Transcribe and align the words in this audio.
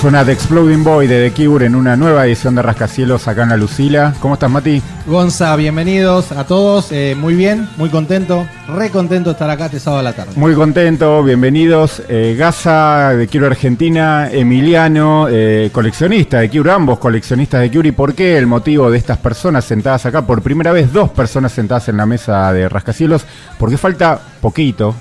Suena 0.00 0.24
The 0.24 0.30
Exploding 0.30 0.84
Boy 0.84 1.08
de 1.08 1.28
The 1.28 1.44
Cure 1.44 1.66
en 1.66 1.74
una 1.74 1.96
nueva 1.96 2.24
edición 2.24 2.54
de 2.54 2.62
Rascacielos 2.62 3.26
acá 3.26 3.42
en 3.42 3.48
la 3.48 3.56
Lucila. 3.56 4.14
¿Cómo 4.20 4.34
estás, 4.34 4.48
Mati? 4.48 4.80
Gonza, 5.06 5.56
bienvenidos 5.56 6.30
a 6.30 6.44
todos. 6.46 6.92
Eh, 6.92 7.16
muy 7.18 7.34
bien, 7.34 7.68
muy 7.76 7.88
contento, 7.88 8.46
re 8.68 8.90
contento 8.90 9.30
de 9.30 9.32
estar 9.32 9.50
acá 9.50 9.66
este 9.66 9.80
sábado 9.80 9.98
a 9.98 10.02
la 10.04 10.12
tarde. 10.12 10.34
Muy 10.36 10.54
contento, 10.54 11.24
bienvenidos. 11.24 12.00
Eh, 12.08 12.36
Gaza, 12.38 13.12
de 13.16 13.26
Cure 13.26 13.46
Argentina, 13.46 14.30
Emiliano, 14.30 15.26
eh, 15.28 15.70
coleccionista 15.72 16.38
de 16.38 16.48
Cure, 16.48 16.70
ambos 16.70 17.00
coleccionistas 17.00 17.60
de 17.60 17.68
Cure. 17.68 17.88
¿Y 17.88 17.92
por 17.92 18.14
qué 18.14 18.38
el 18.38 18.46
motivo 18.46 18.92
de 18.92 18.98
estas 18.98 19.18
personas 19.18 19.64
sentadas 19.64 20.06
acá? 20.06 20.24
Por 20.24 20.42
primera 20.42 20.70
vez, 20.70 20.92
dos 20.92 21.10
personas 21.10 21.50
sentadas 21.50 21.88
en 21.88 21.96
la 21.96 22.06
mesa 22.06 22.52
de 22.52 22.68
Rascacielos, 22.68 23.26
porque 23.58 23.76
falta 23.76 24.20
poquito, 24.40 24.94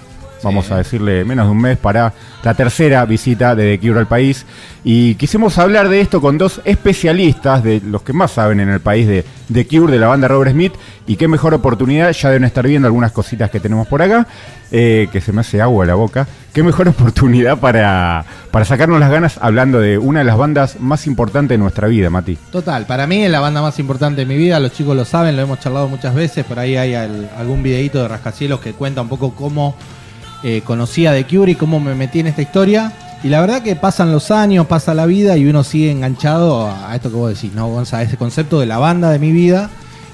vamos 0.43 0.71
a 0.71 0.77
decirle 0.77 1.25
menos 1.25 1.45
de 1.47 1.51
un 1.51 1.61
mes 1.61 1.77
para 1.77 2.13
la 2.43 2.53
tercera 2.53 3.05
visita 3.05 3.55
de 3.55 3.77
The 3.77 3.87
Cure 3.87 3.99
al 3.99 4.07
país. 4.07 4.45
Y 4.83 5.15
quisimos 5.15 5.57
hablar 5.57 5.89
de 5.89 5.99
esto 5.99 6.21
con 6.21 6.37
dos 6.37 6.61
especialistas, 6.63 7.63
de 7.63 7.81
los 7.81 8.03
que 8.03 8.13
más 8.13 8.31
saben 8.31 8.59
en 8.59 8.69
el 8.69 8.79
país 8.79 9.07
de 9.07 9.25
The 9.51 9.67
Cure, 9.67 9.91
de 9.91 9.99
la 9.99 10.07
banda 10.07 10.27
Robert 10.27 10.51
Smith. 10.51 10.73
Y 11.07 11.15
qué 11.15 11.27
mejor 11.27 11.53
oportunidad, 11.53 12.11
ya 12.11 12.29
deben 12.29 12.45
estar 12.45 12.65
viendo 12.67 12.87
algunas 12.87 13.11
cositas 13.11 13.49
que 13.49 13.59
tenemos 13.59 13.87
por 13.87 14.01
acá, 14.01 14.27
eh, 14.71 15.07
que 15.11 15.21
se 15.21 15.33
me 15.33 15.41
hace 15.41 15.61
agua 15.61 15.85
la 15.85 15.95
boca. 15.95 16.27
Qué 16.53 16.63
mejor 16.63 16.87
oportunidad 16.89 17.59
para, 17.59 18.25
para 18.51 18.65
sacarnos 18.65 18.99
las 18.99 19.11
ganas 19.11 19.39
hablando 19.41 19.79
de 19.79 19.97
una 19.97 20.19
de 20.19 20.25
las 20.25 20.37
bandas 20.37 20.79
más 20.79 21.07
importantes 21.07 21.57
de 21.57 21.61
nuestra 21.61 21.87
vida, 21.87 22.09
Mati. 22.09 22.37
Total, 22.51 22.85
para 22.85 23.07
mí 23.07 23.23
es 23.23 23.31
la 23.31 23.39
banda 23.39 23.61
más 23.61 23.79
importante 23.79 24.21
de 24.21 24.25
mi 24.25 24.37
vida, 24.37 24.59
los 24.59 24.71
chicos 24.71 24.95
lo 24.95 25.05
saben, 25.05 25.35
lo 25.35 25.41
hemos 25.41 25.59
charlado 25.59 25.87
muchas 25.87 26.15
veces, 26.15 26.45
por 26.45 26.59
ahí 26.59 26.77
hay 26.77 26.93
algún 26.93 27.63
videito 27.63 28.01
de 28.01 28.07
Rascacielos 28.07 28.59
que 28.59 28.73
cuenta 28.73 29.01
un 29.01 29.09
poco 29.09 29.33
cómo 29.33 29.75
eh, 30.43 30.61
conocía 30.63 31.11
de 31.11 31.25
Cure 31.25 31.51
y 31.51 31.55
cómo 31.55 31.79
me 31.79 31.95
metí 31.95 32.19
en 32.19 32.27
esta 32.27 32.41
historia. 32.41 32.93
Y 33.23 33.29
la 33.29 33.41
verdad 33.41 33.63
que 33.63 33.75
pasan 33.75 34.11
los 34.11 34.29
años, 34.29 34.67
pasa 34.67 34.93
la 34.93 35.05
vida 35.05 35.37
y 35.37 35.47
uno 35.47 35.63
sigue 35.63 35.91
enganchado 35.91 36.67
a, 36.67 36.95
esto 36.95 37.09
que 37.09 37.15
vos 37.15 37.33
decís, 37.33 37.53
¿no, 37.53 37.67
Gonza? 37.67 37.97
A 37.97 38.03
ese 38.03 38.17
concepto 38.17 38.59
de 38.59 38.67
la 38.67 38.77
banda 38.77 39.09
de 39.09 39.19
mi 39.19 39.31
vida. 39.31 39.69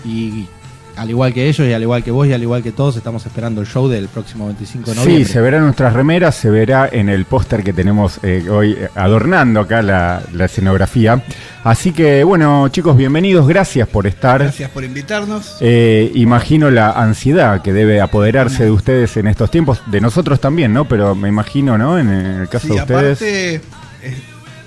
Y 0.05 0.47
al 0.95 1.09
igual 1.09 1.33
que 1.33 1.47
ellos 1.47 1.67
y 1.67 1.73
al 1.73 1.81
igual 1.81 2.03
que 2.03 2.11
vos 2.11 2.27
y 2.27 2.33
al 2.33 2.41
igual 2.41 2.61
que 2.61 2.71
todos, 2.71 2.95
estamos 2.95 3.25
esperando 3.25 3.61
el 3.61 3.67
show 3.67 3.87
del 3.87 4.07
próximo 4.07 4.45
25 4.47 4.91
de 4.91 4.95
noviembre. 4.95 5.25
Sí, 5.25 5.31
se 5.31 5.41
verá 5.41 5.57
en 5.57 5.63
nuestras 5.63 5.93
remeras, 5.93 6.35
se 6.35 6.49
verá 6.49 6.89
en 6.91 7.09
el 7.09 7.25
póster 7.25 7.63
que 7.63 7.73
tenemos 7.73 8.19
eh, 8.23 8.47
hoy 8.49 8.73
eh, 8.73 8.89
adornando 8.95 9.61
acá 9.61 9.81
la, 9.81 10.21
escenografía. 10.39 11.23
Así 11.63 11.93
que, 11.93 12.23
bueno, 12.23 12.67
chicos, 12.69 12.97
bienvenidos, 12.97 13.47
gracias 13.47 13.87
por 13.87 14.05
estar. 14.05 14.41
Gracias 14.41 14.69
por 14.69 14.83
invitarnos. 14.83 15.57
Eh, 15.61 16.11
imagino 16.15 16.69
la 16.69 16.91
ansiedad 16.91 17.61
que 17.61 17.71
debe 17.71 18.01
apoderarse 18.01 18.65
de 18.65 18.71
ustedes 18.71 19.15
en 19.17 19.27
estos 19.27 19.49
tiempos, 19.49 19.81
de 19.87 20.01
nosotros 20.01 20.39
también, 20.39 20.73
¿no? 20.73 20.87
Pero 20.87 21.15
me 21.15 21.29
imagino, 21.29 21.77
¿no? 21.77 21.97
En 21.97 22.09
el 22.09 22.49
caso 22.49 22.67
de 22.67 22.81
ustedes. 22.81 23.21
Aparte, 23.21 23.61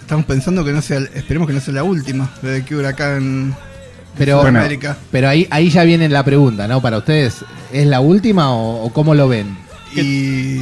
estamos 0.01 0.25
pensando 0.25 0.65
que 0.65 0.73
no 0.73 0.81
sea, 0.81 1.01
esperemos 1.15 1.47
que 1.47 1.55
no 1.55 1.61
sea 1.61 1.75
la 1.75 1.83
última 1.83 2.31
de 2.41 2.65
que 2.65 2.87
acá 2.87 3.19
pero, 4.17 4.45
pero 5.11 5.29
ahí, 5.29 5.47
ahí 5.51 5.71
ya 5.71 5.85
viene 5.85 6.09
la 6.09 6.25
pregunta, 6.25 6.67
¿no? 6.69 6.81
Para 6.81 6.99
ustedes, 6.99 7.45
¿es 7.73 7.87
la 7.87 8.01
última 8.01 8.53
o, 8.53 8.91
cómo 8.93 9.15
lo 9.15 9.29
ven? 9.29 9.57
Y 9.95 10.61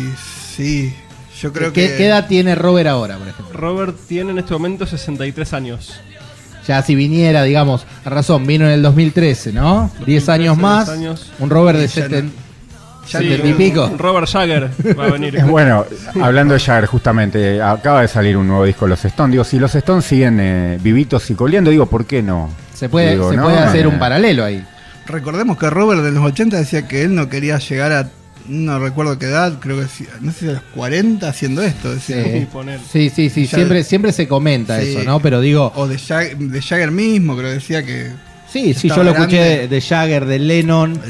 sí, 0.56 0.94
yo 1.40 1.52
creo 1.52 1.72
que... 1.72 1.96
¿Qué 1.96 2.06
edad 2.06 2.26
tiene 2.26 2.54
Robert 2.54 2.88
ahora, 2.88 3.16
por 3.16 3.28
ejemplo? 3.28 3.58
Robert 3.58 3.96
tiene 4.06 4.32
en 4.32 4.38
este 4.38 4.52
momento 4.52 4.86
63 4.86 5.52
años. 5.52 5.94
Ya 6.66 6.82
si 6.82 6.94
viniera, 6.94 7.42
digamos, 7.42 7.86
a 8.04 8.10
razón, 8.10 8.46
vino 8.46 8.64
en 8.66 8.72
el 8.72 8.82
2013, 8.82 9.52
¿no? 9.52 9.90
10 10.06 10.28
años 10.30 10.56
más. 10.56 10.90
Un 11.38 11.50
Robert 11.50 11.78
de 11.78 11.88
70 11.88 12.44
y 13.20 13.52
pico. 13.52 13.92
Robert 13.98 14.28
Jagger 14.28 14.70
va 14.98 15.04
a 15.04 15.10
venir. 15.10 15.42
bueno, 15.48 15.84
hablando 16.22 16.54
de 16.54 16.60
Jagger, 16.60 16.86
justamente, 16.86 17.60
acaba 17.60 18.00
de 18.00 18.08
salir 18.08 18.36
un 18.36 18.48
nuevo 18.48 18.64
disco, 18.64 18.86
Los 18.86 19.04
Stones. 19.04 19.32
Digo, 19.32 19.44
si 19.44 19.58
los 19.58 19.74
Stones 19.74 20.04
siguen 20.04 20.38
eh, 20.40 20.78
vivitos 20.80 21.30
y 21.30 21.34
coleando, 21.34 21.70
digo, 21.70 21.86
¿por 21.86 22.06
qué 22.06 22.22
no? 22.22 22.50
Se 22.74 22.88
puede, 22.88 23.12
se 23.12 23.38
puede 23.38 23.58
hacer 23.58 23.86
un 23.86 23.98
paralelo 23.98 24.44
ahí. 24.44 24.64
Recordemos 25.06 25.58
que 25.58 25.70
Robert 25.70 26.02
de 26.02 26.12
los 26.12 26.24
80 26.24 26.56
decía 26.56 26.88
que 26.88 27.02
él 27.02 27.14
no 27.14 27.28
quería 27.28 27.58
llegar 27.58 27.92
a 27.92 28.08
no 28.48 28.78
recuerdo 28.78 29.18
qué 29.18 29.26
edad, 29.26 29.58
creo 29.58 29.76
que 29.76 29.86
no 30.20 30.32
sé 30.32 30.38
si 30.38 30.48
a 30.48 30.52
los 30.52 30.62
40 30.74 31.28
haciendo 31.28 31.62
esto. 31.62 31.94
Sí, 31.98 33.10
sí, 33.10 33.30
sí, 33.30 33.46
siempre, 33.46 33.84
siempre 33.84 34.12
se 34.12 34.28
comenta 34.28 34.80
eso, 34.80 35.02
¿no? 35.04 35.20
Pero 35.20 35.40
digo... 35.40 35.72
O 35.76 35.86
de 35.86 35.98
Jagger, 35.98 36.36
de 36.36 36.62
Jagger 36.62 36.90
mismo, 36.90 37.36
creo 37.36 37.48
que 37.48 37.54
decía 37.54 37.82
que... 37.84 38.10
Sí, 38.50 38.74
sí, 38.74 38.88
yo 38.88 39.02
lo 39.02 39.10
escuché 39.10 39.66
de, 39.66 39.80
Jagger, 39.80 40.26
de 40.26 40.38
Lennon. 40.38 41.00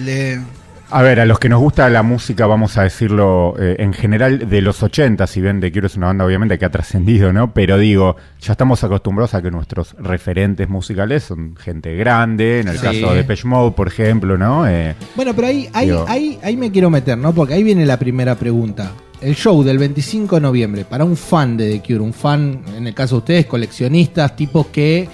A 0.90 1.02
ver, 1.02 1.18
a 1.18 1.24
los 1.24 1.38
que 1.38 1.48
nos 1.48 1.60
gusta 1.60 1.88
la 1.88 2.02
música, 2.02 2.46
vamos 2.46 2.76
a 2.78 2.82
decirlo 2.82 3.54
eh, 3.58 3.76
en 3.78 3.92
general 3.92 4.48
de 4.48 4.60
los 4.60 4.82
80, 4.82 5.26
si 5.26 5.40
bien 5.40 5.60
The 5.60 5.72
Cure 5.72 5.86
es 5.86 5.96
una 5.96 6.08
banda 6.08 6.24
obviamente 6.24 6.58
que 6.58 6.64
ha 6.66 6.70
trascendido, 6.70 7.32
¿no? 7.32 7.52
Pero 7.52 7.78
digo, 7.78 8.16
ya 8.40 8.52
estamos 8.52 8.84
acostumbrados 8.84 9.34
a 9.34 9.42
que 9.42 9.50
nuestros 9.50 9.96
referentes 9.98 10.68
musicales 10.68 11.24
son 11.24 11.56
gente 11.56 11.96
grande, 11.96 12.60
en 12.60 12.68
el 12.68 12.78
caso 12.78 13.10
de 13.10 13.16
Depeche 13.16 13.48
Mode, 13.48 13.72
por 13.72 13.88
ejemplo, 13.88 14.36
¿no? 14.36 14.68
Eh, 14.68 14.94
bueno, 15.16 15.34
pero 15.34 15.48
ahí, 15.48 15.68
ahí, 15.72 15.90
ahí, 16.06 16.38
ahí 16.42 16.56
me 16.56 16.70
quiero 16.70 16.90
meter, 16.90 17.18
¿no? 17.18 17.34
Porque 17.34 17.54
ahí 17.54 17.62
viene 17.62 17.86
la 17.86 17.98
primera 17.98 18.34
pregunta. 18.36 18.92
El 19.20 19.34
show 19.34 19.62
del 19.64 19.78
25 19.78 20.36
de 20.36 20.40
noviembre, 20.42 20.84
para 20.84 21.04
un 21.04 21.16
fan 21.16 21.56
de 21.56 21.72
The 21.72 21.80
Cure, 21.80 22.00
un 22.00 22.12
fan, 22.12 22.62
en 22.76 22.86
el 22.86 22.94
caso 22.94 23.16
de 23.16 23.18
ustedes, 23.18 23.46
coleccionistas, 23.46 24.36
tipos 24.36 24.66
que 24.66 25.08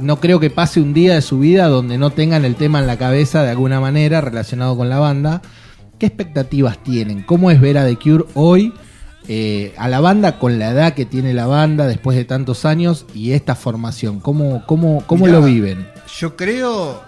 no 0.00 0.20
creo 0.20 0.40
que 0.40 0.50
pase 0.50 0.80
un 0.80 0.92
día 0.92 1.14
de 1.14 1.22
su 1.22 1.38
vida 1.38 1.68
donde 1.68 1.98
no 1.98 2.10
tengan 2.10 2.44
el 2.44 2.56
tema 2.56 2.80
en 2.80 2.86
la 2.86 2.98
cabeza 2.98 3.42
de 3.42 3.50
alguna 3.50 3.80
manera 3.80 4.20
relacionado 4.20 4.76
con 4.76 4.88
la 4.88 4.98
banda. 4.98 5.42
¿Qué 5.98 6.06
expectativas 6.06 6.82
tienen? 6.82 7.22
¿Cómo 7.22 7.50
es 7.50 7.60
ver 7.60 7.78
a 7.78 7.86
The 7.86 7.96
Cure 7.96 8.24
hoy? 8.34 8.72
Eh, 9.28 9.74
a 9.76 9.88
la 9.88 10.00
banda 10.00 10.38
con 10.38 10.58
la 10.58 10.70
edad 10.70 10.94
que 10.94 11.04
tiene 11.04 11.34
la 11.34 11.46
banda 11.46 11.86
después 11.86 12.16
de 12.16 12.24
tantos 12.24 12.64
años 12.64 13.06
y 13.14 13.32
esta 13.32 13.54
formación. 13.54 14.18
¿Cómo, 14.18 14.64
cómo, 14.66 15.04
cómo 15.06 15.28
lo 15.28 15.42
viven? 15.42 15.86
Yo 16.18 16.36
creo, 16.36 17.02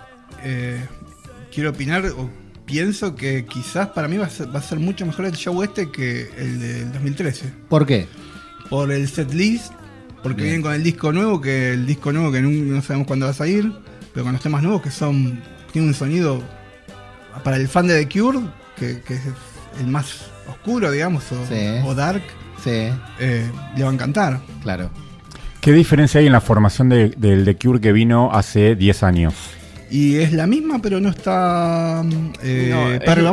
eh, 0.44 0.86
quiero 1.52 1.70
opinar, 1.70 2.06
o 2.06 2.30
pienso 2.66 3.16
que 3.16 3.44
quizás 3.46 3.88
para 3.88 4.08
mí 4.08 4.18
va 4.18 4.26
a, 4.26 4.30
ser, 4.30 4.54
va 4.54 4.60
a 4.60 4.62
ser 4.62 4.78
mucho 4.78 5.04
mejor 5.06 5.24
el 5.24 5.32
show 5.32 5.62
este 5.62 5.90
que 5.90 6.30
el 6.36 6.60
del 6.60 6.92
2013. 6.92 7.52
¿Por 7.68 7.86
qué? 7.86 8.06
Por 8.68 8.92
el 8.92 9.08
set 9.08 9.32
list, 9.32 9.72
porque 10.22 10.42
vienen 10.42 10.62
con 10.62 10.72
el 10.72 10.82
disco 10.82 11.12
nuevo, 11.12 11.40
que 11.40 11.72
el 11.72 11.86
disco 11.86 12.12
nuevo 12.12 12.30
que 12.30 12.40
no, 12.42 12.82
sabemos 12.82 13.06
cuándo 13.06 13.26
va 13.26 13.32
a 13.32 13.34
salir, 13.34 13.72
pero 14.12 14.24
con 14.24 14.32
los 14.32 14.42
temas 14.42 14.62
nuevos 14.62 14.82
que 14.82 14.90
son. 14.90 15.40
Tiene 15.72 15.88
un 15.88 15.94
sonido 15.94 16.42
para 17.42 17.56
el 17.56 17.66
fan 17.66 17.86
de 17.86 18.04
The 18.04 18.18
Cure, 18.20 18.40
que, 18.76 19.00
es 19.08 19.20
el 19.80 19.86
más 19.86 20.26
oscuro, 20.48 20.90
digamos, 20.90 21.24
o, 21.32 21.94
dark. 21.94 22.22
Sí. 22.62 22.88
Eh, 23.18 23.50
le 23.76 23.82
va 23.82 23.90
a 23.90 23.92
encantar. 23.92 24.40
Claro. 24.62 24.90
¿Qué 25.60 25.72
diferencia 25.72 26.20
hay 26.20 26.26
en 26.26 26.32
la 26.32 26.40
formación 26.40 26.88
del 26.88 27.44
The 27.44 27.56
Cure 27.56 27.80
que 27.80 27.92
vino 27.92 28.30
hace 28.32 28.74
10 28.76 29.02
años? 29.02 29.34
Y 29.92 30.16
es 30.16 30.32
la 30.32 30.46
misma, 30.46 30.80
pero 30.80 31.00
no 31.00 31.10
está 31.10 32.02
eh, 32.42 32.98
Perry 33.04 33.26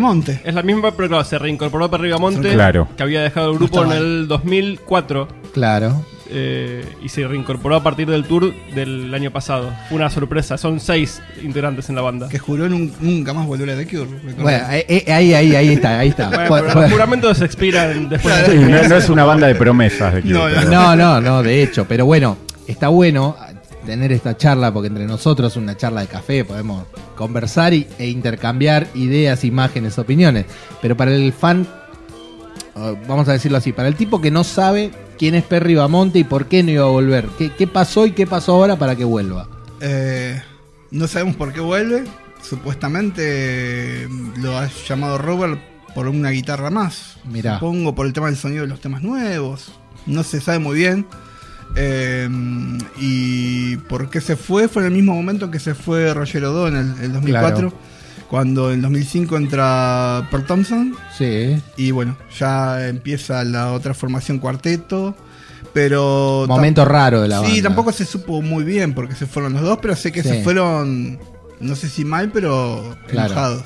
Es 0.44 0.54
la 0.54 0.62
misma, 0.62 0.92
pero 0.92 1.08
claro, 1.08 1.24
se 1.24 1.40
reincorporó 1.40 1.90
Perry 1.90 2.10
Gamonte, 2.10 2.52
claro. 2.52 2.90
que 2.98 3.04
había 3.04 3.22
dejado 3.22 3.52
el 3.52 3.58
grupo 3.58 3.86
en 3.86 3.92
el 3.94 4.28
2004. 4.28 5.28
Claro. 5.54 6.06
Eh, 6.31 6.85
y 7.03 7.09
se 7.09 7.28
reincorporó 7.28 7.75
a 7.75 7.84
partir 7.84 8.07
del 8.07 8.23
tour 8.23 8.53
del 8.75 9.12
año 9.13 9.31
pasado. 9.31 9.72
Fue 9.88 9.97
una 9.97 10.09
sorpresa, 10.09 10.57
son 10.57 10.79
seis 10.79 11.22
integrantes 11.41 11.90
en 11.90 11.95
la 11.95 12.01
banda. 12.01 12.29
Que 12.29 12.38
juró 12.38 12.69
nunca 12.69 13.34
más 13.34 13.47
volver 13.47 13.72
a 13.72 13.75
The 13.75 13.88
Cure. 13.88 14.09
Bueno, 14.38 14.66
eh, 14.72 14.85
eh, 14.88 15.12
ahí, 15.12 15.34
ahí, 15.34 15.56
ahí 15.56 15.69
está, 15.69 16.00
ahí 16.00 16.09
está. 16.09 16.29
los 16.75 16.91
juramentos 16.91 17.38
se 17.40 17.45
expiran 17.45 18.09
después. 18.09 18.47
de 18.47 18.88
no, 18.88 18.95
es 18.95 19.09
una 19.09 19.23
banda 19.23 19.47
de 19.47 19.56
promesas. 19.56 20.13
The 20.13 20.22
Cure, 20.22 20.66
no, 20.66 20.95
no, 20.95 21.19
no, 21.19 21.41
de 21.41 21.63
hecho, 21.63 21.85
pero 21.88 22.06
bueno, 22.06 22.38
está 22.67 22.90
bueno 22.90 23.35
tener 23.85 24.11
esta 24.11 24.38
charla 24.38 24.72
porque 24.72 24.88
entre 24.88 25.07
nosotros 25.07 25.51
es 25.51 25.57
una 25.57 25.75
charla 25.75 26.01
de 26.01 26.07
café, 26.07 26.46
podemos 26.46 26.84
conversar 27.16 27.73
y, 27.73 27.88
e 27.97 28.07
intercambiar 28.07 28.85
ideas, 28.94 29.44
imágenes, 29.44 29.97
opiniones. 29.97 30.46
Pero 30.79 30.96
para 30.96 31.11
el 31.11 31.34
fan, 31.34 31.67
vamos 33.08 33.28
a 33.28 33.34
decirlo 33.34 33.58
así, 33.58 33.72
para 33.73 33.87
el 33.87 33.96
tipo 33.96 34.22
que 34.22 34.31
no 34.31 34.43
sabe 34.43 34.91
quién 35.17 35.35
es 35.35 35.43
Perry 35.43 35.76
Bamonte 35.76 36.20
y 36.20 36.23
por 36.23 36.47
qué 36.47 36.64
no 36.64 36.72
iba 36.72 36.85
a 36.85 36.90
volver. 36.90 37.28
¿Qué, 37.37 37.67
pasó 37.67 38.05
y 38.05 38.11
qué 38.11 38.26
pasó 38.26 38.53
ahora 38.53 38.78
para 38.78 38.96
que 38.96 39.03
vuelva? 39.03 39.47
Eh, 39.81 40.41
no 40.91 41.08
sabemos 41.08 41.35
por 41.35 41.53
qué 41.53 41.59
vuelve. 41.59 42.05
Supuestamente 42.41 44.08
lo 44.37 44.58
ha 44.58 44.70
llamado 44.87 45.17
Robert 45.17 45.59
por 45.93 46.08
una 46.08 46.29
guitarra 46.29 46.70
más. 46.70 47.17
Mirá. 47.26 47.55
Supongo 47.55 47.93
por 47.96 48.05
el 48.05 48.14
tema 48.14 48.28
del 48.28 48.37
sonido 48.37 48.61
de 48.61 48.70
los 48.70 48.79
temas 48.79 49.03
nuevos. 49.03 49.72
No 50.05 50.23
se 50.23 50.40
sabe 50.40 50.59
muy 50.59 50.78
bien. 50.78 51.05
Eh, 51.75 52.28
y 52.99 53.78
por 53.78 54.09
qué 54.09 54.22
se 54.22 54.35
fue, 54.35 54.67
fue 54.67 54.84
en 54.84 54.87
el 54.87 54.93
mismo 54.93 55.14
momento 55.14 55.52
que 55.52 55.59
se 55.59 55.75
fue 55.75 56.14
Roger 56.14 56.46
Odo 56.46 56.67
en 56.67 56.75
el, 56.75 57.14
2004. 57.14 57.73
Cuando 58.29 58.72
en 58.72 58.81
2005 58.81 59.37
entra 59.37 60.28
Pearl 60.29 60.46
Thompson. 60.46 60.96
Sí. 61.17 61.59
Y 61.78 61.90
bueno, 61.90 62.16
ya 62.37 62.87
empieza 62.87 63.43
la 63.43 63.73
otra 63.73 63.96
formación 63.96 64.37
cuarteto. 64.37 65.16
Pero. 65.73 66.46
Momento 66.47 66.85
raro 66.85 67.22
de 67.22 67.28
la 67.28 67.40
banda. 67.40 67.55
Sí, 67.55 67.61
tampoco 67.61 67.91
se 67.91 68.05
supo 68.05 68.41
muy 68.41 68.64
bien 68.64 68.93
porque 68.93 69.16
se 69.16 69.26
fueron 69.26 69.53
los 69.53 69.64
dos, 69.64 69.79
pero 69.81 69.96
sé 69.96 70.11
que 70.11 70.22
se 70.22 70.43
fueron. 70.43 71.20
No 71.59 71.76
sé 71.76 71.90
si 71.90 72.05
mal, 72.05 72.31
pero 72.31 72.96
enojados. 73.09 73.64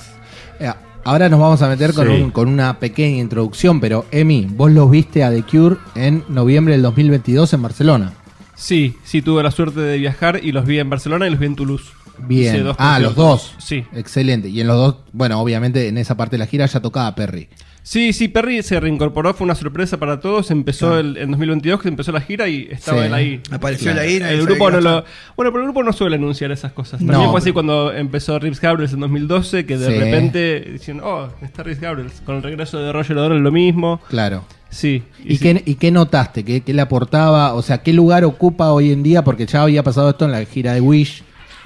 Eh, 0.60 0.72
ahora 1.04 1.28
nos 1.28 1.40
vamos 1.40 1.62
a 1.62 1.68
meter 1.68 1.94
con, 1.94 2.32
con, 2.32 2.48
una 2.48 2.80
pequeña 2.80 3.22
introducción, 3.22 3.80
pero 3.80 4.06
Emi, 4.12 4.48
vos 4.50 4.72
los 4.72 4.90
viste 4.90 5.24
a 5.24 5.30
The 5.30 5.44
Cure 5.44 5.76
en 5.94 6.24
noviembre 6.30 6.74
del 6.74 6.82
2022 6.84 7.54
en 7.54 7.62
Barcelona. 7.62 8.14
Sí, 8.56 8.96
sí, 9.04 9.22
tuve 9.22 9.44
la 9.44 9.52
suerte 9.52 9.82
de 9.82 9.98
viajar 9.98 10.40
y 10.42 10.52
los 10.52 10.66
vi 10.66 10.80
en 10.80 10.90
Barcelona 10.90 11.28
y 11.28 11.32
los 11.32 11.40
vi 11.40 11.48
en 11.48 11.56
Toulouse. 11.56 11.92
Bien. 12.20 12.64
dos 12.64 12.76
Ah, 12.80 13.00
los 13.00 13.16
dos. 13.16 13.54
Sí. 13.58 13.84
Excelente. 13.94 14.50
Y 14.50 14.62
en 14.62 14.68
los 14.68 14.78
dos, 14.78 14.96
bueno, 15.12 15.40
obviamente 15.42 15.88
en 15.88 15.98
esa 15.98 16.16
parte 16.16 16.36
de 16.36 16.40
la 16.40 16.46
gira 16.48 16.66
ya 16.66 16.80
tocaba 16.80 17.14
Perry. 17.16 17.50
Sí, 17.86 18.14
sí, 18.14 18.30
Perry 18.30 18.64
se 18.64 18.80
reincorporó, 18.80 19.34
fue 19.34 19.44
una 19.44 19.56
sorpresa 19.56 19.98
para 19.98 20.22
todos. 20.22 20.52
Empezó 20.52 20.98
el, 21.00 21.18
en 21.18 21.32
2022 21.32 21.82
que 21.82 21.90
empezó 21.90 22.14
la 22.14 22.22
gira 22.22 22.48
y 22.48 22.70
estaba 22.72 23.00
Sí. 23.02 23.08
él 23.08 23.14
ahí. 23.14 23.42
Apareció 23.52 23.92
Claro. 23.92 24.00
la 24.08 24.08
ira. 24.14 24.32
El 24.32 24.44
grupo 24.46 24.72
no 24.72 24.80
lo. 24.80 25.04
Bueno, 25.36 25.52
pero 25.52 25.58
el 25.58 25.64
grupo 25.64 25.84
no 25.84 25.92
suele 25.92 26.16
anunciar 26.16 26.52
esas 26.54 26.72
cosas. 26.72 27.02
No, 27.02 27.12
También 27.12 27.32
fue 27.32 27.40
así 27.40 27.46
pero- 27.48 27.54
cuando 27.56 27.92
empezó 27.92 28.40
Rips 28.40 28.62
Gabriels 28.62 28.94
en 28.94 29.02
2012, 29.02 29.66
que 29.66 29.78
de 29.78 29.88
Sí. 29.88 30.00
repente 30.00 30.62
dicen, 30.72 31.02
oh, 31.04 31.28
está 31.42 31.64
Rips 31.64 31.82
Gabriels. 31.82 32.22
Con 32.22 32.38
el 32.38 32.44
regreso 32.44 32.80
de 32.80 32.94
Roger 32.94 33.18
O'Donnell 33.18 33.44
lo 33.44 33.52
mismo. 33.52 34.00
Claro. 34.08 34.46
Sí. 34.70 35.04
¿Y, 35.26 35.36
sí. 35.36 35.44
qué, 35.44 35.64
¿Y 35.66 35.76
qué 35.76 35.92
notaste? 35.92 36.46
¿Qué, 36.46 36.62
¿Qué 36.62 36.74
le 36.74 36.82
aportaba? 36.82 37.54
O 37.54 37.62
sea, 37.62 37.80
¿qué 37.84 37.92
lugar 37.92 38.24
ocupa 38.24 38.72
hoy 38.72 38.94
en 38.94 39.04
día? 39.04 39.26
Porque 39.26 39.46
ya 39.46 39.62
había 39.62 39.84
pasado 39.84 40.10
esto 40.12 40.24
en 40.24 40.32
la 40.32 40.46
gira 40.46 40.74
de 40.74 40.80
Wish. 40.80 41.22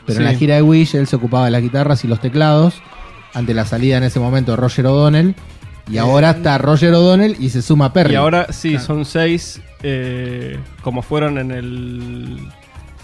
Pero 0.08 0.20
en 0.20 0.26
la 0.26 0.34
gira 0.34 0.56
de 0.56 0.62
Wish 0.64 0.96
él 0.96 1.06
se 1.06 1.16
ocupaba 1.16 1.46
de 1.46 1.52
las 1.52 1.62
guitarras 1.62 2.04
y 2.04 2.08
los 2.08 2.20
teclados. 2.20 2.82
Ante 3.34 3.54
la 3.54 3.66
salida 3.66 3.98
en 3.98 4.04
ese 4.04 4.20
momento 4.20 4.52
de 4.52 4.58
Roger 4.58 4.88
O'Donnell. 4.88 5.36
Y 5.90 5.98
ahora 6.00 6.32
está 6.32 6.58
Roger 6.58 6.94
O'Donnell 6.94 7.36
y 7.40 7.50
se 7.50 7.62
suma 7.62 7.94
Perry. 7.94 8.14
Y 8.14 8.16
ahora 8.16 8.48
sí, 8.52 8.72
Claro. 8.72 8.86
son 8.86 9.06
seis, 9.06 9.62
eh, 9.84 10.58
como 10.82 11.02
fueron 11.04 11.38
en 11.38 11.52
el. 11.52 12.40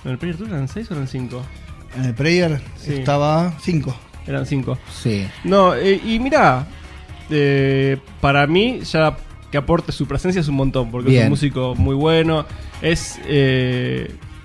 ¿En 0.03 0.11
el 0.11 0.17
primer 0.17 0.35
tour 0.37 0.49
eran 0.49 0.67
seis 0.67 0.89
o 0.89 0.93
eran 0.95 1.07
cinco? 1.07 1.43
En 1.95 2.05
el 2.05 2.13
prayer 2.15 2.59
Sí. 2.77 2.93
estaba 2.95 3.53
5. 3.61 3.95
Eran 4.25 4.45
cinco. 4.45 4.77
Sí. 4.91 5.27
No, 5.43 5.75
eh, 5.75 6.01
y 6.03 6.19
mira, 6.19 6.65
eh, 7.29 7.97
para 8.19 8.47
mí 8.47 8.79
ya 8.81 9.15
que 9.51 9.57
aporte 9.57 9.91
su 9.91 10.07
presencia 10.07 10.39
es 10.41 10.47
un 10.47 10.55
montón, 10.55 10.89
porque 10.91 11.15
es 11.17 11.23
un 11.23 11.29
músico 11.29 11.75
muy 11.75 11.95
bueno. 11.95 12.45
Es. 12.81 13.19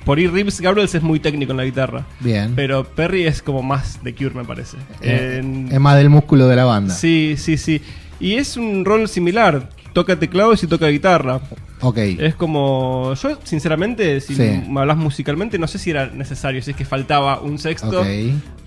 Por 0.05 0.19
ir 0.19 0.33
Rips 0.33 0.61
Gabriels 0.61 0.95
es 0.95 1.03
muy 1.03 1.21
técnico 1.21 1.53
en 1.53 1.59
la 1.59 1.65
guitarra. 1.65 2.07
Bien. 2.21 2.55
Pero 2.57 2.85
Perry 2.85 3.27
es 3.27 3.43
como 3.43 3.63
más 3.63 4.03
de 4.03 4.15
Cure, 4.15 4.35
me 4.35 4.45
parece. 4.45 4.77
Eh, 5.03 5.39
En- 5.41 5.69
es 5.71 5.81
más 5.81 5.97
del 5.97 6.09
músculo 6.09 6.47
de 6.49 6.57
la 6.57 6.65
banda. 6.65 6.95
sí, 6.95 7.35
sí, 7.37 7.57
sí. 7.59 7.83
Y 8.21 8.35
es 8.35 8.57
un 8.57 8.85
rol 8.85 9.09
similar. 9.09 9.69
Toca 9.93 10.19
teclados 10.19 10.63
y 10.63 10.67
toca 10.67 10.87
guitarra. 10.89 11.41
Ok. 11.81 11.99
Es 11.99 12.35
como. 12.35 13.15
Yo, 13.15 13.39
sinceramente, 13.45 14.21
si 14.21 14.35
Sí. 14.35 14.63
me 14.69 14.81
hablas 14.81 14.97
musicalmente, 14.97 15.59
no 15.59 15.67
sé 15.69 15.79
si 15.79 15.91
era 15.91 16.07
necesario, 16.07 16.63
si 16.63 16.71
es 16.73 16.77
que 16.77 16.85
faltaba 16.85 17.41
un 17.41 17.59
sexto. 17.59 18.01
Ok. 18.01 18.07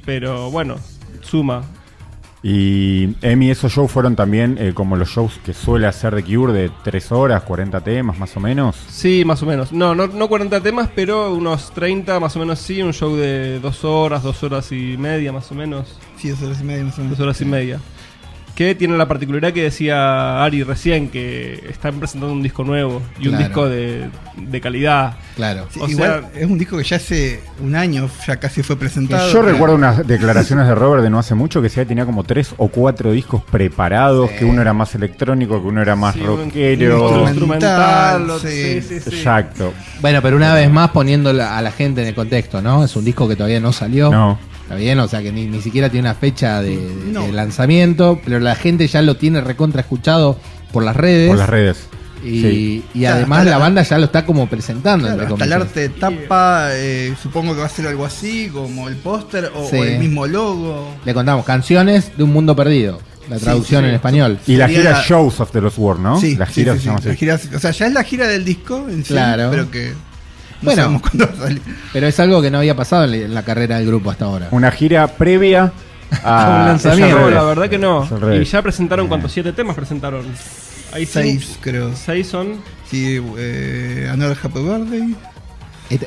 Pero 0.06 0.52
bueno, 0.52 0.76
suma. 1.22 1.64
Y 2.44 3.16
Emi, 3.22 3.52
esos 3.52 3.72
shows 3.72 3.92
fueron 3.92 4.16
también 4.16 4.58
eh, 4.60 4.74
como 4.74 4.96
los 4.96 5.10
shows 5.10 5.40
que 5.46 5.54
suele 5.54 5.86
hacer 5.86 6.16
de 6.16 6.24
Cure 6.24 6.54
de 6.54 6.72
3 6.84 7.12
horas, 7.12 7.44
40 7.44 7.82
temas 7.82 8.18
más 8.18 8.36
o 8.36 8.40
menos. 8.40 8.76
Sí, 8.90 9.24
más 9.26 9.44
o 9.44 9.46
menos. 9.46 9.72
No, 9.72 9.94
no, 9.94 10.08
no 10.08 10.28
40 10.28 10.60
temas, 10.62 10.90
pero 10.96 11.34
unos 11.34 11.72
30 11.72 12.20
más 12.20 12.36
o 12.36 12.40
menos 12.40 12.58
sí. 12.60 12.82
Un 12.82 12.94
show 12.94 13.16
de 13.16 13.60
dos 13.60 13.86
horas, 13.86 14.24
dos 14.24 14.42
horas 14.42 14.72
y 14.72 14.98
media 14.98 15.32
más 15.32 15.52
o 15.52 15.56
menos. 15.56 16.00
Sí, 16.18 16.30
dos 16.30 16.42
horas 16.42 16.62
y 16.62 16.64
media 16.64 16.84
más 16.84 16.98
o 16.98 17.02
menos. 17.02 17.18
Dos 17.18 17.24
horas 17.24 17.42
y 17.42 17.46
media. 17.46 17.80
Que 18.62 18.76
tiene 18.76 18.96
la 18.96 19.08
particularidad 19.08 19.54
que 19.54 19.64
decía 19.64 20.44
Ari 20.44 20.62
recién, 20.62 21.10
que 21.10 21.64
están 21.68 21.98
presentando 21.98 22.32
un 22.32 22.44
disco 22.44 22.64
nuevo 22.64 23.02
y 23.20 23.28
un 23.28 23.38
disco 23.40 23.68
de, 23.68 24.08
de 24.38 24.62
calidad. 24.62 25.16
Claro. 25.36 25.66
Sí, 25.72 25.80
igual 25.88 26.28
es 26.36 26.46
un 26.46 26.60
disco 26.60 26.78
que 26.78 26.84
ya 26.84 26.98
hace 26.98 27.40
un 27.60 27.76
año 27.76 28.08
ya 28.28 28.36
casi 28.38 28.62
fue 28.62 28.76
presentado. 28.78 29.26
Yo 29.28 29.40
Claro. 29.40 29.52
recuerdo 29.54 29.76
unas 29.76 30.06
declaraciones 30.06 30.68
de 30.68 30.76
Robert 30.76 31.02
de 31.02 31.10
no 31.10 31.18
hace 31.18 31.34
mucho 31.34 31.60
que 31.60 31.70
decía 31.70 31.84
que 31.84 31.88
tenía 31.88 32.06
como 32.06 32.24
tres 32.24 32.54
o 32.58 32.68
cuatro 32.68 33.12
discos 33.12 33.42
preparados, 33.50 34.30
Sí. 34.30 34.36
que 34.38 34.46
uno 34.46 34.62
era 34.62 34.74
más 34.74 34.94
electrónico, 34.94 35.60
que 35.60 35.68
uno 35.68 35.82
era 35.82 35.96
más 35.96 36.14
Sí, 36.14 36.22
rockero. 36.22 37.22
Instrumental, 37.28 38.22
instrumental. 38.22 38.30
o- 38.30 38.40
sí. 38.40 38.48
sí, 38.48 38.82
sí, 38.82 39.00
sí. 39.00 39.16
Exacto. 39.16 39.74
Bueno, 40.02 40.22
pero 40.22 40.38
una 40.38 40.54
vez 40.54 40.70
más 40.70 40.92
poniendo 40.92 41.32
a 41.32 41.62
la 41.62 41.72
gente 41.72 42.02
en 42.04 42.10
el 42.10 42.14
contexto, 42.16 42.62
¿no? 42.62 42.84
Es 42.84 42.96
un 42.96 43.04
disco 43.06 43.28
que 43.28 43.36
todavía 43.36 43.60
no 43.60 43.72
salió. 43.74 44.12
No. 44.12 44.38
Está 44.72 44.80
bien, 44.84 45.00
o 45.00 45.08
sea 45.08 45.22
que 45.22 45.32
ni, 45.32 45.48
ni 45.48 45.62
siquiera 45.62 45.90
tiene 45.90 46.08
una 46.10 46.16
fecha 46.16 46.62
de, 46.62 46.78
de- 46.78 47.12
No. 47.12 47.24
de 47.24 47.32
lanzamiento, 47.34 48.20
pero 48.24 48.40
la 48.40 48.56
gente 48.56 48.88
ya 48.88 49.02
lo 49.02 49.16
tiene 49.18 49.42
recontra 49.42 49.82
escuchado 49.82 50.38
por 50.72 50.84
las 50.84 50.96
redes. 50.96 51.28
Por 51.30 51.38
las 51.38 51.50
redes. 51.50 51.78
Y, 52.24 52.42
Sí. 52.42 52.86
y 52.94 53.00
Claro, 53.00 53.16
además 53.18 53.46
la 53.46 53.52
la- 53.52 53.58
banda 53.58 53.82
ya 53.84 53.98
lo 53.98 54.06
está 54.06 54.26
como 54.26 54.48
presentando. 54.48 55.08
Claro, 55.08 55.34
hasta 55.34 55.46
el 55.46 55.54
arte 55.54 55.80
de 55.80 55.90
tapa, 55.90 56.68
eh, 56.74 57.14
supongo 57.22 57.54
que 57.56 57.62
va 57.62 57.66
a 57.66 57.70
ser 57.70 57.88
algo 57.88 58.06
así, 58.06 58.48
como 58.54 58.88
el 58.90 58.96
póster 58.98 59.52
o, 59.56 59.68
Sí. 59.68 59.76
o 59.78 59.84
el 59.84 60.00
mismo 60.00 60.28
logo. 60.28 60.94
Le 61.04 61.14
contamos 61.14 61.46
canciones 61.46 62.12
de 62.16 62.24
un 62.24 62.32
mundo 62.32 62.56
perdido. 62.56 63.00
La 63.30 63.38
Sí, 63.38 63.44
traducción 63.46 63.84
sí. 63.84 63.90
en 63.90 63.96
español. 63.96 64.40
Y 64.46 64.56
la 64.56 64.68
gira 64.68 64.92
la- 64.92 65.04
Shows 65.04 65.40
of 65.40 65.52
the 65.52 65.62
Lost 65.62 65.78
World, 65.78 66.02
¿no? 66.04 66.20
Sí, 66.20 66.36
la 66.36 66.46
sí, 66.48 66.54
gira 66.54 66.74
sí, 66.74 66.80
se 66.80 66.86
llama 66.86 67.00
sí, 67.02 67.06
la 67.08 67.12
así. 67.14 67.20
gira- 67.48 67.58
o 67.58 67.60
sea, 67.60 67.72
ya 67.72 67.88
es 67.88 67.94
la 67.94 68.04
gira 68.04 68.28
del 68.28 68.44
disco 68.46 68.86
en 68.90 69.04
sí, 69.04 69.14
Claro. 69.14 69.50
pero 69.52 69.72
que 69.72 69.94
no 70.62 70.66
Bueno. 70.66 70.82
sabemos 70.84 71.02
cuándo 71.02 71.26
va 71.28 71.34
a 71.34 71.48
salir. 71.48 71.62
Pero 71.94 72.08
es 72.08 72.20
algo 72.20 72.42
que 72.42 72.52
no 72.52 72.58
había 72.60 72.76
pasado 72.76 73.04
en 73.06 73.34
la- 73.34 73.44
carrera 73.44 73.78
del 73.78 73.88
grupo 73.88 74.12
hasta 74.12 74.26
ahora. 74.26 74.48
Una 74.52 74.72
gira 74.72 75.08
previa 75.08 75.72
a 76.24 76.58
Un 76.62 76.66
lanzamiento. 76.68 77.20
No, 77.20 77.30
la 77.30 77.44
verdad 77.44 77.70
que 77.70 77.78
no. 77.78 78.08
Y 78.40 78.44
ya 78.46 78.62
presentaron, 78.62 79.08
¿cuántos? 79.08 79.32
¿Siete 79.32 79.52
temas 79.54 79.76
presentaron? 79.76 80.26
Hay 80.94 81.06
Seis, 81.06 81.44
cinco- 81.46 81.60
creo. 81.62 81.92
Seis 81.96 82.28
son. 82.28 82.56
Sí, 82.90 83.20
eh, 83.38 84.10
Another 84.12 84.38
Happy 84.44 84.60
Birthday. 84.60 85.16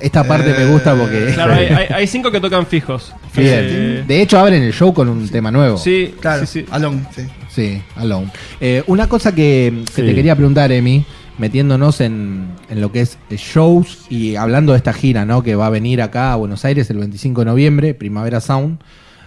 Esta 0.01 0.25
parte 0.25 0.55
me 0.57 0.67
gusta 0.67 0.95
porque. 0.95 1.33
Claro, 1.35 1.55
hay, 1.55 1.67
hay- 1.67 1.87
hay 1.91 2.07
cinco 2.07 2.31
que 2.31 2.41
tocan 2.41 2.67
fijos. 2.67 3.13
Eh, 3.37 4.03
De 4.07 4.23
hecho, 4.23 4.39
abren 4.39 4.63
el 4.63 4.73
show 4.73 4.95
con 4.95 5.09
un 5.09 5.29
tema 5.29 5.51
nuevo. 5.51 5.77
sí, 5.77 6.15
Claro, 6.21 6.47
sí, 6.47 6.61
sí. 6.61 6.67
Alone, 6.71 7.03
sí. 7.15 7.23
Sí, 7.51 7.83
Alone. 7.97 8.31
Eh, 8.61 8.83
una 8.87 9.09
cosa 9.09 9.35
que, 9.35 9.83
que 9.95 10.03
Sí. 10.03 10.09
te 10.09 10.15
quería 10.15 10.35
preguntar, 10.37 10.73
Emi, 10.73 11.05
metiéndonos 11.39 12.01
en, 12.01 12.49
en 12.69 12.81
lo 12.81 12.93
que 12.93 13.01
es 13.01 13.19
shows 13.31 14.07
y 14.09 14.37
hablando 14.37 14.73
de 14.73 14.79
esta 14.79 14.93
gira, 14.93 15.25
¿no? 15.25 15.43
Que 15.43 15.55
va 15.55 15.67
a 15.67 15.71
venir 15.71 16.03
acá 16.03 16.33
a 16.33 16.37
Buenos 16.37 16.65
Aires 16.65 16.89
el 16.91 16.99
25 16.99 17.43
de 17.43 17.45
noviembre, 17.47 17.95
Primavera 17.95 18.41
Sound. 18.41 18.79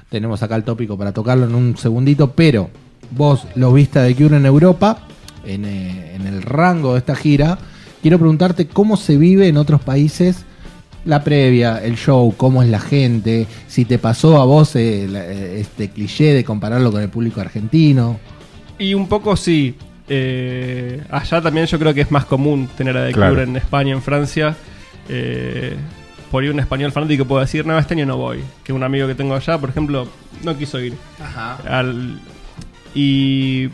Tenemos 0.10 0.42
acá 0.44 0.56
el 0.56 0.64
tópico 0.64 0.98
para 0.98 1.12
tocarlo 1.12 1.46
en 1.46 1.56
un 1.56 1.78
segundito, 1.78 2.32
pero 2.32 2.70
vos 3.12 3.46
lo 3.56 3.74
viste 3.74 4.00
de 4.00 4.16
Cure 4.16 4.38
en 4.38 4.46
Europa, 4.46 5.00
en, 5.46 5.66
eh, 5.66 6.16
en 6.16 6.28
el 6.28 6.42
rango 6.42 6.94
de 6.94 7.00
esta 7.00 7.16
gira. 7.16 7.58
Quiero 8.02 8.18
preguntarte 8.20 8.68
cómo 8.68 8.96
se 8.96 9.18
vive 9.18 9.48
en 9.48 9.58
otros 9.58 9.82
países 9.82 10.46
la 11.08 11.24
previa, 11.24 11.78
el 11.78 11.96
show, 11.96 12.34
cómo 12.36 12.62
es 12.62 12.70
la 12.70 12.80
gente, 12.80 13.48
si 13.68 13.86
te 13.86 13.98
pasó 13.98 14.42
a 14.42 14.46
vos 14.46 14.76
eh, 14.76 15.08
eh, 15.10 15.58
este 15.62 15.90
cliché 15.90 16.34
de 16.34 16.44
compararlo 16.44 16.92
con 16.92 17.02
el 17.02 17.10
público 17.10 17.40
argentino. 17.40 18.20
Y 18.78 18.94
un 18.94 19.08
poco 19.08 19.36
sí. 19.36 19.76
Eh, 20.10 21.02
allá 21.10 21.42
también 21.42 21.66
yo 21.66 21.78
creo 21.80 21.94
que 21.94 22.02
es 22.02 22.12
más 22.12 22.26
común 22.26 22.70
tener 22.78 22.96
a 22.98 23.06
The 23.08 23.14
Claro. 23.14 23.34
Cure 23.34 23.44
en 23.44 23.56
España, 23.58 23.94
en 23.94 24.02
Francia. 24.02 24.56
Eh, 25.10 25.76
por 26.32 26.44
ahí 26.44 26.50
un 26.50 26.60
español 26.60 26.92
fanático 26.92 27.26
puede 27.26 27.46
decir, 27.46 27.66
no, 27.66 27.78
este 27.78 27.94
año 27.94 28.06
no 28.06 28.18
voy. 28.18 28.44
Que 28.64 28.74
un 28.74 28.84
amigo 28.84 29.08
que 29.08 29.16
tengo 29.16 29.36
allá, 29.36 29.58
por 29.58 29.70
ejemplo, 29.70 30.08
no 30.44 30.58
quiso 30.58 30.80
ir. 30.80 30.94
Al- 31.70 32.20
y 32.96 33.70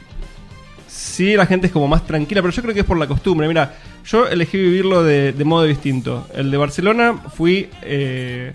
sí, 0.87 1.35
la 1.35 1.45
gente 1.45 1.67
es 1.67 1.73
como 1.73 1.87
más 1.87 2.05
tranquila, 2.05 2.41
pero 2.41 2.53
yo 2.53 2.61
creo 2.61 2.73
que 2.73 2.81
es 2.81 2.85
por 2.85 2.97
la 2.97 3.07
costumbre. 3.07 3.47
Mira, 3.47 3.73
yo 4.05 4.27
elegí 4.27 4.57
vivirlo 4.57 5.03
de, 5.03 5.33
de 5.33 5.43
modo 5.45 5.63
distinto. 5.63 6.27
El 6.35 6.51
de 6.51 6.57
Barcelona 6.57 7.13
fui, 7.35 7.69
eh, 7.83 8.53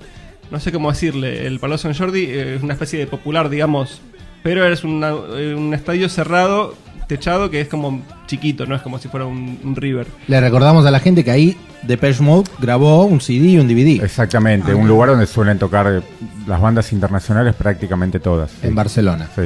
no 0.51 0.61
sé 0.61 0.71
cómo 0.73 0.91
decirle, 0.91 1.47
el 1.47 1.59
Palo 1.59 1.79
San 1.79 1.95
Jordi 1.95 2.25
es 2.31 2.63
una 2.63 2.75
especie 2.75 2.99
de 2.99 3.07
popular, 3.07 3.49
digamos, 3.49 4.01
pero 4.43 4.65
es 4.67 4.85
una- 4.85 5.15
un 5.15 5.73
estadio 5.75 6.09
cerrado, 6.09 6.77
techado, 7.09 7.51
que 7.51 7.61
es 7.61 7.67
como 7.69 8.03
chiquito, 8.27 8.65
no 8.67 8.77
es 8.77 8.83
como 8.83 8.99
si 9.01 9.09
fuera 9.09 9.27
un, 9.27 9.59
un 9.65 9.75
River. 9.75 10.07
Le 10.29 10.41
recordamos 10.41 10.87
a 10.87 10.91
la 10.93 11.01
gente 11.01 11.25
que 11.25 11.31
ahí 11.33 11.57
Depeche 11.83 12.23
Mode 12.23 12.49
grabó 12.61 13.05
un 13.05 13.21
CD 13.21 13.47
y 13.49 13.59
un 13.59 13.67
DVD 13.67 14.03
Exactamente, 14.05 14.71
Ah, 14.73 14.77
un 14.77 14.83
ok. 14.83 14.89
lugar 14.89 15.09
donde 15.11 15.27
suelen 15.27 15.59
tocar 15.59 16.03
las 16.47 16.61
bandas 16.61 16.93
internacionales 16.93 17.55
prácticamente 17.57 18.21
todas. 18.21 18.53
en 18.63 18.75
Barcelona. 18.75 19.29
Sí. 19.35 19.43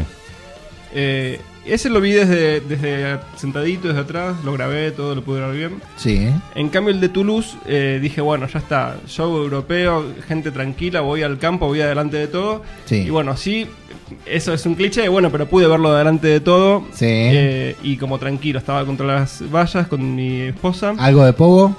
Eh, 0.95 1.41
ese 1.65 1.91
lo 1.91 2.01
vi 2.01 2.13
desde, 2.13 2.61
desde 2.61 3.19
sentadito, 3.37 3.89
desde 3.89 4.01
atrás, 4.01 4.37
lo 4.45 4.53
grabé, 4.53 4.91
todo 4.91 5.15
lo 5.15 5.23
pude 5.23 5.39
grabar 5.39 5.57
bien. 5.57 5.83
Sí. 5.97 6.29
En 6.55 6.69
cambio 6.69 6.93
el 6.93 7.01
de 7.01 7.09
Toulouse 7.09 7.57
eh, 7.67 7.99
dije, 8.03 8.21
bueno, 8.21 8.47
ya 8.47 8.59
está, 8.59 8.97
show 9.07 9.37
europeo, 9.37 10.05
gente 10.27 10.51
tranquila, 10.51 11.01
voy 11.01 11.23
al 11.23 11.39
campo, 11.39 11.67
voy 11.67 11.81
adelante 11.81 12.17
de 12.17 12.29
todo. 12.29 12.63
Sí. 12.85 12.97
Y 12.97 13.11
bueno, 13.11 13.37
sí, 13.37 13.67
eso 14.27 14.53
es 14.53 14.67
un 14.67 14.75
cliché, 14.75 15.09
bueno, 15.09 15.31
pero 15.31 15.47
pude 15.47 15.67
verlo 15.67 15.91
adelante 15.91 16.29
de 16.29 16.41
todo. 16.41 16.85
Sí. 16.93 17.07
Eh, 17.09 17.77
y 17.83 17.97
como 17.97 18.19
tranquilo, 18.19 18.59
estaba 18.59 18.85
contra 18.85 19.07
las 19.07 19.43
vallas 19.53 19.87
con 19.87 20.15
mi 20.15 20.41
esposa. 20.43 20.95
¿Algo 20.99 21.25
de 21.25 21.33
Pogo? 21.33 21.77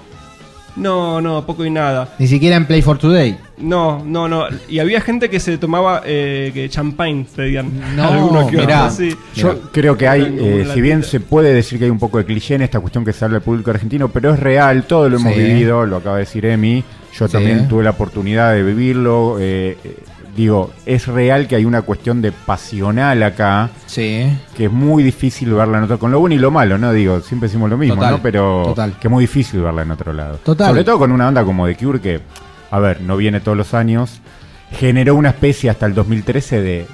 No, 0.75 1.21
no, 1.21 1.45
poco 1.45 1.65
y 1.65 1.69
nada. 1.69 2.15
Ni 2.17 2.27
siquiera 2.27 2.55
en 2.55 2.65
Play 2.65 2.81
for 2.81 2.97
Today. 2.97 3.37
No, 3.63 4.03
no, 4.05 4.27
no. 4.27 4.43
Y 4.67 4.79
había 4.79 4.99
gente 5.01 5.29
que 5.29 5.39
se 5.39 5.57
tomaba 5.57 6.01
eh, 6.05 6.51
que 6.53 6.69
champagne, 6.69 7.25
pedían. 7.35 7.71
No, 7.95 8.03
Algunos 8.11 8.51
que 8.51 8.57
mirá. 8.57 8.89
sí. 8.89 9.15
Yo 9.35 9.61
creo 9.71 9.97
que 9.97 10.07
hay, 10.07 10.21
eh, 10.39 10.67
si 10.73 10.81
bien 10.81 11.01
se 11.03 11.19
puede 11.19 11.53
decir 11.53 11.79
que 11.79 11.85
hay 11.85 11.91
un 11.91 11.99
poco 11.99 12.17
de 12.17 12.25
cliché 12.25 12.55
en 12.55 12.61
esta 12.63 12.79
cuestión 12.79 13.05
que 13.05 13.13
se 13.13 13.23
habla 13.25 13.35
del 13.39 13.43
público 13.43 13.71
argentino, 13.71 14.09
pero 14.09 14.33
es 14.33 14.39
real, 14.39 14.83
todo 14.83 15.09
lo 15.09 15.17
hemos 15.17 15.33
Sí. 15.33 15.39
vivido, 15.39 15.85
lo 15.85 15.97
acaba 15.97 16.15
de 16.17 16.21
decir 16.21 16.45
Emi, 16.45 16.83
yo 17.17 17.27
Sí. 17.27 17.31
también 17.33 17.67
tuve 17.67 17.83
la 17.83 17.91
oportunidad 17.91 18.53
de 18.53 18.63
vivirlo, 18.63 19.37
eh, 19.39 19.77
eh, 19.83 19.97
digo, 20.35 20.71
es 20.85 21.07
real 21.07 21.47
que 21.47 21.55
hay 21.55 21.63
una 21.63 21.83
cuestión 21.83 22.21
de 22.21 22.31
pasional 22.31 23.21
acá. 23.23 23.69
Sí. 23.85 24.25
Que 24.57 24.65
es 24.65 24.71
muy 24.71 25.03
difícil 25.03 25.53
verla 25.53 25.77
en 25.77 25.83
otro 25.85 25.99
con 25.99 26.11
lo 26.11 26.19
bueno 26.19 26.35
y 26.35 26.39
lo 26.39 26.49
malo, 26.51 26.77
¿no? 26.77 26.91
Digo, 26.91 27.19
siempre 27.21 27.47
decimos 27.47 27.69
lo 27.69 27.77
mismo, 27.77 28.03
¿no? 28.03 28.19
Pero 28.21 28.73
que 28.99 29.07
es 29.07 29.11
muy 29.11 29.23
difícil 29.23 29.61
verla 29.61 29.83
en 29.83 29.91
otro 29.91 30.11
lado. 30.11 30.37
Total. 30.43 30.69
Sobre 30.69 30.83
todo 30.83 30.97
con 30.99 31.11
una 31.11 31.25
banda 31.25 31.43
como 31.45 31.67
The 31.67 31.75
Cure 31.75 32.01
que, 32.01 32.19
a 32.73 32.79
ver, 32.79 33.01
no 33.01 33.17
viene 33.17 33.39
todos 33.39 33.55
los 33.55 33.75
años. 33.75 34.19
Generó 34.71 35.13
una 35.13 35.29
especie 35.29 35.69
hasta 35.69 35.85
el 35.85 35.93
2013 35.93 36.59
de 36.59 36.87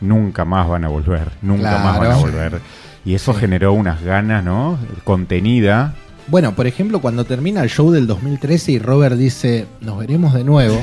nunca 0.00 0.44
más 0.44 0.68
van 0.68 0.84
a 0.84 0.88
volver, 0.88 1.30
nunca 1.40 1.78
más 1.78 2.00
van 2.00 2.10
a 2.10 2.16
volver. 2.16 2.60
Y 3.04 3.14
eso 3.14 3.32
generó 3.32 3.74
unas 3.74 4.02
ganas, 4.02 4.42
¿no? 4.42 4.76
Contenida. 5.04 5.94
Bueno, 6.26 6.56
por 6.56 6.66
ejemplo, 6.66 7.00
cuando 7.00 7.24
termina 7.24 7.62
el 7.62 7.70
show 7.70 7.92
del 7.92 8.08
2013 8.08 8.72
y 8.72 8.78
Robert 8.80 9.14
dice, 9.14 9.66
nos 9.80 9.98
veremos 9.98 10.34
de 10.34 10.42
nuevo. 10.42 10.80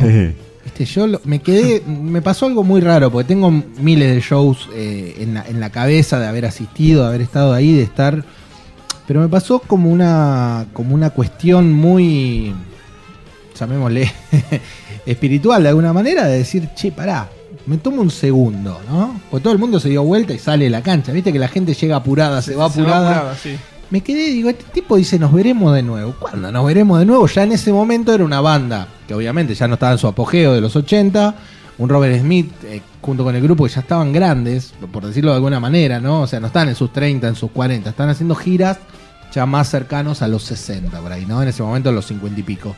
Este, 0.66 0.86
yo 0.86 1.08
me 1.26 1.40
quedé, 1.40 1.82
me 1.86 2.22
pasó 2.22 2.46
algo 2.46 2.64
muy 2.64 2.80
raro, 2.80 3.12
porque 3.12 3.28
tengo 3.28 3.52
miles 3.52 4.14
de 4.16 4.22
shows 4.22 4.70
eh, 4.74 5.16
en, 5.20 5.34
la, 5.34 5.46
en, 5.46 5.60
la, 5.60 5.72
cabeza 5.72 6.20
de 6.20 6.28
haber 6.28 6.46
asistido, 6.46 7.02
de 7.02 7.08
haber 7.10 7.22
estado 7.22 7.52
ahí, 7.52 7.74
de 7.74 7.84
estar. 7.84 8.24
Pero 9.08 9.20
me 9.20 9.28
pasó 9.28 9.60
como 9.60 9.90
una, 9.90 10.68
como 10.72 10.96
una 10.96 11.10
cuestión 11.10 11.74
muy, 11.74 12.54
llamémosle, 13.62 14.12
espiritual 15.06 15.64
de 15.64 15.70
alguna 15.70 15.94
manera, 15.94 16.26
de 16.26 16.40
decir, 16.40 16.70
che, 16.76 16.92
pará, 16.92 17.30
me 17.66 17.78
tomo 17.78 18.02
un 18.02 18.10
segundo, 18.10 18.82
¿no? 18.90 19.22
Porque 19.30 19.44
todo 19.44 19.54
el 19.54 19.60
mundo 19.60 19.80
se 19.80 19.90
dio 19.90 20.04
vuelta 20.04 20.34
y 20.34 20.40
sale 20.40 20.66
de 20.66 20.72
la 20.72 20.82
cancha. 20.82 21.12
Viste 21.12 21.32
que 21.32 21.40
la 21.40 21.48
gente 21.48 21.74
llega 21.74 21.96
apurada, 21.96 22.42
se, 22.42 22.56
va 22.56 22.66
apurada. 22.66 23.36
Me 23.90 24.02
quedé, 24.02 24.32
digo, 24.32 24.50
este 24.50 24.64
tipo 24.74 24.96
dice, 24.96 25.20
nos 25.20 25.34
veremos 25.34 25.76
de 25.76 25.84
nuevo. 25.84 26.16
¿Cuándo 26.18 26.52
nos 26.52 26.66
veremos 26.66 27.00
de 27.00 27.06
nuevo? 27.06 27.28
Ya 27.28 27.44
en 27.44 27.52
ese 27.52 27.72
momento 27.74 28.14
era 28.14 28.24
una 28.24 28.40
banda 28.40 28.88
que 29.08 29.14
obviamente 29.14 29.54
ya 29.54 29.68
no 29.68 29.74
estaba 29.76 29.92
en 29.92 29.98
su 29.98 30.08
apogeo 30.08 30.54
de 30.54 30.62
los 30.62 30.76
80. 30.76 31.36
Un 31.78 31.90
Robert 31.90 32.20
Smith 32.20 32.52
eh, 32.64 32.82
junto 33.02 33.24
con 33.24 33.36
el 33.36 33.42
grupo 33.42 33.66
que 33.66 33.72
ya 33.72 33.82
estaban 33.82 34.14
grandes, 34.14 34.74
por 34.92 35.06
decirlo 35.06 35.32
de 35.32 35.38
alguna 35.38 35.60
manera, 35.60 36.00
¿no? 36.00 36.22
O 36.22 36.28
sea, 36.28 36.40
no 36.40 36.48
están 36.48 36.70
en 36.70 36.76
sus 36.76 36.94
30, 36.94 37.28
en 37.28 37.36
sus 37.36 37.52
40, 37.52 37.90
están 37.90 38.10
haciendo 38.10 38.36
giras 38.36 38.78
ya 39.34 39.46
más 39.46 39.70
cercanos 39.70 40.22
a 40.22 40.28
los 40.28 40.44
60 40.44 41.00
por 41.00 41.12
ahí, 41.12 41.26
¿no? 41.26 41.42
En 41.42 41.50
ese 41.50 41.64
momento 41.64 41.92
los 41.92 42.06
50 42.06 42.40
y 42.40 42.44
pico. 42.44 42.76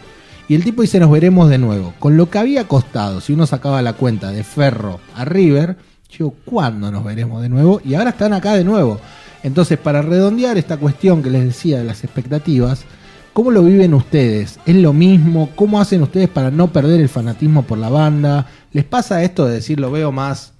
Y 0.53 0.55
el 0.55 0.63
tipo 0.63 0.83
dice, 0.83 0.99
nos 0.99 1.09
veremos 1.09 1.49
de 1.49 1.57
nuevo. 1.57 1.95
Con 1.97 2.15
lo 2.15 2.29
que 2.29 2.37
había 2.37 2.67
costado, 2.67 3.21
si 3.21 3.33
uno 3.33 3.47
sacaba 3.47 3.81
la 3.81 3.93
cuenta 3.93 4.29
de 4.29 4.43
Ferro 4.43 4.99
a 5.15 5.25
River, 5.25 5.77
yo, 6.11 6.31
¿cuándo 6.45 6.91
nos 6.91 7.03
veremos 7.03 7.41
de 7.41 7.49
nuevo? 7.49 7.81
Y 7.83 7.95
ahora 7.95 8.11
están 8.11 8.33
acá 8.33 8.53
de 8.53 8.63
nuevo. 8.63 9.01
Entonces, 9.41 9.79
para 9.79 10.03
redondear 10.03 10.59
esta 10.59 10.77
cuestión 10.77 11.23
que 11.23 11.31
les 11.31 11.43
decía 11.43 11.79
de 11.79 11.85
las 11.85 12.03
expectativas, 12.03 12.85
¿cómo 13.33 13.49
lo 13.49 13.63
viven 13.63 13.95
ustedes? 13.95 14.59
¿Es 14.67 14.75
lo 14.75 14.93
mismo? 14.93 15.49
¿Cómo 15.55 15.81
hacen 15.81 16.03
ustedes 16.03 16.29
para 16.29 16.51
no 16.51 16.71
perder 16.71 17.01
el 17.01 17.09
fanatismo 17.09 17.63
por 17.63 17.79
la 17.79 17.89
banda? 17.89 18.45
¿Les 18.73 18.83
pasa 18.83 19.23
esto 19.23 19.47
de 19.47 19.55
decir 19.55 19.79
lo 19.79 19.89
veo 19.89 20.11
más, 20.11 20.53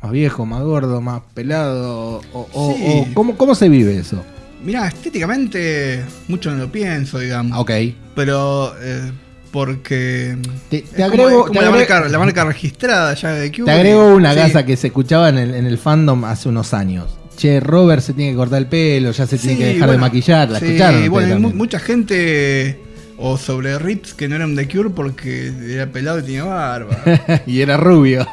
más 0.00 0.12
viejo, 0.12 0.46
más 0.46 0.62
gordo, 0.62 1.00
más 1.00 1.20
pelado? 1.34 2.20
O, 2.32 2.76
¿cómo, 3.12 3.36
¿Cómo 3.36 3.56
se 3.56 3.68
vive 3.68 3.98
eso? 3.98 4.22
Mira, 4.62 4.86
estéticamente 4.86 6.04
mucho 6.28 6.52
no 6.52 6.58
lo 6.58 6.70
pienso, 6.70 7.18
digamos. 7.18 7.58
Ok. 7.58 7.72
Pero 8.14 8.72
eh, 8.80 9.10
porque 9.52 10.36
te, 10.68 10.84
agrego, 11.02 11.48
la, 11.48 12.18
marca, 12.18 12.44
registrada 12.44 13.14
ya 13.14 13.32
de 13.32 13.52
Cube. 13.52 13.66
Te 13.66 13.70
agrego 13.70 14.14
una 14.14 14.34
gasa 14.34 14.64
que 14.66 14.76
se 14.76 14.88
escuchaba 14.88 15.28
en 15.28 15.38
el, 15.38 15.78
fandom 15.78 16.24
hace 16.24 16.48
unos 16.48 16.74
años. 16.74 17.18
Che, 17.36 17.60
Robert 17.60 18.02
se 18.02 18.14
tiene 18.14 18.32
que 18.32 18.36
cortar 18.36 18.58
el 18.58 18.66
pelo, 18.66 19.12
ya 19.12 19.26
se 19.26 19.38
tiene 19.38 19.58
que 19.58 19.66
dejar 19.66 19.90
de 19.90 19.98
maquillar. 19.98 20.50
¿La 20.50 20.58
escucharon? 20.58 21.08
Bueno, 21.08 21.38
mucha 21.38 21.78
gente 21.78 22.80
o 23.18 23.38
sobre 23.38 23.78
Rips 23.78 24.14
que 24.14 24.28
no 24.28 24.34
eran 24.34 24.56
de 24.56 24.66
Cure 24.66 24.90
porque 24.90 25.52
era 25.68 25.86
pelado 25.86 26.18
y 26.18 26.22
tenía 26.22 26.44
barba. 26.44 27.00
y 27.46 27.60
era 27.60 27.76
rubio. 27.76 28.26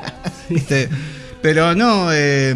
Pero 1.42 1.76
no, 1.76 2.10
eh, 2.12 2.54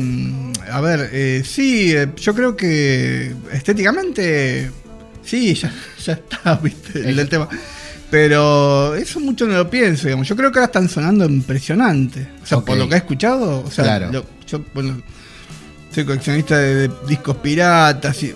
a 0.72 0.82
ver, 0.82 1.10
eh, 1.14 1.44
sí, 1.46 1.96
eh, 1.96 2.10
yo 2.18 2.34
creo 2.34 2.56
que 2.56 3.34
estéticamente, 3.54 4.72
sí, 5.24 5.54
ya, 5.54 5.72
ya 6.04 6.14
está, 6.14 6.56
viste, 6.64 7.08
el, 7.08 7.30
tema. 7.30 7.48
Pero 8.14 8.94
eso 8.94 9.20
mucho 9.20 9.48
no 9.48 9.56
lo 9.56 9.68
pienso, 9.72 10.04
digamos. 10.04 10.28
Yo 10.28 10.36
creo 10.36 10.52
que 10.52 10.60
ahora 10.60 10.68
están 10.68 10.88
sonando 10.88 11.26
impresionante. 11.26 12.30
O 12.44 12.46
sea, 12.46 12.60
por 12.60 12.78
lo 12.78 12.88
que 12.88 12.94
he 12.94 12.98
escuchado, 13.00 13.64
o 13.66 13.72
sea, 13.72 14.12
yo, 14.12 14.62
bueno, 14.76 15.02
soy 15.90 16.06
coleccionista 16.06 16.60
de, 16.60 16.92
discos 17.08 17.38
piratas 17.38 18.22
y, 18.22 18.36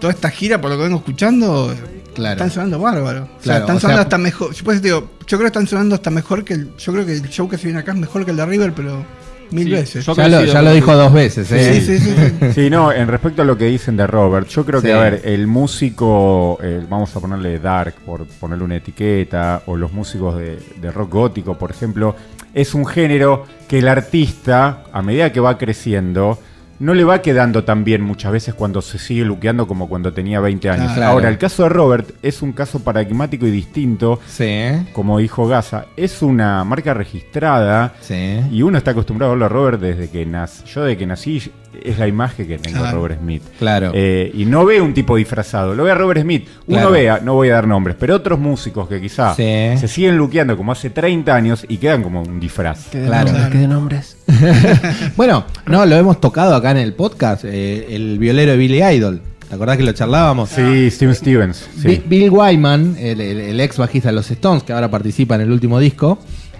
toda 0.00 0.14
esta 0.14 0.30
gira, 0.30 0.58
por 0.62 0.70
lo 0.70 0.78
que 0.78 0.84
vengo 0.84 0.96
escuchando, 0.96 1.76
están 2.16 2.50
sonando 2.50 2.78
bárbaro. 2.78 3.28
O 3.38 3.44
sea, 3.44 3.58
están 3.58 3.78
sonando 3.78 4.00
hasta 4.00 4.16
mejor. 4.16 4.54
Yo, 4.54 4.64
pues, 4.64 4.80
digo, 4.80 5.10
yo 5.26 5.36
creo 5.36 5.40
que 5.40 5.46
están 5.58 5.66
sonando 5.66 5.94
hasta 5.94 6.08
mejor 6.08 6.42
que 6.42 6.54
el. 6.54 6.74
Yo 6.78 6.94
creo 6.94 7.04
que 7.04 7.12
el 7.12 7.28
show 7.28 7.50
que 7.50 7.58
se 7.58 7.64
viene 7.64 7.80
acá 7.80 7.92
es 7.92 7.98
mejor 7.98 8.24
que 8.24 8.30
el 8.30 8.38
de 8.38 8.46
River, 8.46 8.72
pero 8.74 9.04
Mil 9.50 9.70
veces. 9.70 10.04
Ya, 10.06 10.28
lo, 10.62 10.72
dijo 10.72 10.94
dos 10.94 11.12
veces. 11.12 11.50
¿eh? 11.52 11.80
Sí, 11.80 11.98
sí, 11.98 11.98
sí, 11.98 12.52
sí. 12.54 12.70
no, 12.70 12.92
en 12.92 13.08
respecto 13.08 13.42
a 13.42 13.44
lo 13.44 13.56
que 13.56 13.66
dicen 13.66 13.96
de 13.96 14.06
Robert, 14.06 14.48
yo 14.48 14.64
creo 14.64 14.82
que, 14.82 14.92
a 14.92 14.98
ver, 14.98 15.22
el 15.24 15.46
músico, 15.46 16.58
vamos 16.88 17.14
a 17.14 17.20
ponerle 17.20 17.58
dark, 17.58 17.94
por 18.04 18.26
ponerle 18.26 18.64
una 18.64 18.76
etiqueta, 18.76 19.62
o 19.66 19.76
los 19.76 19.92
músicos 19.92 20.38
de, 20.38 20.58
de 20.80 20.90
rock 20.90 21.12
gótico, 21.12 21.56
por 21.58 21.70
ejemplo, 21.70 22.16
es 22.54 22.74
un 22.74 22.86
género 22.86 23.44
que 23.68 23.78
el 23.80 23.88
artista, 23.88 24.84
a 24.92 25.02
medida 25.02 25.32
que 25.32 25.40
va 25.40 25.58
creciendo, 25.58 26.38
no 26.78 26.94
le 26.94 27.04
va 27.04 27.22
quedando 27.22 27.64
tan 27.64 27.84
bien 27.84 28.02
muchas 28.02 28.32
veces 28.32 28.54
cuando 28.54 28.82
se 28.82 28.98
sigue 28.98 29.24
luqueando 29.24 29.66
como 29.66 29.88
cuando 29.88 30.12
tenía 30.12 30.40
20 30.40 30.70
años. 30.70 30.98
Ahora, 30.98 31.28
el 31.28 31.38
caso 31.38 31.64
de 31.64 31.68
Robert 31.68 32.10
es 32.22 32.42
un 32.42 32.52
caso 32.52 32.80
paradigmático 32.80 33.46
y 33.46 33.50
distinto. 33.50 34.20
Sí. 34.26 34.64
Como 34.92 35.18
dijo 35.18 35.46
Gaza, 35.46 35.86
es 35.96 36.22
una 36.22 36.64
marca 36.64 36.94
registrada. 36.94 37.94
Sí. 38.00 38.40
Y 38.50 38.62
uno 38.62 38.78
está 38.78 38.92
acostumbrado 38.92 39.32
a 39.32 39.34
verlo 39.34 39.46
a 39.46 39.48
Robert 39.48 39.80
desde 39.80 40.08
que 40.08 40.26
nací. 40.26 40.64
Yo 40.66 40.84
desde 40.84 40.98
que 40.98 41.06
nací 41.06 41.52
es 41.84 41.98
la 41.98 42.06
imagen 42.08 42.46
que 42.46 42.58
tengo 42.58 42.82
de 42.82 42.90
Robert 42.90 43.20
Smith. 43.20 43.42
Claro. 43.58 43.92
Eh, 43.94 44.30
y 44.34 44.44
no 44.44 44.64
ve 44.64 44.80
un 44.80 44.94
tipo 44.94 45.16
disfrazado, 45.16 45.74
lo 45.74 45.84
ve 45.84 45.90
a 45.90 45.94
Robert 45.94 46.22
Smith. 46.22 46.48
Uno 46.66 46.90
vea, 46.90 47.20
no 47.22 47.34
voy 47.34 47.50
a 47.50 47.54
dar 47.54 47.66
nombres, 47.66 47.96
pero 47.98 48.16
otros 48.16 48.38
músicos 48.38 48.88
que 48.88 49.00
quizá 49.00 49.34
se 49.34 49.88
siguen 49.88 50.16
luqueando 50.16 50.56
como 50.56 50.72
hace 50.72 50.90
30 50.90 51.34
años 51.34 51.66
y 51.68 51.78
quedan 51.78 52.02
como 52.02 52.22
un 52.22 52.40
disfraz. 52.40 52.88
claro. 52.90 53.32
¿Qué 53.50 53.58
de 53.58 53.68
nombres? 53.68 54.16
bueno, 55.16 55.44
no, 55.66 55.86
lo 55.86 55.96
hemos 55.96 56.20
tocado 56.20 56.54
acá 56.54 56.72
en 56.72 56.78
el 56.78 56.94
podcast, 56.94 57.44
eh, 57.44 57.94
el 57.94 58.18
violero 58.18 58.52
de 58.52 58.58
Billy 58.58 58.82
Idol. 58.82 59.22
¿Te 59.48 59.54
acordás 59.54 59.76
que 59.76 59.84
lo 59.84 59.92
charlábamos? 59.92 60.50
Sí, 60.50 60.90
Steven 60.90 61.14
Stevens. 61.14 61.68
Bill 62.06 62.30
Wyman, 62.30 62.96
el, 62.98 63.60
ex 63.60 63.76
bajista 63.76 64.08
de 64.08 64.14
los 64.14 64.28
Stones, 64.30 64.64
que 64.64 64.72
ahora 64.72 64.90
participa 64.90 65.36
en 65.36 65.42
el 65.42 65.52
último 65.52 65.78
disco, 65.78 66.18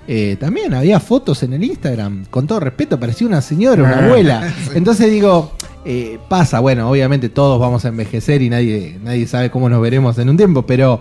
eh, 0.08 0.36
también 0.38 0.75
había 0.75 1.00
fotos 1.00 1.42
en 1.42 1.52
el 1.52 1.64
Instagram, 1.64 2.26
con 2.30 2.46
todo 2.46 2.60
respeto, 2.60 2.98
parecía 2.98 3.26
una 3.26 3.40
señora, 3.40 3.82
una 3.82 3.98
ah. 3.98 4.04
abuela. 4.04 4.54
Entonces 4.75 5.10
digo, 5.10 5.52
eh, 5.84 6.18
pasa, 6.28 6.60
bueno, 6.60 6.90
obviamente 6.90 7.28
todos 7.28 7.60
vamos 7.60 7.84
a 7.84 7.88
envejecer 7.88 8.42
y 8.42 8.50
nadie, 8.50 8.98
nadie 9.02 9.26
sabe 9.26 9.50
cómo 9.50 9.68
nos 9.68 9.80
veremos 9.80 10.18
en 10.18 10.28
un 10.28 10.36
tiempo, 10.36 10.62
pero 10.66 11.00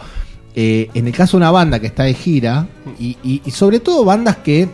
en 0.57 1.05
el 1.05 1.13
caso 1.13 1.35
de 1.35 1.41
una 1.43 1.51
banda 1.51 1.81
que 1.81 1.87
está 1.87 2.03
de 2.03 2.13
gira, 2.13 2.65
y 2.97 3.41
sobre 3.51 3.81
todo 3.81 4.05
bandas 4.05 4.37
que 4.37 4.69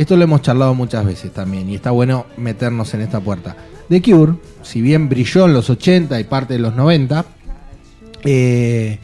esto 0.00 0.16
lo 0.16 0.24
hemos 0.24 0.40
charlado 0.40 0.74
muchas 0.74 1.04
veces 1.04 1.30
también 1.30 1.68
y 1.68 1.74
está 1.74 1.90
bueno 1.90 2.24
meternos 2.38 2.94
en 2.94 3.02
esta 3.02 3.20
puerta. 3.20 3.54
The 3.90 4.00
Cure, 4.00 4.32
si 4.62 4.80
bien 4.80 5.10
brilló 5.10 5.44
en 5.44 5.52
los 5.52 5.68
80 5.68 6.18
y 6.18 6.24
parte 6.24 6.54
de 6.54 6.60
los 6.60 6.74
90, 6.74 7.24
eh, 8.24 8.98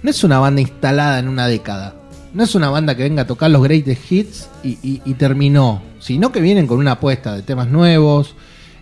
no 0.00 0.10
es 0.10 0.22
una 0.22 0.38
banda 0.38 0.60
instalada 0.60 1.18
en 1.18 1.26
una 1.26 1.48
década. 1.48 1.96
No 2.34 2.44
es 2.44 2.54
una 2.54 2.68
banda 2.68 2.96
que 2.96 3.02
venga 3.04 3.22
a 3.22 3.26
tocar 3.26 3.50
los 3.50 3.62
greatest 3.62 4.12
hits 4.12 4.48
y, 4.62 5.14
terminó, 5.14 5.82
sino 5.98 6.30
que 6.30 6.40
vienen 6.40 6.66
con 6.66 6.78
una 6.78 6.92
apuesta 6.92 7.34
de 7.34 7.42
temas 7.42 7.68
nuevos. 7.68 8.34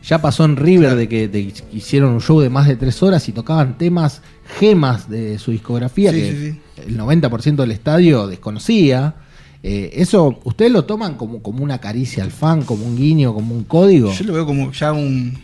Ya 0.02 0.20
pasó 0.20 0.44
en 0.44 0.56
River 0.56 0.94
de 0.94 1.08
que 1.08 1.52
hicieron 1.72 2.12
un 2.12 2.20
show 2.20 2.40
de 2.40 2.50
más 2.50 2.68
de 2.68 2.76
tres 2.76 3.02
horas 3.02 3.28
y 3.28 3.32
tocaban 3.32 3.76
temas 3.78 4.22
gemas 4.58 5.08
de 5.08 5.38
su 5.38 5.50
discografía 5.50 6.12
que 6.12 6.56
el 6.86 6.98
90% 6.98 7.56
del 7.56 7.72
estadio 7.72 8.26
desconocía. 8.26 9.14
Eh, 9.62 9.90
¿Eso 9.94 10.38
ustedes 10.44 10.70
lo 10.70 10.84
toman 10.84 11.14
como, 11.14 11.42
como 11.42 11.64
una 11.64 11.78
caricia 11.78 12.22
al 12.22 12.30
fan, 12.30 12.62
como 12.62 12.84
un 12.84 12.96
guiño, 12.96 13.34
como 13.34 13.54
un 13.54 13.64
código? 13.64 14.12
Yo 14.12 14.24
lo 14.24 14.32
veo 14.32 14.46
como 14.46 14.70
ya 14.72 14.92
un... 14.92 15.38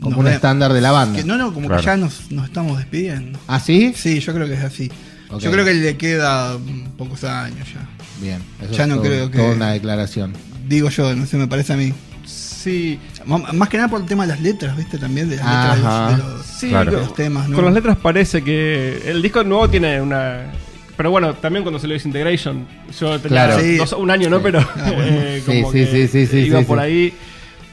Como 0.00 0.20
un 0.20 0.28
estándar 0.28 0.72
de 0.72 0.80
la 0.80 0.92
banda. 0.92 1.22
no, 1.24 1.36
no, 1.36 1.52
como 1.52 1.68
que 1.68 1.82
ya 1.82 1.96
nos, 1.96 2.30
estamos 2.44 2.78
despidiendo. 2.78 3.38
¿Ah, 3.48 3.58
sí? 3.58 3.92
Sí, 3.96 4.20
yo 4.20 4.32
creo 4.32 4.46
que 4.46 4.54
es 4.54 4.62
así. 4.62 4.90
Yo 5.38 5.50
creo 5.50 5.64
que 5.64 5.74
le 5.74 5.96
queda 5.96 6.56
pocos 6.96 7.24
años 7.24 7.68
ya. 7.72 7.88
Bien, 8.20 8.42
eso 8.62 8.72
ya 8.72 8.86
no 8.86 9.00
creo 9.00 9.30
que. 9.30 9.38
Toda 9.38 9.54
una 9.54 9.72
declaración. 9.72 10.32
Digo 10.66 10.88
yo, 10.88 11.14
no 11.14 11.26
sé, 11.26 11.36
me 11.36 11.46
parece 11.46 11.74
a 11.74 11.76
mí. 11.76 11.92
Sí. 12.24 12.98
Más 13.26 13.68
que 13.68 13.76
nada 13.76 13.88
por 13.88 14.00
el 14.00 14.06
tema 14.06 14.24
de 14.24 14.30
las 14.30 14.40
letras, 14.40 14.76
¿viste? 14.76 14.98
También 14.98 15.28
de 15.28 15.36
las 15.36 15.78
letras 15.78 16.16
de 16.16 16.22
los, 16.22 16.46
sí, 16.46 16.70
los 16.70 17.14
temas. 17.14 17.48
¿no? 17.48 17.56
Con 17.56 17.64
las 17.64 17.74
letras 17.74 17.96
parece 17.96 18.42
que 18.42 19.02
el 19.06 19.22
disco 19.22 19.44
nuevo 19.44 19.68
tiene 19.68 20.00
una 20.00 20.50
pero 20.98 21.12
bueno, 21.12 21.32
también 21.34 21.62
cuando 21.62 21.78
salió 21.78 21.94
Disintegration, 21.94 22.66
yo 22.98 23.20
tenía 23.20 23.56
un 23.96 24.10
año, 24.10 24.28
¿no? 24.28 24.42
Pero 24.42 24.58
ah, 24.58 24.90
eh, 24.96 25.42
como 25.46 25.70
que 25.70 26.40
iba 26.44 26.62
por 26.62 26.80
ahí. 26.80 27.14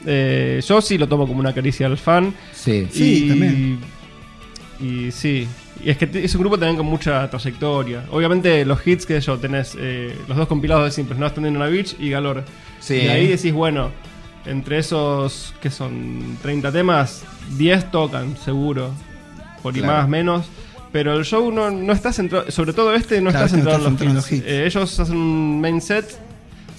Eh, 0.06 0.62
yo 0.64 0.80
sí 0.80 0.96
lo 0.96 1.08
tomo 1.08 1.26
como 1.26 1.40
una 1.40 1.52
caricia 1.52 1.88
al 1.88 1.98
fan. 1.98 2.32
Sí, 2.54 2.86
sí, 2.88 3.26
también. 3.28 3.80
Y 4.78 5.10
sí, 5.10 5.48
y 5.84 5.90
es 5.90 5.96
que 5.98 6.08
es 6.24 6.34
un 6.34 6.40
grupo 6.40 6.58
también 6.58 6.76
con 6.76 6.86
mucha 6.86 7.28
trayectoria. 7.30 8.04
Obviamente 8.10 8.64
los 8.64 8.84
hits 8.86 9.06
que 9.06 9.20
yo 9.20 9.38
tenés, 9.38 9.76
eh, 9.78 10.16
los 10.28 10.36
dos 10.36 10.48
compilados 10.48 10.84
de 10.84 10.90
simples, 10.90 11.18
¿no? 11.18 11.26
Están 11.26 11.46
en 11.46 11.56
una 11.56 11.66
Beach 11.66 11.96
y 11.98 12.10
Galore. 12.10 12.42
Sí. 12.80 12.94
Y 12.96 13.08
ahí 13.08 13.26
decís, 13.26 13.52
bueno, 13.52 13.90
entre 14.44 14.78
esos 14.78 15.54
que 15.60 15.70
son 15.70 16.38
30 16.42 16.72
temas, 16.72 17.24
10 17.56 17.90
tocan, 17.90 18.36
seguro. 18.36 18.90
Por 19.62 19.76
y 19.76 19.80
Claro. 19.80 19.94
más, 19.98 20.08
menos. 20.08 20.46
Pero 20.92 21.14
el 21.14 21.24
show 21.24 21.50
no, 21.52 21.70
no 21.70 21.92
está 21.92 22.12
centrado, 22.12 22.50
sobre 22.50 22.72
todo 22.72 22.94
este, 22.94 23.20
no 23.20 23.30
Claro, 23.30 23.46
está 23.46 23.56
no 23.58 23.62
centrado 23.64 23.88
en 23.88 23.94
hits. 23.94 24.14
los 24.14 24.32
hits. 24.32 24.44
Eh, 24.46 24.66
ellos 24.66 24.98
hacen 25.00 25.16
un 25.16 25.60
main 25.60 25.80
set 25.80 26.06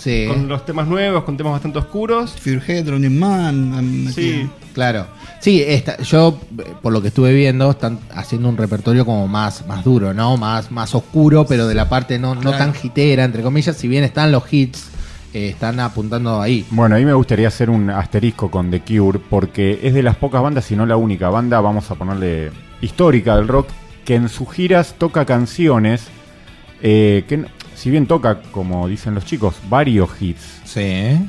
Sí. 0.08 0.26
con 0.28 0.48
los 0.48 0.66
temas 0.66 0.88
nuevos, 0.88 1.24
con 1.24 1.38
temas 1.38 1.54
bastante 1.54 1.80
oscuros. 1.80 2.32
Fearhead, 2.32 2.90
Running 2.90 3.20
Man. 3.20 4.12
Sí. 4.14 4.50
Claro. 4.74 5.08
Sí, 5.40 5.64
esta, 5.66 5.98
yo, 6.02 6.40
por 6.82 6.94
lo 6.94 7.02
que 7.02 7.10
estuve 7.10 7.34
viendo, 7.34 7.70
están 7.72 8.00
haciendo 8.14 8.50
un 8.50 8.58
repertorio 8.58 9.06
como 9.06 9.28
más, 9.28 9.66
más 9.68 9.84
duro, 9.84 10.14
¿no? 10.14 10.38
Más, 10.38 10.72
más 10.72 10.94
oscuro, 10.96 11.46
pero 11.46 11.68
de 11.68 11.76
la 11.76 11.90
parte 11.90 12.18
no, 12.20 12.36
no 12.36 12.52
tan 12.52 12.74
hitera, 12.82 13.24
entre 13.24 13.44
comillas. 13.44 13.76
Si 13.78 13.88
bien 13.88 14.04
están 14.04 14.32
los 14.32 14.52
hits, 14.52 14.90
eh, 15.34 15.50
están 15.50 15.80
apuntando 15.80 16.42
ahí. 16.42 16.66
Bueno, 16.72 16.96
ahí 16.96 17.06
me 17.06 17.14
gustaría 17.14 17.48
hacer 17.48 17.70
un 17.70 17.90
asterisco 17.90 18.50
con 18.50 18.72
The 18.72 18.82
Cure, 18.82 19.20
porque 19.30 19.80
es 19.84 19.94
de 19.94 20.04
las 20.04 20.16
pocas 20.16 20.42
bandas, 20.42 20.66
si 20.66 20.76
no 20.76 20.86
la 20.86 20.96
única 20.98 21.30
banda, 21.30 21.60
vamos 21.62 21.90
a 21.92 21.96
ponerle 21.96 22.52
histórica 22.82 23.36
del 23.36 23.48
rock, 23.48 23.68
que 24.06 24.16
en 24.16 24.30
sus 24.30 24.50
giras 24.52 24.96
toca 24.98 25.26
canciones 25.26 26.08
eh, 26.82 27.26
que, 27.28 27.38
no- 27.38 27.48
si 27.78 27.92
bien 27.92 28.08
toca, 28.08 28.42
como 28.52 28.88
dicen 28.88 29.14
los 29.14 29.24
chicos, 29.26 29.56
varios 29.70 30.10
hits. 30.20 30.62
Sí. 30.64 30.82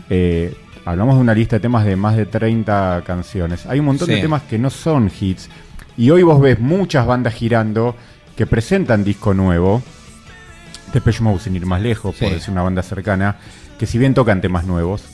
eh, 0.09 0.55
hablamos 0.85 1.17
de 1.17 1.21
una 1.21 1.35
lista 1.35 1.57
de 1.57 1.61
temas 1.61 1.85
de 1.85 1.95
más 1.97 2.17
de 2.17 2.25
30 2.25 3.02
canciones. 3.07 3.67
Hay 3.67 3.78
un 3.81 3.85
montón 3.87 4.09
Sí. 4.09 4.14
de 4.14 4.21
temas 4.23 4.43
que 4.43 4.59
no 4.59 4.71
son 4.71 5.11
hits. 5.21 5.50
Y 5.99 6.09
hoy 6.11 6.23
vos 6.23 6.40
ves 6.40 6.59
muchas 6.59 7.07
bandas 7.07 7.35
girando 7.35 7.95
que 8.37 8.47
presentan 8.47 9.05
disco 9.05 9.35
nuevo. 9.35 9.83
Depeche 10.95 11.23
Mode, 11.23 11.40
sin 11.40 11.55
ir 11.57 11.67
más 11.67 11.83
lejos, 11.83 12.17
por 12.17 12.31
decir 12.31 12.50
una 12.50 12.62
banda 12.62 12.83
cercana, 12.83 13.37
que 13.78 13.85
si 13.85 13.99
bien 13.99 14.14
tocan 14.14 14.40
temas 14.40 14.64
nuevos, 14.64 15.05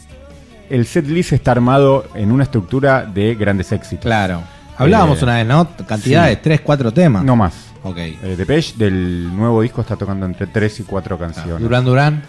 el 0.71 0.87
set 0.87 1.07
list 1.09 1.33
está 1.33 1.51
armado 1.51 2.07
en 2.15 2.31
una 2.31 2.45
estructura 2.45 3.05
de 3.05 3.35
grandes 3.35 3.73
éxitos. 3.73 4.05
Claro. 4.05 4.43
Hablábamos 4.77 5.21
Eh, 5.21 5.25
una 5.25 5.35
vez, 5.37 5.47
¿no? 5.47 5.69
Cantidades, 5.87 6.37
sí. 6.37 6.41
tres, 6.45 6.61
cuatro 6.61 6.93
temas. 6.93 7.25
No 7.25 7.35
más. 7.35 7.55
Ok. 7.85 7.97
Eh, 7.99 8.35
Depeche 8.37 8.75
del 8.77 9.35
nuevo 9.35 9.63
disco 9.63 9.83
está 9.83 9.95
tocando 9.97 10.27
entre 10.27 10.47
3 10.49 10.81
y 10.81 10.83
4 10.83 11.19
canciones. 11.19 11.61
Durán 11.61 11.85
Durán. 11.85 12.23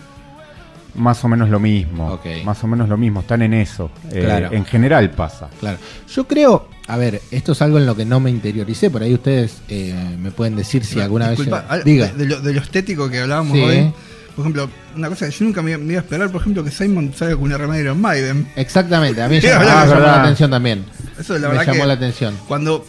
Más 0.96 1.22
o 1.26 1.28
menos 1.28 1.50
lo 1.50 1.60
mismo. 1.60 2.14
Ok. 2.14 2.26
Más 2.46 2.64
o 2.64 2.68
menos 2.68 2.88
lo 2.88 2.96
mismo. 2.98 3.20
Están 3.22 3.42
en 3.42 3.54
eso. 3.54 3.90
Eh, 4.12 4.22
Claro. 4.24 4.50
En 4.52 4.64
general 4.66 5.10
pasa. 5.12 5.50
Claro. 5.60 5.78
Yo 6.14 6.26
creo, 6.26 6.70
a 6.88 6.96
ver, 6.98 7.22
esto 7.32 7.52
es 7.52 7.62
algo 7.62 7.78
en 7.80 7.86
lo 7.86 7.96
que 7.96 8.06
no 8.06 8.20
me 8.22 8.30
interioricé, 8.30 8.90
por 8.90 9.02
ahí 9.04 9.14
ustedes 9.14 9.58
eh, 9.68 9.94
me 10.22 10.32
pueden 10.32 10.56
decir 10.56 10.86
si 10.86 11.02
alguna 11.02 11.30
Disculpa, 11.32 11.66
vez... 11.70 11.84
Diga. 11.84 12.08
De, 12.08 12.26
lo, 12.26 12.40
de 12.40 12.54
lo 12.54 12.62
estético 12.62 13.10
que 13.10 13.20
hablábamos 13.20 13.58
Sí. 13.58 13.62
hoy. 13.64 13.94
Por 14.36 14.44
ejemplo, 14.44 14.70
una 14.98 15.08
cosa 15.10 15.26
que 15.26 15.32
yo 15.32 15.46
nunca 15.46 15.62
me, 15.62 15.78
me 15.78 15.94
iba 15.94 16.02
a 16.02 16.04
esperar, 16.04 16.30
por 16.30 16.42
ejemplo, 16.42 16.62
que 16.64 16.70
Simon 16.72 17.14
salga 17.16 17.36
con 17.36 17.44
una 17.46 17.58
remera 17.58 17.78
de 17.78 17.84
Iron 17.84 18.02
Maiden. 18.02 18.48
Exactamente, 18.58 19.22
a 19.22 19.30
mí 19.30 19.36
me 19.42 19.42
llamó 19.42 19.64
¿verdad? 19.66 20.00
la 20.02 20.22
atención 20.24 20.52
también. 20.52 20.86
Eso 21.18 21.34
la 21.36 21.48
me 21.48 21.48
verdad 21.58 21.66
llamó 21.68 21.82
que 21.84 21.88
la 21.88 21.94
atención. 21.94 22.36
cuando 22.46 22.86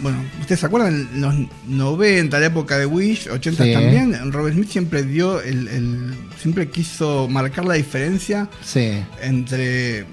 bueno, 0.00 0.22
¿ustedes 0.40 0.60
se 0.60 0.66
acuerdan? 0.66 1.08
En 1.14 1.20
los 1.20 1.34
90, 1.66 2.38
la 2.40 2.46
época 2.46 2.78
de 2.78 2.86
Wish, 2.86 3.28
80 3.28 3.64
Sí. 3.64 3.72
también, 3.72 4.32
Robert 4.32 4.54
Smith 4.54 4.70
siempre 4.70 5.02
dio 5.02 5.40
el, 5.42 5.68
el- 5.68 6.14
siempre 6.40 6.68
quiso 6.68 7.28
marcar 7.28 7.64
la 7.64 7.74
diferencia 7.74 8.48
Sí. 8.64 8.92
entre 9.22 10.06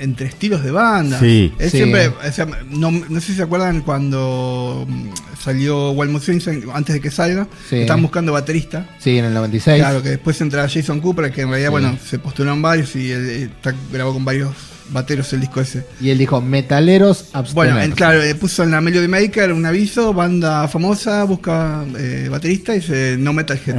entre 0.00 0.26
estilos 0.28 0.62
de 0.62 0.70
banda. 0.70 1.18
Sí. 1.18 1.52
Él 1.58 1.70
Sí. 1.72 1.78
siempre, 1.78 2.06
o 2.06 2.32
sea, 2.32 2.46
no, 2.70 2.92
no 2.92 3.20
sé 3.20 3.26
si 3.28 3.34
se 3.34 3.42
acuerdan 3.42 3.80
cuando 3.80 4.86
mm, 4.88 5.08
salió 5.42 5.90
Wild 5.90 6.12
Mood 6.12 6.22
Swings, 6.22 6.46
antes 6.72 6.94
de 6.94 7.00
que 7.00 7.10
salga, 7.10 7.48
Sí. 7.68 7.78
estaban 7.80 8.02
buscando 8.02 8.30
baterista. 8.32 8.88
Sí, 9.00 9.18
en 9.18 9.24
el 9.24 9.34
96. 9.34 9.80
Claro, 9.80 10.00
que 10.00 10.10
después 10.10 10.40
entra 10.40 10.68
Jason 10.68 11.00
Cooper, 11.00 11.32
que 11.32 11.40
en 11.40 11.48
realidad, 11.48 11.70
Sí. 11.70 11.72
bueno, 11.72 11.98
se 12.08 12.20
postularon 12.20 12.62
varios 12.62 12.94
y 12.94 13.10
él, 13.10 13.28
eh, 13.28 13.42
está- 13.44 13.74
grabó 13.92 14.12
con 14.14 14.24
varios 14.24 14.54
bateros 14.90 15.32
el 15.32 15.40
disco 15.40 15.60
ese. 15.60 15.84
Y 16.00 16.10
él 16.10 16.18
dijo, 16.18 16.40
metaleros 16.40 17.26
abstener. 17.32 17.54
Bueno, 17.54 17.80
en- 17.80 17.92
claro, 17.92 18.22
eh, 18.22 18.34
puso 18.34 18.62
en 18.62 18.70
la 18.70 18.80
Melody 18.80 19.08
Maker 19.08 19.52
un 19.52 19.64
aviso, 19.66 20.12
banda 20.14 20.66
famosa, 20.68 21.24
busca 21.24 21.84
eh, 21.98 22.28
baterista 22.30 22.74
y 22.74 22.80
dice 22.80 23.16
no 23.18 23.32
Metalhead. 23.32 23.74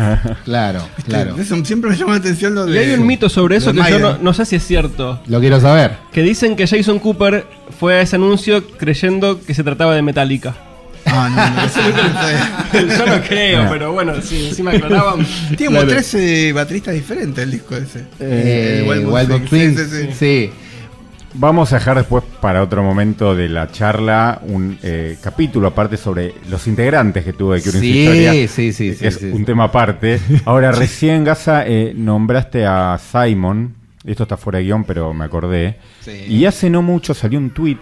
Claro, 0.46 0.88
claro. 1.08 1.36
Eso 1.40 1.64
siempre 1.66 1.90
me 1.92 1.96
llama 1.98 2.12
la 2.14 2.18
atención 2.20 2.56
lo 2.56 2.68
Y 2.68 2.74
de. 2.74 2.80
hay 2.80 2.92
un 2.92 3.06
mito 3.08 3.30
sobre 3.30 3.58
eso 3.58 3.72
que 3.74 3.82
yo 3.90 4.00
no, 4.00 4.18
no 4.18 4.34
sé 4.34 4.46
si 4.46 4.56
es 4.56 4.66
cierto. 4.66 5.22
Lo 5.28 5.40
quiero 5.40 5.60
saber. 5.60 5.94
Que 6.12 6.22
dicen 6.22 6.56
que 6.56 6.68
Jason 6.68 7.00
Cooper 7.00 7.46
fue 7.80 7.96
a 7.96 8.02
ese 8.02 8.16
anuncio 8.16 8.66
creyendo 8.78 9.42
que 9.42 9.54
se 9.54 9.64
trataba 9.64 9.96
de 9.96 10.02
Metallica. 10.02 10.56
Ah, 11.06 11.30
no, 11.30 11.56
no, 11.56 11.66
eso 11.66 11.80
sé. 12.84 12.98
Yo 12.98 13.06
no 13.06 13.22
creo, 13.24 13.62
Ah. 13.64 13.68
pero 13.72 13.94
bueno, 13.94 14.14
si 14.22 14.48
encima 14.48 14.72
aclaraban. 14.72 15.26
Tiene 15.58 15.76
como 15.80 15.88
13 15.88 16.54
bateristas 16.54 16.94
diferentes 16.94 17.44
el 17.44 17.52
disco 17.52 17.76
ese. 17.76 18.04
Eh, 18.20 18.86
Wild 18.88 19.08
Wild 19.08 19.48
Swing, 19.48 19.76
Swings. 19.76 19.90
sí, 19.92 20.08
sí, 20.08 20.10
sí. 20.20 20.52
Vamos 21.36 21.72
a 21.72 21.76
dejar 21.76 21.98
después 21.98 22.24
para 22.42 22.64
otro 22.64 22.82
momento 22.84 23.36
de 23.36 23.50
la 23.50 23.72
charla 23.72 24.42
un 24.44 24.78
eh, 24.82 25.18
capítulo 25.22 25.68
aparte 25.68 25.96
sobre 25.96 26.34
los 26.50 26.66
integrantes 26.68 27.24
que 27.24 27.34
tuvo 27.34 27.54
de 27.54 27.62
Cure 27.62 27.80
Sí, 27.80 28.00
historia. 28.00 28.32
sí, 28.48 28.74
sí, 28.74 28.90
que 28.90 28.96
sí, 28.96 29.06
es 29.06 29.16
sí. 29.16 29.26
un 29.28 29.46
tema 29.46 29.66
aparte. 29.66 30.20
Ahora, 30.46 30.72
recién, 30.74 31.24
Gaza, 31.24 31.68
eh, 31.68 31.94
nombraste 31.96 32.66
a 32.66 32.98
Simon. 33.00 33.76
Esto 34.04 34.24
está 34.24 34.38
fuera 34.38 34.58
de 34.58 34.66
guion, 34.66 34.86
pero 34.86 35.14
me 35.14 35.26
acordé. 35.26 35.78
Sí. 36.02 36.26
Y 36.30 36.46
hace 36.46 36.70
no 36.70 36.82
mucho 36.82 37.14
salió 37.14 37.38
un 37.38 37.52
tweet 37.52 37.78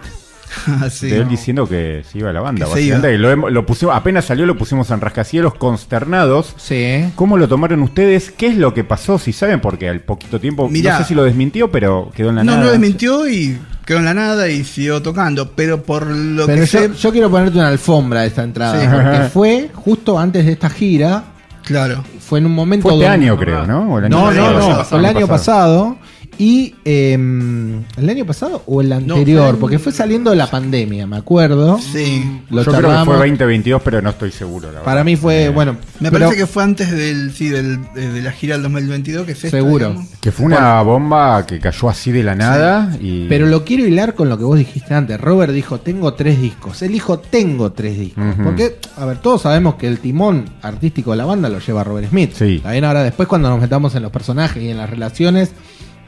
sí. 0.90 1.08
de 1.08 1.18
él 1.18 1.28
diciendo 1.28 1.68
que 1.68 2.02
se 2.10 2.18
iba 2.18 2.30
a 2.30 2.32
la 2.32 2.40
banda. 2.40 2.64
Que 2.66 2.70
se 2.72 2.76
básicamente. 2.76 3.14
iba. 3.14 3.32
Y 3.32 3.36
Lo, 3.36 3.50
lo 3.50 3.66
pusimos, 3.66 3.94
apenas 3.94 4.24
salió, 4.24 4.46
lo 4.46 4.56
pusimos 4.56 4.90
en 4.90 5.00
rascacielos 5.00 5.54
consternados. 5.54 6.54
Sí. 6.56 7.10
¿Cómo 7.14 7.36
lo 7.36 7.48
tomaron 7.48 7.82
ustedes? 7.82 8.30
¿Qué 8.30 8.48
es 8.48 8.56
lo 8.56 8.74
que 8.74 8.84
pasó? 8.84 9.18
Si 9.18 9.32
saben, 9.32 9.60
porque 9.60 9.88
al 9.88 10.00
poquito 10.00 10.40
tiempo, 10.40 10.68
Mirá. 10.68 10.92
no 10.94 10.98
sé 10.98 11.04
si 11.04 11.14
lo 11.14 11.24
desmintió, 11.24 11.70
pero 11.70 12.10
quedó 12.14 12.30
en 12.30 12.36
la 12.36 12.44
No, 12.44 12.52
nada. 12.52 12.64
no 12.64 12.70
desmintió 12.70 13.28
y 13.28 13.58
quedó 13.84 13.98
en 13.98 14.04
la 14.04 14.14
nada 14.14 14.48
y 14.48 14.64
siguió 14.64 15.00
tocando. 15.02 15.52
Pero 15.54 15.82
por 15.82 16.06
lo 16.06 16.46
Pero 16.46 16.60
que 16.62 16.66
yo, 16.66 16.78
sé. 16.80 16.90
yo 16.98 17.12
quiero 17.12 17.30
ponerte 17.30 17.58
una 17.58 17.68
alfombra 17.68 18.22
de 18.22 18.28
esta 18.28 18.42
entrada. 18.42 18.80
Sí. 18.80 18.86
Porque 18.90 19.28
fue 19.32 19.70
justo 19.74 20.18
antes 20.18 20.44
de 20.46 20.52
esta 20.52 20.68
gira. 20.70 21.24
Claro. 21.64 22.02
Fue 22.20 22.38
en 22.38 22.46
un 22.46 22.54
momento. 22.54 22.82
Fue 22.82 22.92
este 22.94 23.04
donde- 23.04 23.24
año, 23.26 23.38
creo, 23.38 23.66
¿no? 23.66 23.92
O 23.94 23.98
el 23.98 24.04
año 24.06 24.16
No, 24.18 24.24
pasado. 24.26 24.58
no, 24.60 24.76
no. 24.78 24.84
Fue 24.84 24.98
el 24.98 25.04
año 25.06 25.26
pasado. 25.26 25.96
Y 26.40 26.74
em, 26.84 27.82
el 27.96 28.08
año 28.08 28.24
pasado 28.24 28.62
o 28.66 28.80
el 28.80 28.92
anterior, 28.92 29.58
porque 29.58 29.78
fue 29.80 29.90
saliendo 29.92 30.30
de 30.30 30.36
la 30.36 30.46
pandemia, 30.48 31.04
me 31.06 31.16
acuerdo. 31.16 31.78
Sí. 31.80 32.42
Lo 32.50 32.62
Yo 32.62 32.70
creo 32.72 32.90
que 32.90 33.04
fue 33.04 33.14
2022, 33.16 33.82
pero 33.82 34.00
no 34.02 34.10
estoy 34.10 34.30
seguro. 34.30 34.66
La 34.68 34.72
verdad. 34.74 34.84
Para 34.84 35.02
mí 35.04 35.16
fue, 35.16 35.46
Eh, 35.46 35.48
bueno, 35.48 35.76
Me 36.00 36.10
pero- 36.12 36.26
parece 36.26 36.40
que 36.40 36.46
fue 36.46 36.62
antes 36.62 36.90
del, 36.92 37.32
sí, 37.32 37.48
del, 37.48 37.82
de, 37.92 38.12
de 38.12 38.22
la 38.22 38.30
gira 38.30 38.54
del 38.54 38.62
2022, 38.62 39.26
que 39.26 39.32
es 39.32 39.44
esta, 39.44 39.56
Seguro. 39.56 39.88
digamos. 39.88 40.08
Que 40.20 40.30
fue 40.30 40.46
una 40.46 40.80
bomba 40.82 41.44
que 41.44 41.58
cayó 41.58 41.88
así 41.88 42.12
de 42.12 42.22
la 42.22 42.36
nada. 42.36 42.96
Y... 43.00 43.26
Pero 43.28 43.46
lo 43.46 43.64
quiero 43.64 43.84
hilar 43.86 44.14
con 44.14 44.28
lo 44.28 44.38
que 44.38 44.44
vos 44.44 44.58
dijiste 44.58 44.94
antes. 44.94 45.20
Robert 45.20 45.52
dijo, 45.52 45.80
tengo 45.80 46.14
tres 46.14 46.40
discos. 46.40 46.80
Él 46.82 46.92
dijo, 46.92 47.18
tengo 47.18 47.72
tres 47.72 47.98
discos. 47.98 48.24
Porque, 48.44 48.78
a 48.96 49.04
ver, 49.06 49.18
todos 49.18 49.42
sabemos 49.42 49.74
que 49.74 49.88
el 49.88 49.98
timón 49.98 50.44
artístico 50.62 51.10
de 51.10 51.16
la 51.16 51.24
banda 51.24 51.48
lo 51.48 51.58
lleva 51.58 51.82
Robert 51.82 52.10
Smith. 52.10 52.32
Sí. 52.34 52.60
También 52.62 52.84
ahora 52.84 53.02
después 53.02 53.28
cuando 53.28 53.48
nos 53.50 53.60
metamos 53.60 53.94
en 53.96 54.02
los 54.04 54.12
personajes 54.12 54.62
y 54.62 54.68
en 54.70 54.76
las 54.78 54.88
relaciones, 54.88 55.50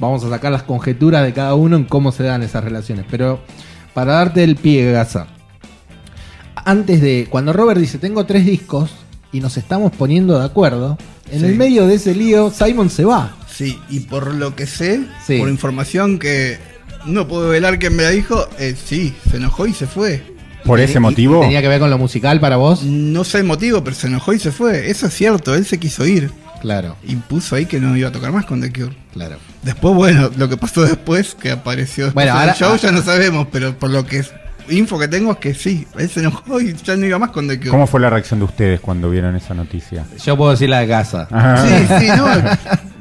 vamos 0.01 0.25
a 0.25 0.31
sacar 0.31 0.51
las 0.51 0.63
conjeturas 0.65 1.25
de 1.25 1.33
cada 1.33 1.55
uno 1.55 1.77
en 1.77 1.85
cómo 1.85 2.11
se 2.13 2.23
dan 2.25 2.43
esas 2.43 2.65
relaciones. 2.65 3.05
Pero 3.11 3.41
para 3.95 4.15
darte 4.15 4.43
el 4.43 4.57
pie, 4.57 4.91
Gaza. 4.93 5.27
Antes 6.65 7.01
de, 7.01 7.27
cuando 7.31 7.53
Robert 7.53 7.81
dice, 7.81 7.99
tengo 7.99 8.27
tres 8.27 8.45
discos 8.45 8.91
y 9.33 9.41
nos 9.41 9.57
estamos 9.57 9.93
poniendo 9.93 10.39
de 10.39 10.45
acuerdo, 10.45 10.99
en 11.31 11.41
Sí. 11.41 11.47
el 11.47 11.57
medio 11.57 11.87
de 11.87 11.95
ese 11.95 12.15
lío, 12.15 12.51
Simon 12.51 12.91
se 12.91 13.05
va. 13.05 13.37
Sí, 13.49 13.79
y 13.89 14.01
por 14.01 14.35
lo 14.35 14.55
que 14.57 14.67
sé, 14.67 15.01
Sí. 15.27 15.39
por 15.39 15.49
información 15.49 16.19
que 16.19 16.59
no 17.07 17.27
puedo 17.29 17.49
velar 17.49 17.79
quién 17.79 17.97
me 17.97 18.03
la 18.03 18.11
dijo, 18.11 18.47
eh, 18.59 18.75
sí, 18.83 19.15
se 19.31 19.37
enojó 19.39 19.67
y 19.67 19.73
se 19.73 19.87
fue. 19.87 20.23
Por 20.65 20.79
Y- 20.79 20.83
ese 20.83 21.01
motivo. 21.01 21.41
¿Tenía 21.41 21.63
que 21.63 21.69
ver 21.69 21.81
con 21.81 21.89
lo 21.89 21.97
musical 21.99 22.41
para 22.41 22.57
vos? 22.57 22.83
No 22.83 23.25
sé 23.25 23.39
el 23.39 23.45
motivo, 23.45 23.83
pero 23.83 23.97
se 23.97 24.09
enojó 24.09 24.33
y 24.35 24.39
se 24.39 24.53
fue. 24.53 24.91
Eso 24.91 25.07
es 25.07 25.15
cierto, 25.15 25.55
él 25.55 25.65
se 25.65 25.79
quiso 25.79 26.05
ir. 26.05 26.31
Claro, 26.61 26.97
Y 27.03 27.17
puso 27.17 27.57
ahí 27.57 27.67
que 27.67 27.81
no 27.81 27.97
iba 27.97 28.09
a 28.09 28.13
tocar 28.13 28.33
más 28.33 28.45
con 28.45 28.61
The 28.61 28.73
Cure. 28.73 28.97
claro. 29.13 29.39
Después, 29.63 29.95
bueno, 29.95 30.31
lo 30.37 30.49
que 30.49 30.57
pasó 30.57 30.83
después, 30.83 31.35
que 31.35 31.51
apareció 31.51 32.05
después 32.07 32.25
Bueno, 32.27 32.33
en 32.33 32.39
ahora- 32.41 32.55
show, 32.55 32.73
ah- 32.75 32.77
ya 32.77 32.93
no 32.93 33.03
sabemos, 33.03 33.47
pero 33.53 33.79
por 33.79 33.91
lo 33.91 34.07
que 34.07 34.19
es 34.19 34.31
info 34.69 34.99
que 34.99 35.09
tengo 35.09 35.33
es 35.33 35.39
que 35.39 35.55
sí, 35.55 35.87
él 35.99 36.09
se 36.11 36.21
enojó 36.21 36.61
y 36.61 36.75
ya 36.75 36.97
no 36.97 37.07
iba 37.07 37.19
más 37.19 37.31
con 37.31 37.47
Cure. 37.47 37.69
¿Cómo 37.71 37.87
fue 37.87 38.01
la 38.01 38.11
reacción 38.11 38.41
de 38.41 38.45
ustedes 38.45 38.81
cuando 38.81 39.09
vieron 39.11 39.35
esa 39.37 39.55
noticia? 39.55 40.05
Yo 40.25 40.37
puedo 40.37 40.51
decir 40.53 40.69
la 40.69 40.81
de 40.81 40.89
casa. 40.89 41.29
Ajá. 41.31 41.67
Sí, 41.67 41.87
sí, 42.01 42.09
no. 42.17 42.27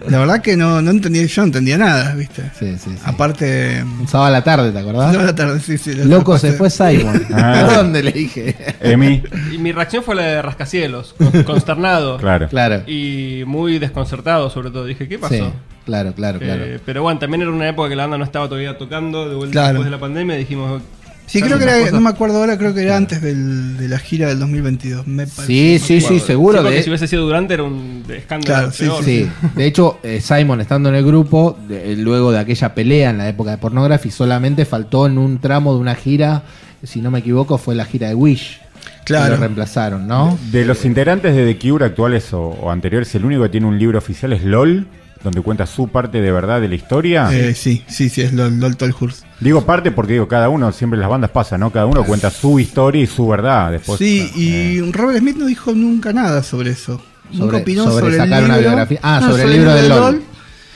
La 0.07 0.17
verdad 0.19 0.41
que 0.41 0.55
no, 0.55 0.81
no 0.81 0.91
entendía, 0.91 1.25
yo 1.25 1.41
no 1.41 1.47
entendía 1.47 1.77
nada, 1.77 2.15
¿viste? 2.15 2.43
Sí, 2.57 2.77
sí, 2.77 2.91
sí. 2.95 3.01
Aparte. 3.03 3.83
Un 3.83 4.07
sábado 4.07 4.29
a 4.29 4.31
la 4.31 4.43
tarde, 4.43 4.71
¿te 4.71 4.79
acordás? 4.79 5.13
No, 5.13 5.21
la 5.23 5.35
tarde, 5.35 5.59
sí, 5.59 5.77
sí, 5.77 5.93
Loco, 5.93 6.37
se 6.37 6.53
fue 6.53 6.69
Simon. 6.69 7.27
Ah. 7.33 7.59
¿A 7.59 7.77
dónde 7.77 8.01
le 8.01 8.11
dije? 8.13 8.55
Emi, 8.79 9.21
Y 9.53 9.57
mi 9.57 9.71
reacción 9.73 10.01
fue 10.03 10.15
la 10.15 10.23
de 10.23 10.41
rascacielos, 10.41 11.13
con- 11.17 11.43
consternado. 11.43 12.17
claro. 12.17 12.47
Claro. 12.47 12.83
Y 12.87 13.43
muy 13.45 13.77
desconcertado, 13.77 14.49
sobre 14.49 14.71
todo. 14.71 14.85
Dije, 14.85 15.07
¿qué 15.07 15.19
pasó? 15.19 15.33
Sí, 15.35 15.43
claro, 15.85 16.13
claro, 16.13 16.39
claro. 16.39 16.63
Eh, 16.63 16.79
pero 16.85 17.03
bueno, 17.03 17.19
también 17.19 17.41
era 17.41 17.51
una 17.51 17.67
época 17.67 17.89
que 17.89 17.95
la 17.97 18.03
banda 18.03 18.17
no 18.17 18.23
estaba 18.23 18.47
todavía 18.47 18.77
tocando, 18.77 19.27
de 19.29 19.35
vuelta 19.35 19.51
Claro. 19.51 19.67
después 19.73 19.85
de 19.85 19.91
la 19.91 19.99
pandemia. 19.99 20.35
Dijimos, 20.37 20.81
Sí, 21.29 21.41
creo 21.43 21.59
que 21.59 21.63
era, 21.65 21.91
no 21.91 22.01
me 22.01 22.09
acuerdo 22.09 22.37
ahora, 22.39 22.57
creo 22.57 22.73
que 22.73 22.81
era 22.81 22.97
antes 22.97 23.21
del, 23.21 23.77
de 23.77 23.87
la 23.87 23.99
gira 23.99 24.27
del 24.29 24.39
2022. 24.39 25.05
Me 25.05 25.27
sí, 25.27 25.77
sí, 25.77 26.01
sí, 26.01 26.19
seguro. 26.19 26.63
de... 26.63 26.81
si 26.81 26.89
hubiese 26.89 27.07
sido 27.07 27.23
durante 27.23 27.53
era 27.53 27.63
un 27.63 28.03
escándalo. 28.09 28.71
Claro, 28.71 29.01
sí, 29.03 29.29
De 29.55 29.65
hecho, 29.65 29.99
eh, 30.01 30.21
Simon 30.21 30.59
estando 30.59 30.89
en 30.89 30.95
el 30.95 31.05
grupo, 31.05 31.55
luego 31.97 32.31
de 32.31 32.39
aquella 32.39 32.73
pelea 32.73 33.11
en 33.11 33.19
la 33.19 33.29
época 33.29 33.51
de 33.51 33.57
Pornography, 33.57 34.09
solamente 34.09 34.65
faltó 34.65 35.05
en 35.05 35.19
un 35.19 35.39
tramo 35.39 35.75
de 35.75 35.79
una 35.79 35.93
gira, 35.93 36.41
si 36.83 36.99
no 36.99 37.11
me 37.11 37.19
equivoco, 37.19 37.59
fue 37.59 37.75
la 37.75 37.85
gira 37.85 38.07
de 38.07 38.15
Wish. 38.15 38.61
Claro. 39.05 39.35
lo 39.35 39.39
reemplazaron, 39.39 40.07
¿no? 40.07 40.37
De 40.51 40.65
los 40.65 40.85
integrantes 40.85 41.35
de 41.35 41.53
The 41.53 41.59
Cure 41.59 41.85
actuales 41.85 42.31
o, 42.33 42.49
o 42.49 42.69
anteriores, 42.69 43.13
el 43.15 43.25
único 43.25 43.43
que 43.43 43.49
tiene 43.49 43.65
un 43.65 43.77
libro 43.77 43.97
oficial 43.97 44.33
es 44.33 44.43
LOL 44.43 44.87
donde 45.23 45.41
cuenta 45.41 45.65
su 45.65 45.87
parte 45.87 46.21
de 46.21 46.31
verdad 46.31 46.61
de 46.61 46.67
la 46.67 46.75
historia. 46.75 47.29
Eh, 47.31 47.53
sí, 47.53 47.83
sí, 47.87 48.09
sí, 48.09 48.21
es 48.21 48.33
LOL 48.33 48.77
Tolhurst. 48.77 49.25
Digo 49.39 49.65
parte 49.65 49.91
porque 49.91 50.13
digo, 50.13 50.27
cada 50.27 50.49
uno, 50.49 50.71
siempre 50.71 50.99
las 50.99 51.09
bandas 51.09 51.31
pasan, 51.31 51.59
¿no? 51.61 51.71
Cada 51.71 51.85
uno 51.85 52.03
cuenta 52.03 52.29
su 52.29 52.59
historia 52.59 53.03
y 53.03 53.07
su 53.07 53.27
verdad. 53.27 53.71
Después, 53.71 53.99
sí, 53.99 54.31
y 54.35 54.79
eh. 54.79 54.91
Robert 54.91 55.19
Smith 55.19 55.37
no 55.37 55.45
dijo 55.45 55.73
nunca 55.73 56.13
nada 56.13 56.43
sobre 56.43 56.71
eso. 56.71 57.01
Sobre, 57.35 57.57
opinó 57.57 57.83
sobre, 57.83 58.17
sacar 58.17 58.43
una 58.43 58.57
biografía. 58.57 58.99
Ah, 59.03 59.21
sobre, 59.21 59.43
el 59.43 59.51
libro, 59.51 59.73
del 59.73 59.89
LOL. 59.89 60.23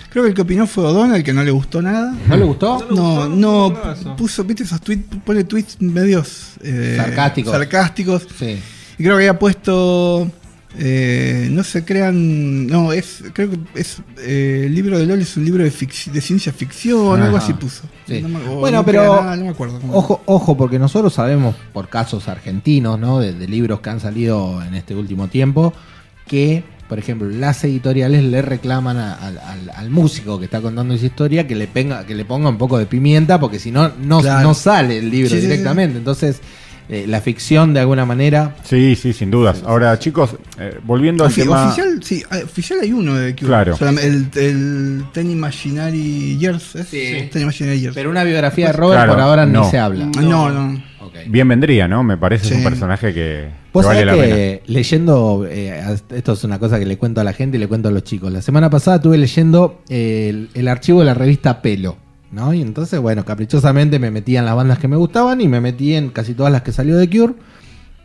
Creo 0.10 0.24
que 0.24 0.30
el 0.30 0.36
que 0.36 0.42
opinó 0.44 0.68
fue 0.68 0.86
O'Donnell, 0.86 1.16
el 1.16 1.24
que 1.24 1.34
no 1.34 1.44
le 1.44 1.50
gustó 1.50 1.82
nada. 1.82 2.14
¿No 2.28 2.38
le 2.38 2.44
gustó? 2.44 2.88
No, 2.92 3.28
no, 3.28 3.74
puso, 4.16 4.44
viste 4.44 4.64
esos 4.64 4.80
tweets, 4.80 5.18
pone 5.26 5.44
tweets 5.44 5.82
medios 5.82 6.52
eh, 6.62 6.94
sarcásticos. 6.98 7.52
sarcásticos. 7.52 8.28
Sí. 8.38 8.60
Y 9.00 9.04
creo 9.04 9.18
que 9.18 9.24
había 9.28 9.40
puesto 9.40 10.32
eh, 10.78 11.50
no 11.52 11.64
se 11.64 11.86
crean. 11.86 12.66
No, 12.68 12.94
es 12.94 13.24
creo 13.34 13.52
que 13.52 13.60
es 13.76 14.02
eh, 14.20 14.64
el 14.66 14.74
libro 14.74 14.98
de 14.98 15.06
LOL 15.06 15.22
es 15.22 15.38
un 15.38 15.46
libro 15.46 15.64
de, 15.64 15.70
de 15.70 16.22
ciencia 16.22 16.52
ficción, 16.52 17.22
algo 17.22 17.38
así 17.38 17.54
puso. 17.54 17.84
bueno, 18.60 18.84
pero 18.84 19.24
ojo, 19.92 20.22
ojo, 20.26 20.58
porque 20.58 20.80
nosotros 20.80 21.14
sabemos 21.14 21.56
por 21.74 21.90
casos 21.90 22.28
argentinos, 22.28 23.00
¿no? 23.00 23.20
De, 23.20 23.34
libros 23.48 23.82
que 23.82 23.90
han 23.92 24.00
salido 24.00 24.64
en 24.64 24.74
este 24.74 24.96
último 24.96 25.28
tiempo, 25.28 25.74
que, 26.26 26.64
por 26.90 26.98
ejemplo, 26.98 27.30
las 27.30 27.64
editoriales 27.66 28.24
le 28.24 28.42
reclaman 28.42 28.98
al, 28.98 29.90
músico 29.92 30.40
que 30.40 30.46
está 30.46 30.60
contando 30.60 30.96
esa 30.96 31.06
historia 31.06 31.46
que 31.46 31.56
le, 31.56 31.68
ponga, 31.68 32.06
que 32.06 32.16
le 32.16 32.26
ponga 32.26 32.50
un 32.50 32.58
poco 32.58 32.80
de 32.80 32.88
pimienta, 32.88 33.40
porque 33.40 33.60
si 33.60 33.70
no, 33.70 33.92
no, 34.00 34.54
sale 34.56 34.98
el 34.98 35.12
libro 35.12 35.36
directamente. 35.36 36.00
Entonces 36.00 36.42
eh, 36.90 37.06
la 37.08 37.22
ficción 37.22 37.74
de 37.74 37.80
alguna 37.80 38.06
manera. 38.06 38.56
Sí, 38.64 38.96
sí, 38.96 39.14
sin 39.14 39.32
dudas. 39.32 39.64
Ahora, 39.66 39.98
chicos, 40.00 40.36
eh, 40.60 40.80
volviendo 40.84 41.24
al 41.24 41.34
tema... 41.34 41.68
Oficial, 41.68 42.04
sí, 42.04 42.24
ah, 42.30 42.40
oficial 42.44 42.80
hay 42.82 42.92
uno 42.92 43.16
de 43.16 43.34
Cure. 43.36 43.48
Claro. 43.48 43.78
el, 44.02 44.28
el 44.36 45.06
Ten 45.14 45.32
Imaginary 45.32 46.38
Years, 46.38 46.76
¿eh? 46.76 46.84
Sí. 46.84 47.30
Ten 47.32 47.44
Imaginary 47.44 47.80
Years. 47.80 47.96
Pero 47.96 48.10
una 48.10 48.24
biografía 48.24 48.68
de 48.68 48.74
Robert 48.74 49.08
por 49.08 49.20
ahora 49.20 49.46
no. 49.46 49.64
ni 49.64 49.70
se 49.70 49.80
habla. 49.80 50.06
No, 50.06 50.50
no. 50.50 50.94
Bien 51.28 51.48
vendría, 51.48 51.88
¿no? 51.88 52.04
Me 52.04 52.18
parece 52.18 52.56
un 52.56 52.64
personaje 52.64 53.14
que, 53.14 53.48
vale 53.72 54.06
la 54.06 54.14
pena. 54.14 54.62
Leyendo, 54.66 55.46
esto 55.46 56.34
es 56.34 56.44
una 56.44 56.60
cosa 56.60 56.80
que 56.80 56.86
le 56.86 56.98
cuento 56.98 57.22
a 57.22 57.24
la 57.24 57.34
gente 57.34 57.58
y 57.58 57.60
le 57.60 57.68
cuento 57.68 57.90
a 57.90 57.92
los 57.92 58.04
chicos. 58.04 58.32
La 58.32 58.42
semana 58.42 58.70
pasada 58.70 58.98
estuve 58.98 59.18
leyendo 59.18 59.82
el, 59.90 60.50
el 60.54 60.68
archivo 60.68 61.00
de 61.00 61.06
la 61.06 61.14
revista 61.14 61.62
Pelo. 61.62 62.03
¿No? 62.34 62.54
Y 62.54 62.62
entonces, 62.62 63.00
bueno, 63.00 63.24
caprichosamente 63.24 64.00
me 64.00 64.12
metí 64.12 64.36
en 64.36 64.46
las 64.46 64.56
bandas 64.56 64.80
que 64.80 64.88
me 64.88 64.96
gustaban 64.96 65.40
y 65.42 65.48
me 65.48 65.62
metí 65.62 65.94
en 65.94 66.10
casi 66.10 66.34
todas 66.34 66.52
las 66.52 66.64
que 66.64 66.72
salió 66.72 66.98
de 66.98 67.10
Cure. 67.10 67.34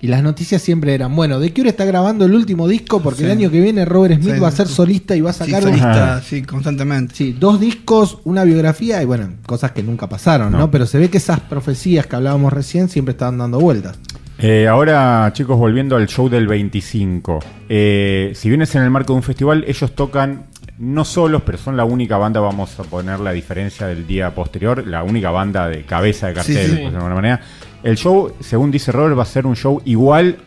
Y 0.00 0.06
las 0.06 0.22
noticias 0.22 0.62
siempre 0.62 0.94
eran, 0.94 1.16
bueno, 1.16 1.40
The 1.40 1.52
Cure 1.52 1.70
está 1.70 1.84
grabando 1.84 2.24
el 2.24 2.32
último 2.32 2.68
disco 2.68 3.02
porque 3.02 3.24
el 3.24 3.32
año 3.32 3.50
que 3.50 3.60
viene 3.60 3.84
Robert 3.84 4.22
Smith 4.22 4.40
va 4.40 4.46
a 4.46 4.52
ser 4.52 4.68
solista 4.68 5.16
y 5.16 5.22
va 5.22 5.30
a 5.30 5.32
sacar... 5.32 5.60
Sí, 5.60 5.68
solista, 5.68 6.22
sí, 6.22 6.42
constantemente. 6.42 7.16
Sí, 7.16 7.36
dos 7.38 7.58
discos, 7.58 8.18
una 8.22 8.44
biografía 8.44 9.02
y 9.02 9.06
bueno, 9.06 9.30
cosas 9.44 9.72
que 9.72 9.82
nunca 9.82 10.08
pasaron, 10.08 10.52
¿no? 10.52 10.70
Pero 10.70 10.86
se 10.86 10.98
ve 10.98 11.10
que 11.10 11.18
esas 11.18 11.40
profecías 11.40 12.06
que 12.06 12.14
hablábamos 12.14 12.52
recién 12.52 12.88
siempre 12.88 13.12
estaban 13.12 13.38
dando 13.38 13.58
vueltas. 13.58 13.98
Eh, 14.40 14.68
ahora, 14.68 15.28
chicos, 15.32 15.58
volviendo 15.58 15.96
al 15.96 16.06
show 16.06 16.28
del 16.28 16.46
25. 16.46 17.40
Eh, 17.68 18.30
si 18.36 18.48
vienes 18.48 18.72
en 18.76 18.84
el 18.84 18.90
marco 18.90 19.12
de 19.12 19.16
un 19.16 19.22
festival, 19.24 19.64
ellos 19.66 19.96
tocan 19.96 20.46
no 20.78 21.04
solos, 21.04 21.42
pero 21.44 21.58
son 21.58 21.76
la 21.76 21.84
única 21.84 22.16
banda, 22.16 22.40
vamos 22.40 22.78
a 22.78 22.84
poner 22.84 23.20
la 23.20 23.32
diferencia 23.32 23.86
del 23.86 24.06
día 24.06 24.34
posterior, 24.34 24.86
la 24.86 25.02
única 25.02 25.30
banda 25.30 25.68
de 25.68 25.84
cabeza 25.84 26.28
de 26.28 26.34
cartel, 26.34 26.76
de 26.76 26.86
alguna 26.86 27.14
manera. 27.14 27.40
El 27.82 27.96
show, 27.96 28.34
según 28.40 28.70
dice 28.70 28.92
Robert, 28.92 29.18
va 29.18 29.22
a 29.22 29.26
ser 29.26 29.46
un 29.46 29.56
show 29.56 29.82
igual 29.84 30.38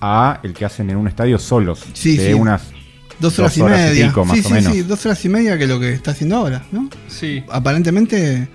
a 0.00 0.40
el 0.42 0.52
que 0.52 0.64
hacen 0.64 0.90
en 0.90 0.96
un 0.96 1.08
estadio 1.08 1.38
solos. 1.38 1.84
Sí, 1.94 2.16
de 2.16 2.34
unas 2.34 2.70
dos 3.18 3.38
horas, 3.38 3.56
y 3.56 3.62
media. 3.62 4.12
sí, 4.34 4.42
sí, 4.42 4.62
sí, 4.62 4.82
dos 4.82 5.04
horas 5.06 5.24
y 5.24 5.28
media 5.28 5.58
que 5.58 5.64
es 5.64 5.70
lo 5.70 5.80
que 5.80 5.92
está 5.92 6.12
haciendo 6.12 6.36
ahora, 6.36 6.64
¿no? 6.70 6.88
Sí. 7.08 7.42
Aparentemente, 7.50 8.48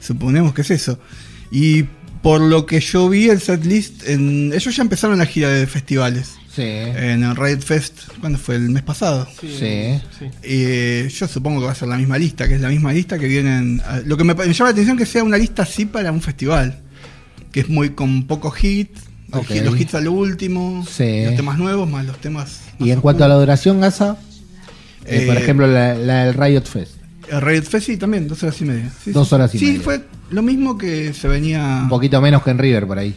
suponemos 0.00 0.54
que 0.54 0.62
es 0.62 0.70
eso. 0.70 0.98
Y 1.50 1.84
por 2.22 2.40
lo 2.40 2.66
que 2.66 2.80
yo 2.80 3.08
vi 3.08 3.28
el 3.28 3.40
setlist, 3.40 4.08
en, 4.08 4.52
ellos 4.52 4.74
ya 4.74 4.82
empezaron 4.82 5.18
la 5.18 5.26
gira 5.26 5.48
de 5.48 5.66
festivales. 5.66 6.36
En 6.58 7.22
el 7.22 7.36
Riot 7.36 7.60
Fest, 7.60 7.94
¿cuándo 8.20 8.38
fue? 8.38 8.56
El 8.56 8.70
mes 8.70 8.82
pasado. 8.82 9.26
Sí. 9.40 10.00
sí. 10.38 11.08
yo 11.08 11.28
supongo 11.28 11.60
que 11.60 11.66
va 11.66 11.72
a 11.72 11.74
ser 11.74 11.88
la 11.88 11.96
misma 11.96 12.18
lista, 12.18 12.48
que 12.48 12.54
es 12.54 12.60
la 12.60 12.68
misma 12.68 12.92
lista 12.92 13.18
que 13.18 13.26
vienen. 13.26 13.82
Lo 14.04 14.16
que 14.16 14.24
me, 14.24 14.34
llama 14.34 14.54
la 14.64 14.70
atención 14.70 14.96
es 14.96 14.98
que 14.98 15.06
sea 15.06 15.24
una 15.24 15.38
lista 15.38 15.62
así 15.62 15.86
para 15.86 16.12
un 16.12 16.22
festival. 16.22 16.80
Que 17.52 17.60
es 17.60 17.68
muy 17.68 17.90
con 17.90 18.26
pocos 18.26 18.62
hits. 18.62 19.00
Los 19.32 19.80
hits 19.80 19.94
a 19.94 20.00
lo 20.00 20.12
último. 20.12 20.84
Los 20.84 20.96
temas 20.96 21.58
nuevos 21.58 21.88
más 21.88 22.04
los 22.04 22.18
temas. 22.18 22.60
¿Y 22.78 22.90
en 22.90 23.00
cuanto 23.00 23.24
a 23.24 23.28
la 23.28 23.34
duración, 23.34 23.80
Gaza? 23.80 24.16
Eh, 25.04 25.26
por 25.26 25.36
eh, 25.36 25.40
ejemplo, 25.40 25.66
la, 25.66 25.94
del 25.94 26.34
Riot 26.34 26.64
Fest. 26.64 26.92
El 27.28 27.40
Riot 27.40 27.62
Fest 27.62 27.86
sí, 27.86 27.96
también, 27.96 28.28
dos 28.28 28.42
horas 28.42 28.60
y 28.60 28.64
media. 28.64 28.92
dos 29.06 29.32
horas 29.32 29.54
y 29.54 29.58
media. 29.58 29.72
Sí, 29.74 29.80
fue 29.80 30.04
lo 30.30 30.42
mismo 30.42 30.76
que 30.76 31.12
se 31.12 31.28
venía. 31.28 31.80
Un 31.82 31.88
poquito 31.88 32.20
menos 32.20 32.42
que 32.42 32.50
en 32.50 32.58
River 32.58 32.86
por 32.86 32.98
ahí. 32.98 33.14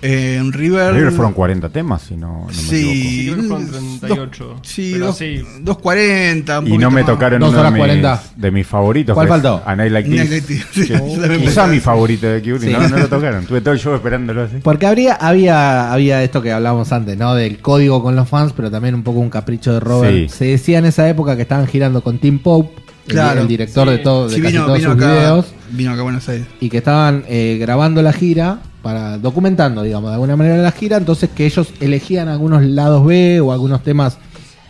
En 0.00 0.52
River. 0.52 0.94
River 0.94 1.12
fueron 1.12 1.32
40 1.32 1.68
temas, 1.70 2.02
si 2.02 2.16
no, 2.16 2.46
no 2.46 2.52
sí, 2.52 2.72
me 2.72 3.32
equivoco. 3.32 3.58
Sí, 3.58 3.66
fueron 3.66 4.00
38. 4.00 4.56
sí, 4.62 4.94
dos, 4.94 5.16
sí. 5.16 5.36
240. 5.60 6.62
Y 6.66 6.78
no 6.78 6.90
me 6.90 7.04
tocaron 7.04 7.42
uno 7.42 7.62
de 7.62 7.70
mis, 7.70 8.18
de 8.36 8.50
mis, 8.50 8.66
favoritos. 8.66 9.14
¿Cuál 9.14 9.28
faltó? 9.28 9.62
A 9.64 9.74
Night 9.74 9.92
Like 9.92 10.40
This. 10.40 10.92
quizá 11.40 11.66
mi 11.66 11.80
favorito 11.80 12.26
de 12.26 12.42
Cure, 12.42 12.70
no, 12.70 12.88
no 12.88 12.98
lo 12.98 13.08
tocaron. 13.08 13.44
Tuve 13.46 13.60
todo 13.60 13.74
el 13.74 13.80
show 13.80 13.94
esperándolo 13.94 14.42
así. 14.42 14.56
Porque 14.62 14.86
habría, 14.86 15.14
había, 15.14 15.92
había 15.92 16.22
esto 16.22 16.42
que 16.42 16.52
hablábamos 16.52 16.92
antes, 16.92 17.16
¿no? 17.16 17.34
Del 17.34 17.58
código 17.58 18.02
con 18.02 18.14
los 18.14 18.28
fans, 18.28 18.52
pero 18.54 18.70
también 18.70 18.94
un 18.94 19.02
poco 19.02 19.18
un 19.18 19.30
capricho 19.30 19.72
de 19.72 19.80
Robert. 19.80 20.28
Se 20.28 20.44
decía 20.46 20.78
en 20.78 20.86
esa 20.86 21.08
época 21.08 21.36
que 21.36 21.42
estaban 21.42 21.66
girando 21.66 22.02
con 22.02 22.18
Tim 22.18 22.38
Pope. 22.38 22.82
Claro, 23.06 23.40
el, 23.40 23.48
director 23.48 23.88
de, 23.88 23.98
todo, 23.98 24.28
de 24.28 24.40
casi 24.40 24.56
todos 24.56 24.82
sus 24.82 24.96
videos. 24.96 25.46
Vino 25.70 25.92
acá 25.92 26.00
a 26.00 26.04
Buenos 26.04 26.28
Aires. 26.28 26.46
Y 26.60 26.68
que 26.68 26.78
estaban 26.78 27.24
eh, 27.26 27.56
grabando 27.58 28.02
la 28.02 28.12
gira 28.12 28.58
para 28.82 29.18
documentando, 29.18 29.82
digamos, 29.82 30.10
de 30.10 30.14
alguna 30.14 30.36
manera 30.36 30.56
la 30.58 30.72
gira, 30.72 30.96
entonces 30.96 31.30
que 31.30 31.46
ellos 31.46 31.72
elegían 31.80 32.28
algunos 32.28 32.62
lados 32.62 33.04
B 33.04 33.40
o 33.40 33.52
algunos 33.52 33.82
temas 33.82 34.18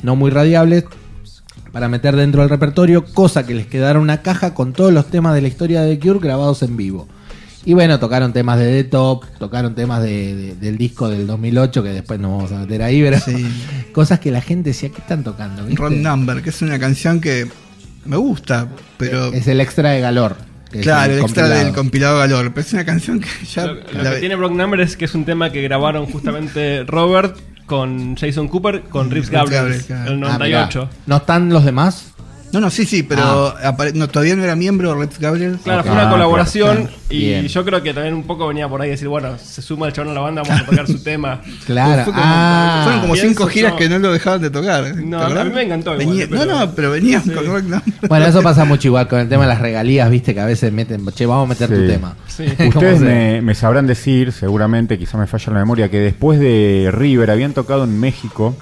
no 0.02 0.16
muy 0.16 0.30
radiables 0.30 0.84
para 1.72 1.88
meter 1.88 2.16
dentro 2.16 2.40
del 2.40 2.50
repertorio, 2.50 3.04
cosa 3.04 3.46
que 3.46 3.54
les 3.54 3.66
quedara 3.66 3.98
una 3.98 4.22
caja 4.22 4.54
con 4.54 4.72
todos 4.72 4.92
los 4.92 5.06
temas 5.06 5.34
de 5.34 5.42
la 5.42 5.48
historia 5.48 5.82
de 5.82 5.96
The 5.96 6.06
Cure 6.06 6.20
grabados 6.20 6.62
en 6.62 6.76
vivo. 6.76 7.06
Y 7.64 7.74
bueno, 7.74 7.98
tocaron 7.98 8.32
temas 8.32 8.58
de 8.58 8.82
The 8.82 8.84
Top, 8.84 9.24
tocaron 9.38 9.74
temas 9.74 10.02
de, 10.02 10.54
del 10.54 10.78
disco 10.78 11.08
del 11.08 11.26
2008, 11.26 11.82
que 11.82 11.90
después 11.90 12.18
nos 12.18 12.30
vamos 12.30 12.52
a 12.52 12.60
meter 12.60 12.82
ahí, 12.82 13.02
pero 13.02 13.18
cosas 13.92 14.20
que 14.20 14.30
la 14.30 14.40
gente 14.40 14.70
decía, 14.70 14.88
que 14.88 15.02
están 15.02 15.22
tocando? 15.22 15.66
Ron 15.74 16.02
Number, 16.02 16.42
que 16.42 16.50
es 16.50 16.62
una 16.62 16.78
canción 16.78 17.20
que 17.20 17.46
me 18.06 18.16
gusta, 18.16 18.68
pero... 18.96 19.32
Es 19.34 19.48
el 19.48 19.60
extra 19.60 19.90
de 19.90 20.00
Galor. 20.00 20.47
Claro, 20.70 21.14
el 21.14 21.20
extra 21.20 21.48
del 21.48 21.72
compilado 21.72 22.18
Galor. 22.18 22.52
Pero 22.52 22.66
es 22.66 22.72
una 22.72 22.84
canción 22.84 23.20
que 23.20 23.28
ya. 23.46 23.66
Lo, 23.66 23.80
que 23.80 24.20
tiene 24.20 24.34
Brock 24.34 24.52
Number 24.52 24.80
es 24.80 24.96
que 24.96 25.06
es 25.06 25.14
un 25.14 25.24
tema 25.24 25.50
que 25.50 25.62
grabaron 25.62 26.06
justamente 26.06 26.84
Robert 26.86 27.36
con 27.66 28.16
Jason 28.16 28.48
Cooper 28.48 28.82
con 28.82 29.10
Rips 29.10 29.30
Gabriel, 29.30 29.80
el 30.06 30.20
98. 30.20 30.88
Ah, 30.90 30.96
¿No 31.06 31.16
están 31.18 31.50
los 31.50 31.64
demás? 31.64 32.12
No, 32.52 32.60
no, 32.60 32.70
sí, 32.70 32.86
sí, 32.86 33.02
pero 33.02 33.54
ah. 33.62 33.76
todavía 34.10 34.34
no 34.34 34.42
era 34.42 34.56
miembro 34.56 34.94
Red 34.94 35.10
Gabriel. 35.18 35.58
Claro, 35.62 35.82
fue 35.84 35.92
una 35.92 36.08
colaboración 36.08 36.88
y 37.10 37.46
yo 37.46 37.64
creo 37.64 37.82
que 37.82 37.92
también 37.92 38.14
un 38.14 38.24
poco 38.24 38.48
venía 38.48 38.68
por 38.68 38.80
ahí 38.80 38.90
decir, 38.90 39.08
bueno, 39.08 39.36
se 39.38 39.60
suma 39.62 39.86
el 39.86 39.92
chabón 39.92 40.12
a 40.12 40.14
la 40.14 40.20
banda, 40.20 40.42
vamos 40.42 40.62
a 40.62 40.66
tocar 40.66 40.86
su 40.86 41.02
tema. 41.02 41.42
Claro, 41.66 42.10
ah. 42.14 42.82
fueron 42.84 43.00
como 43.02 43.16
cinco 43.16 43.46
giras 43.46 43.74
que 43.74 43.88
no 43.88 43.98
lo 43.98 44.12
dejaban 44.12 44.40
de 44.40 44.50
tocar. 44.50 44.96
No, 44.96 45.20
a 45.20 45.44
mí 45.44 45.50
me 45.50 45.62
encantó. 45.62 45.94
No, 45.96 46.44
no, 46.46 46.74
pero 46.74 46.90
venían 46.92 47.22
con 47.22 47.44
Rock 47.44 47.82
Bueno, 48.08 48.26
eso 48.26 48.42
pasa 48.42 48.64
mucho 48.64 48.88
igual 48.88 49.06
con 49.06 49.18
el 49.20 49.28
tema 49.28 49.42
de 49.42 49.48
las 49.48 49.60
regalías, 49.60 50.08
viste, 50.10 50.34
que 50.34 50.40
a 50.40 50.46
veces 50.46 50.72
meten, 50.72 51.04
che, 51.14 51.26
vamos 51.26 51.46
a 51.46 51.48
meter 51.48 51.68
tu 51.68 51.86
tema. 51.86 52.16
Ustedes 52.68 53.00
me, 53.00 53.42
me 53.42 53.54
sabrán 53.54 53.86
decir, 53.86 54.32
seguramente, 54.32 54.98
quizá 54.98 55.18
me 55.18 55.26
falla 55.26 55.52
la 55.52 55.58
memoria, 55.58 55.90
que 55.90 55.98
después 55.98 56.40
de 56.40 56.90
River 56.92 57.30
habían 57.30 57.52
tocado 57.52 57.84
en 57.84 57.98
México 58.00 58.56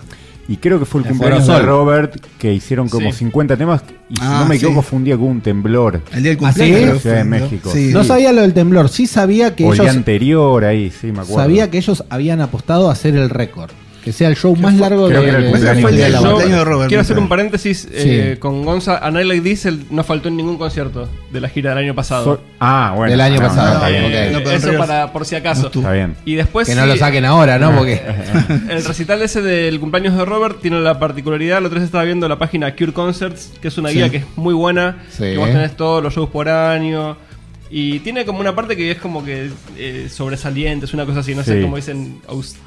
y 0.49 0.57
creo 0.59 0.79
que 0.79 0.85
fue 0.85 1.01
el 1.01 1.09
cumpleaños 1.09 1.47
de 1.47 1.59
Robert, 1.61 2.17
que 2.39 2.53
hicieron 2.55 2.89
como 2.89 3.13
50 3.13 3.57
temas. 3.57 3.83
Y 4.09 4.17
si 4.17 4.23
ah, 4.23 4.41
no 4.41 4.49
me 4.49 4.57
equivoco, 4.57 4.83
fue 4.83 4.99
un 4.99 5.05
día 5.05 5.17
con 5.17 5.27
un 5.27 5.41
temblor. 5.41 6.03
El 6.13 6.23
día 6.23 6.31
del 6.31 6.39
cumpleaños. 6.39 6.81
En 6.81 6.89
la 6.89 7.01
Ciudad 7.01 7.17
de 7.17 7.25
México. 7.25 7.73
no 7.93 8.05
sabía 8.05 8.33
lo 8.33 8.43
del 8.43 8.55
temblor. 8.55 8.89
Sí 8.89 9.07
sabía 9.07 9.57
que 9.57 9.65
o 9.65 9.75
ellos. 9.75 9.87
El 9.87 9.93
día 9.93 9.99
anterior 9.99 10.65
ahí, 10.65 10.91
sí, 10.91 11.09
me 11.09 11.21
acuerdo. 11.21 11.37
Sabía 11.37 11.71
que 11.71 11.79
ellos 11.79 12.05
habían 12.09 12.41
apostado 12.41 12.89
a 12.89 12.93
hacer 12.93 13.17
el 13.17 13.31
récord. 13.31 13.71
Que 14.07 14.13
sea 14.13 14.29
el 14.29 14.37
show 14.37 14.55
más 14.55 14.75
largo 14.75 15.09
creo 15.09 15.19
de, 15.21 15.25
que 15.25 15.29
era 15.31 15.39
el 15.41 15.45
de- 15.47 15.51
cumpleaños 15.51 15.91
de 15.91 15.97
de 16.05 16.09
la 16.11 16.19
cumpleaños 16.21 16.59
de 16.59 16.65
Robert, 16.65 16.89
Quiero 16.89 17.01
me 17.01 17.05
hacer 17.05 17.19
un 17.19 17.29
paréntesis 17.29 17.79
Sí. 17.91 17.91
eh, 18.09 18.37
con 18.39 18.65
Gonza. 18.65 18.99
A 19.05 19.11
Night 19.11 19.27
Like 19.27 19.69
él 19.69 19.85
no 19.91 20.05
faltó 20.05 20.29
en 20.29 20.37
ningún 20.37 20.59
concierto 20.59 21.09
de 21.33 21.41
la 21.41 21.49
gira 21.49 21.71
del 21.71 21.81
año 21.81 21.95
pasado. 21.97 22.25
So- 22.37 22.41
ah, 22.61 22.93
bueno. 22.95 23.11
Del 23.11 23.21
año 23.21 23.41
no, 23.41 23.49
pasado, 23.49 23.81
no. 23.81 23.87
Eh, 23.89 24.31
No, 24.33 24.39
eso 24.49 24.69
Ríos 24.71 24.87
para 24.87 25.13
por 25.13 25.27
si 25.27 25.35
acaso. 25.35 25.67
Está 25.75 25.91
bien. 25.91 26.15
y 26.25 26.37
después 26.37 26.69
Que 26.69 26.77
no 26.77 26.83
sí, 26.85 26.89
lo 26.89 26.97
saquen 26.97 27.25
ahora, 27.25 27.59
¿no? 27.59 27.75
Porque 27.77 28.01
el 28.71 28.85
recital 28.85 29.21
ese 29.23 29.43
del 29.43 29.81
cumpleaños 29.81 30.17
de 30.17 30.25
Robert 30.25 30.61
tiene 30.63 30.79
la 30.81 31.01
particularidad, 31.01 31.61
la 31.61 31.67
otra 31.67 31.81
vez 31.81 31.87
estaba 31.87 32.05
viendo 32.05 32.29
la 32.29 32.39
página 32.39 32.77
Cure 32.77 32.93
Concerts, 32.93 33.55
que 33.61 33.67
es 33.67 33.77
una 33.77 33.89
Sí. 33.89 33.97
guía 33.97 34.09
que 34.09 34.19
es 34.19 34.25
muy 34.37 34.55
buena, 34.55 34.99
Sí. 35.11 35.25
que 35.25 35.37
vos 35.39 35.49
tenés 35.51 35.77
todos 35.77 36.01
los 36.01 36.15
shows 36.15 36.31
por 36.31 36.49
año. 36.49 37.17
Y 37.69 37.99
tiene 38.01 38.25
como 38.25 38.39
una 38.41 38.55
parte 38.55 38.77
que 38.77 38.93
es 38.93 38.99
como 38.99 39.25
que 39.25 39.51
eh, 39.77 40.09
sobresaliente, 40.09 40.87
es 40.87 40.95
una 40.95 41.05
cosa 41.05 41.21
así, 41.21 41.35
no 41.35 41.43
sé 41.43 41.57
Sí. 41.57 41.63
cómo 41.63 41.77
dicen, 41.77 42.21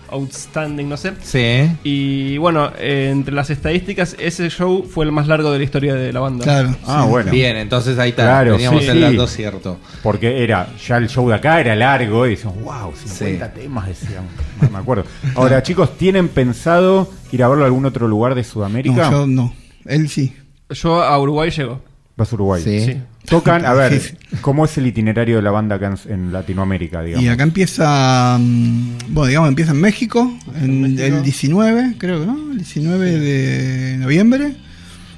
outstanding, 0.10 0.90
no 0.90 0.98
sé. 0.98 1.14
sí. 1.22 1.70
Y 1.84 2.38
bueno, 2.38 2.72
eh, 2.78 3.10
entre 3.12 3.34
las 3.34 3.50
estadísticas, 3.50 4.16
ese 4.20 4.50
show 4.50 4.84
fue 4.84 5.06
el 5.06 5.12
más 5.12 5.28
largo 5.28 5.52
de 5.52 5.60
la 5.60 5.64
historia 5.64 5.96
de 5.96 6.12
la 6.12 6.20
banda. 6.20 6.44
Claro. 6.44 6.76
Ah, 6.86 7.04
sí. 7.06 7.10
bueno. 7.10 7.32
Bien, 7.32 7.56
entonces 7.58 7.98
ahí 7.98 8.10
está. 8.10 8.24
Claro, 8.24 8.54
Teníamos 8.54 8.82
sí, 8.84 8.90
el 8.90 8.96
sí. 8.98 9.02
dato 9.02 9.28
cierto. 9.28 9.78
Porque 10.04 10.44
era, 10.44 10.68
ya 10.86 10.98
el 10.98 11.08
show 11.08 11.28
de 11.30 11.36
acá 11.36 11.60
era 11.62 11.76
largo 11.76 12.28
y 12.28 12.32
decíamos, 12.32 12.62
wow, 12.64 12.94
50 12.96 13.54
temas, 13.54 13.88
decíamos. 13.88 14.32
No 14.62 14.70
me 14.70 14.78
acuerdo. 14.80 15.06
Ahora, 15.36 15.64
chicos, 15.64 15.98
¿tienen 15.98 16.28
pensado 16.28 17.10
ir 17.32 17.44
a 17.44 17.48
verlo 17.48 17.64
a 17.64 17.68
algún 17.68 17.86
otro 17.86 18.08
lugar 18.08 18.36
de 18.36 18.44
Sudamérica? 18.44 19.10
No, 19.10 19.12
yo 19.12 19.28
no. 19.28 19.54
Él 19.86 20.10
sí. 20.10 20.36
Yo 20.70 21.02
a 21.02 21.18
Uruguay 21.20 21.50
llego. 21.52 21.82
Vas 22.18 22.32
a 22.34 22.36
Uruguay. 22.36 22.62
Sí. 22.62 23.02
Tocan, 23.30 23.66
a 23.66 23.74
ver, 23.74 24.18
¿cómo 24.42 24.66
es 24.66 24.78
el 24.78 24.88
itinerario 24.88 25.36
de 25.38 25.42
la 25.44 25.52
banda 25.52 25.76
acá 25.76 25.94
en, 26.08 26.12
en 26.12 26.34
Latinoamérica, 26.34 27.04
digamos? 27.04 27.24
Y 27.24 27.30
acá 27.30 27.44
empieza, 27.44 28.38
mm, 28.40 28.98
bueno, 29.10 29.28
digamos, 29.28 29.50
empieza 29.50 29.72
en 29.72 29.82
México, 29.82 30.38
en 30.56 30.82
México. 30.82 31.04
el 31.04 31.24
19, 31.24 31.96
creo 31.98 32.22
que 32.22 32.26
no, 32.26 32.52
el 32.52 32.58
19 32.58 33.12
de 33.20 33.98
noviembre. 33.98 34.56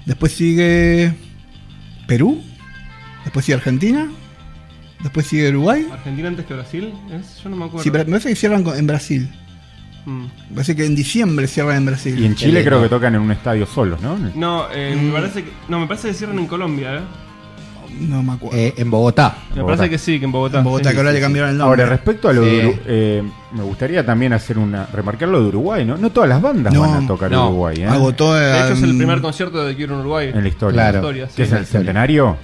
Después 0.06 0.32
sigue 0.34 1.14
Perú, 2.08 2.42
después 3.24 3.46
sigue 3.46 3.56
Argentina, 3.56 4.10
después 5.02 5.28
sigue 5.28 5.50
Uruguay. 5.50 5.88
¿Argentina 5.92 6.28
antes 6.28 6.46
que 6.46 6.54
Brasil? 6.54 6.94
¿Es? 7.12 7.42
Yo 7.44 7.50
no 7.50 7.56
me 7.56 7.66
acuerdo. 7.66 7.84
Sí, 7.84 7.92
pero 7.92 8.04
me 8.06 8.12
parece 8.12 8.30
que 8.30 8.36
cierran 8.36 8.66
en 8.76 8.88
Brasil. 8.88 9.30
Mm. 10.06 10.22
Me 10.50 10.56
parece 10.56 10.76
que 10.76 10.86
en 10.86 10.96
diciembre 10.96 11.48
cierran 11.48 11.78
en 11.78 11.86
Brasil. 11.86 12.20
Y 12.20 12.26
en 12.26 12.36
Chile 12.36 12.60
Qué 12.62 12.66
creo 12.68 12.82
que 12.82 12.90
tocan 12.90 13.16
en 13.16 13.22
un 13.22 13.32
estadio 13.32 13.66
solos, 13.68 14.02
¿no? 14.02 14.18
No, 14.36 14.66
eh, 14.74 14.96
Mm. 15.00 15.06
me 15.06 15.12
parece 15.14 15.44
que, 15.44 15.52
no, 15.70 15.80
me 15.80 15.88
parece 15.88 16.10
que 16.10 16.14
cierran 16.16 16.40
en 16.40 16.48
Colombia, 16.48 16.96
¿eh? 16.98 17.02
No 18.00 18.24
me 18.24 18.34
acuerdo. 18.34 18.58
Eh, 18.58 18.74
en 18.78 18.90
Bogotá. 18.90 19.36
Me 19.56 19.62
Bogotá. 19.62 19.78
parece 19.78 19.90
que 19.92 19.98
sí, 19.98 20.20
que 20.20 20.26
en 20.26 20.32
Bogotá. 20.32 20.60
en 20.60 20.64
Bogotá, 20.64 20.90
Sí, 20.90 20.94
que 20.96 21.00
ahora 21.00 21.10
sí, 21.12 21.14
le 21.16 21.20
sí. 21.20 21.24
cambiaron 21.24 21.52
el 21.52 21.58
nombre. 21.58 21.84
Ahora, 21.84 21.96
respecto 21.96 22.30
a 22.30 22.34
lo 22.34 22.44
Sí. 22.44 22.50
de 22.50 22.80
eh, 22.88 23.24
me 23.54 23.64
gustaría 23.64 24.06
también 24.06 24.34
hacer 24.34 24.58
una, 24.58 24.88
remarcar 24.94 25.30
lo 25.30 25.42
de 25.42 25.48
Uruguay, 25.50 25.86
¿no? 25.86 25.98
No 25.98 26.10
todas 26.10 26.30
las 26.30 26.42
bandas 26.42 26.74
No, 26.74 26.82
van 26.82 27.04
a 27.04 27.08
tocar 27.08 27.30
no. 27.32 27.42
en 27.44 27.48
Uruguay, 27.50 27.76
¿eh? 27.82 27.86
Agotó 27.88 28.34
De 28.34 28.58
hecho, 28.58 28.74
es 28.74 28.84
el 28.84 28.98
primer 28.98 29.22
concierto 29.22 29.64
de 29.66 29.74
Cure 29.76 29.86
en 29.94 30.00
Uruguay. 30.00 30.32
En 30.34 30.42
la 30.42 30.48
historia. 30.48 30.74
Claro. 30.74 30.98
Historia, 31.00 31.28
¿Qué 31.36 31.44
es 31.44 31.52
el 31.52 31.66
centenario? 31.66 32.38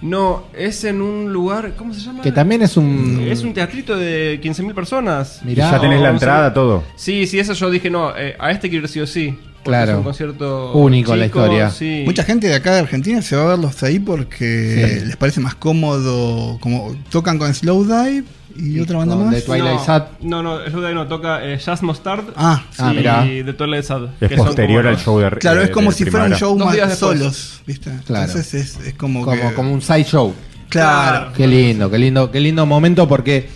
No, 0.00 0.44
es 0.52 0.82
en 0.82 1.00
un 1.00 1.32
lugar. 1.32 1.74
¿Cómo 1.76 1.94
se 1.94 2.00
llama? 2.00 2.22
Que 2.22 2.32
también 2.32 2.62
es 2.62 2.76
un. 2.76 3.24
Es 3.28 3.42
un 3.44 3.54
teatrito 3.54 3.96
de 3.96 4.40
15.000 4.42 4.74
personas. 4.74 5.40
Y 5.44 5.48
Mirá. 5.48 5.70
ya 5.70 5.80
tenés 5.80 6.00
la 6.00 6.10
entrada, 6.10 6.52
todo. 6.52 6.82
Sí, 6.96 7.26
sí, 7.28 7.38
eso 7.38 7.52
yo 7.52 7.70
dije, 7.70 7.88
no, 7.88 8.12
eh, 8.16 8.34
a 8.38 8.50
este 8.50 8.68
quiero 8.68 8.84
ir 8.86 8.88
sí 8.90 8.98
o 9.00 9.06
sí. 9.06 9.38
Claro. 9.64 9.92
Es 9.92 9.98
un 9.98 10.04
concierto 10.04 10.72
Único 10.72 11.12
en 11.14 11.20
la 11.20 11.26
historia. 11.26 11.70
Sí. 11.70 12.02
Mucha 12.04 12.24
gente 12.24 12.48
de 12.48 12.54
acá 12.54 12.72
de 12.74 12.80
Argentina 12.80 13.22
se 13.22 13.36
va 13.36 13.42
a 13.44 13.46
verlos 13.48 13.82
ahí 13.82 13.98
porque 13.98 14.98
Sí. 15.00 15.06
les 15.06 15.16
parece 15.16 15.40
más 15.40 15.54
cómodo, 15.54 16.58
como 16.60 16.96
tocan 17.10 17.38
con 17.38 17.52
Slow 17.54 17.84
Dive 17.84 18.24
y, 18.56 18.80
otra 18.80 18.98
banda 18.98 19.16
más. 19.16 19.34
The 19.34 19.42
Twilight 19.42 19.78
no, 19.78 19.84
Sad. 19.84 20.02
No, 20.20 20.42
no, 20.42 20.60
es 20.62 20.72
verdad, 20.72 20.92
no, 20.92 21.06
toca 21.06 21.44
eh, 21.44 21.58
Jazz 21.58 21.82
Mustard. 21.82 22.24
Ah, 22.36 22.62
Ah, 22.78 22.92
y 22.92 22.96
mirá. 22.96 23.22
The 23.24 23.52
Twilight 23.52 23.84
Sad. 23.84 24.02
Es 24.20 24.28
que 24.28 24.36
son 24.36 24.46
posterior 24.46 24.82
como 24.82 24.94
al 24.96 25.02
show 25.02 25.18
de 25.20 25.30
claro, 25.38 25.58
de- 25.60 25.64
es 25.66 25.70
como 25.70 25.90
de 25.90 25.96
si 25.96 26.04
fuera 26.06 26.26
un 26.26 26.34
show 26.34 26.56
Dos 26.58 26.66
más 26.66 26.74
después. 26.76 26.98
solos, 26.98 27.62
¿viste? 27.66 27.90
Claro. 28.06 28.26
Entonces 28.26 28.54
es, 28.54 28.86
es 28.86 28.94
como, 28.94 29.24
Como, 29.24 29.40
que- 29.48 29.54
como 29.54 29.72
un 29.72 29.80
side 29.80 30.04
show. 30.04 30.34
Claro. 30.68 31.32
Qué 31.36 31.46
lindo, 31.46 31.90
qué 31.90 31.98
lindo, 31.98 32.30
qué 32.30 32.40
lindo 32.40 32.64
momento 32.66 33.06
porque 33.06 33.48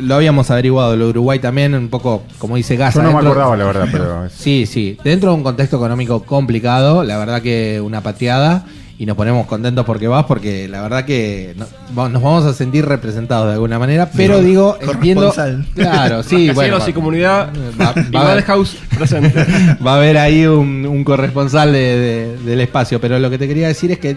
lo 0.00 0.14
habíamos 0.14 0.50
averiguado, 0.50 0.96
lo 0.96 1.04
de 1.04 1.10
Uruguay 1.10 1.38
también, 1.38 1.74
un 1.74 1.88
poco, 1.88 2.22
como 2.38 2.56
dice 2.56 2.76
Gaza. 2.76 2.98
Yo 3.00 3.02
no 3.02 3.08
me 3.08 3.14
dentro- 3.16 3.30
acordaba, 3.32 3.56
la 3.56 3.64
verdad, 3.64 3.88
pero... 3.90 4.28
Sí, 4.36 4.66
sí, 4.66 4.96
dentro 5.04 5.30
de 5.30 5.36
un 5.36 5.42
contexto 5.42 5.76
económico 5.76 6.22
complicado, 6.22 7.04
la 7.04 7.18
verdad 7.18 7.42
que 7.42 7.80
una 7.84 8.00
pateada 8.00 8.64
y 8.98 9.04
nos 9.04 9.14
ponemos 9.14 9.46
contentos 9.46 9.84
porque 9.84 10.08
vas, 10.08 10.24
porque 10.24 10.68
la 10.68 10.80
verdad 10.80 11.04
que 11.04 11.54
no- 11.58 11.66
va- 11.98 12.08
nos 12.08 12.22
vamos 12.22 12.44
a 12.46 12.54
sentir 12.54 12.86
representados 12.86 13.48
de 13.48 13.52
alguna 13.52 13.78
manera, 13.78 14.10
pero 14.16 14.38
Sí, 14.38 14.46
digo, 14.46 14.78
entiendo... 14.80 15.30
corresponsal. 15.34 15.66
Claro, 15.74 16.22
sí, 16.22 16.50
bueno. 16.52 16.78
y 16.86 16.92
comunidad. 16.94 17.50
va- 17.78 17.92
va 18.14 18.20
a 18.28 18.32
haber- 18.32 18.44
presente. 18.96 19.46
va 19.86 19.92
a 19.92 19.96
haber 19.98 20.16
ahí 20.16 20.46
un, 20.46 20.86
un 20.86 21.04
corresponsal 21.04 21.72
de- 21.72 21.78
de- 21.98 22.36
del 22.38 22.60
espacio, 22.62 22.98
pero 22.98 23.18
lo 23.18 23.28
que 23.28 23.36
te 23.36 23.46
quería 23.46 23.68
decir 23.68 23.92
es 23.92 23.98
que 23.98 24.16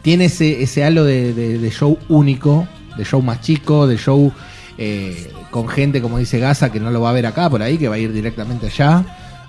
tiene 0.00 0.24
ese, 0.26 0.62
ese 0.62 0.84
halo 0.84 1.04
de, 1.04 1.34
de- 1.34 1.58
de 1.58 1.70
show 1.70 1.98
único, 2.08 2.66
de 2.96 3.04
show 3.04 3.20
más 3.20 3.42
chico, 3.42 3.86
de 3.86 3.98
show 3.98 4.32
eh, 4.78 5.32
con 5.50 5.68
gente, 5.68 6.00
como 6.02 6.18
dice 6.18 6.38
Gaza, 6.38 6.70
que 6.70 6.80
no 6.80 6.90
lo 6.90 7.00
va 7.00 7.10
a 7.10 7.12
ver 7.12 7.26
acá 7.26 7.48
por 7.50 7.62
ahí, 7.62 7.78
que 7.78 7.88
va 7.88 7.94
a 7.96 7.98
ir 7.98 8.12
directamente 8.12 8.66
allá. 8.66 9.04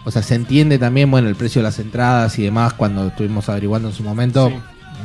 O 0.05 0.11
sea, 0.11 0.21
se 0.21 0.35
entiende 0.35 0.77
también, 0.77 1.09
bueno, 1.09 1.27
el 1.29 1.35
precio 1.35 1.61
de 1.61 1.63
las 1.63 1.79
entradas 1.79 2.37
y 2.37 2.43
demás 2.43 2.73
cuando 2.73 3.07
estuvimos 3.07 3.49
averiguando 3.49 3.87
en 3.89 3.93
su 3.93 4.03
momento. 4.03 4.49
Sí. 4.49 4.55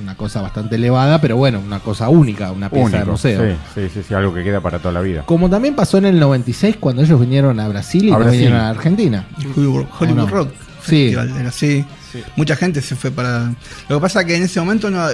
Una 0.02 0.14
cosa 0.14 0.40
bastante 0.40 0.76
elevada, 0.76 1.20
pero 1.20 1.37
bueno, 1.37 1.61
una 1.61 1.80
cosa 1.80 2.09
única, 2.09 2.52
una 2.52 2.70
pieza 2.70 2.98
de 3.00 3.04
museo. 3.04 3.42
sí, 3.44 3.56
sí, 3.74 3.88
sí, 3.92 4.00
sí, 4.06 4.14
algo 4.14 4.33
que 4.33 4.42
queda 4.44 4.61
para 4.61 4.78
toda 4.78 4.92
la 4.92 5.00
vida. 5.00 5.24
Como 5.26 5.50
también 5.50 5.74
pasó 5.74 5.98
en 5.98 6.06
el 6.06 6.18
96 6.20 6.76
cuando 6.78 7.02
ellos 7.02 7.20
vinieron 7.20 7.59
a 7.61 7.68
Brasil 7.68 8.04
y 8.04 8.09
A 8.09 8.12
no 8.12 8.18
Brasil. 8.20 8.38
vinieron 8.40 8.61
a 8.61 8.70
Argentina. 8.70 9.26
Hollywood, 9.56 9.87
Hollywood 9.98 10.18
¿O 10.18 10.22
no? 10.22 10.26
Rock 10.28 10.50
Sí. 10.85 11.12
Festival, 11.12 11.35
era 11.38 11.48
así. 11.50 11.85
Sí. 12.12 12.22
Mucha 12.37 12.56
gente 12.56 12.80
se 12.80 12.96
fue 12.96 13.11
para. 13.11 13.52
Lo 13.88 13.96
que 13.98 14.00
pasa 14.00 14.24
que 14.24 14.37
en 14.37 14.44
ese 14.44 14.61
momento 14.61 14.90
no, 14.90 15.04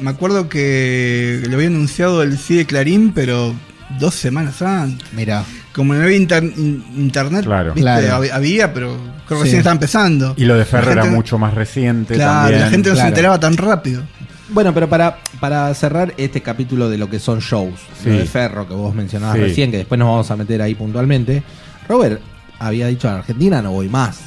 me 0.00 0.10
acuerdo 0.10 0.48
que 0.48 1.42
lo 1.48 1.54
había 1.54 1.68
anunciado 1.68 2.22
el 2.22 2.36
CIDE 2.38 2.66
Clarín, 2.66 3.12
pero 3.14 3.54
dos 3.98 4.14
semanas 4.14 4.60
antes. 4.62 5.12
Mira, 5.12 5.44
Como 5.74 5.94
no 5.94 6.02
había 6.04 6.16
inter- 6.18 6.44
in- 6.44 6.84
internet, 6.96 7.44
Claro. 7.46 7.72
¿viste? 7.72 7.80
Claro. 7.80 8.06
Hab- 8.22 8.30
había, 8.32 8.74
pero 8.74 8.94
creo 9.26 9.26
que 9.26 9.34
Sí. 9.36 9.42
recién 9.44 9.58
estaba 9.60 9.72
empezando. 9.74 10.34
Y 10.36 10.44
lo 10.44 10.54
de 10.56 10.64
Ferro 10.66 10.92
era 10.92 11.04
mucho 11.06 11.38
más 11.38 11.54
reciente 11.54 12.14
Claro, 12.14 12.32
también. 12.42 12.60
la 12.60 12.68
gente 12.68 12.88
no 12.90 12.94
Claro. 12.94 13.06
se 13.06 13.08
enteraba 13.08 13.40
tan 13.40 13.56
rápido. 13.56 14.02
Bueno, 14.50 14.74
pero 14.74 14.86
para, 14.90 15.16
para 15.40 15.72
cerrar 15.72 16.12
este 16.18 16.42
capítulo 16.42 16.90
de 16.90 16.98
lo 16.98 17.08
que 17.08 17.18
son 17.18 17.38
shows, 17.40 17.80
Sí. 18.02 18.10
lo 18.10 18.18
de 18.18 18.26
Ferro 18.26 18.68
que 18.68 18.74
vos 18.74 18.94
mencionabas 18.94 19.36
Sí. 19.36 19.42
recién, 19.42 19.70
que 19.70 19.78
después 19.78 19.98
nos 19.98 20.08
vamos 20.08 20.30
a 20.30 20.36
meter 20.36 20.60
ahí 20.60 20.74
puntualmente, 20.74 21.42
Robert 21.88 22.20
había 22.58 22.88
dicho 22.88 23.08
a 23.08 23.16
Argentina 23.16 23.62
no 23.62 23.72
voy 23.72 23.88
más. 23.88 24.18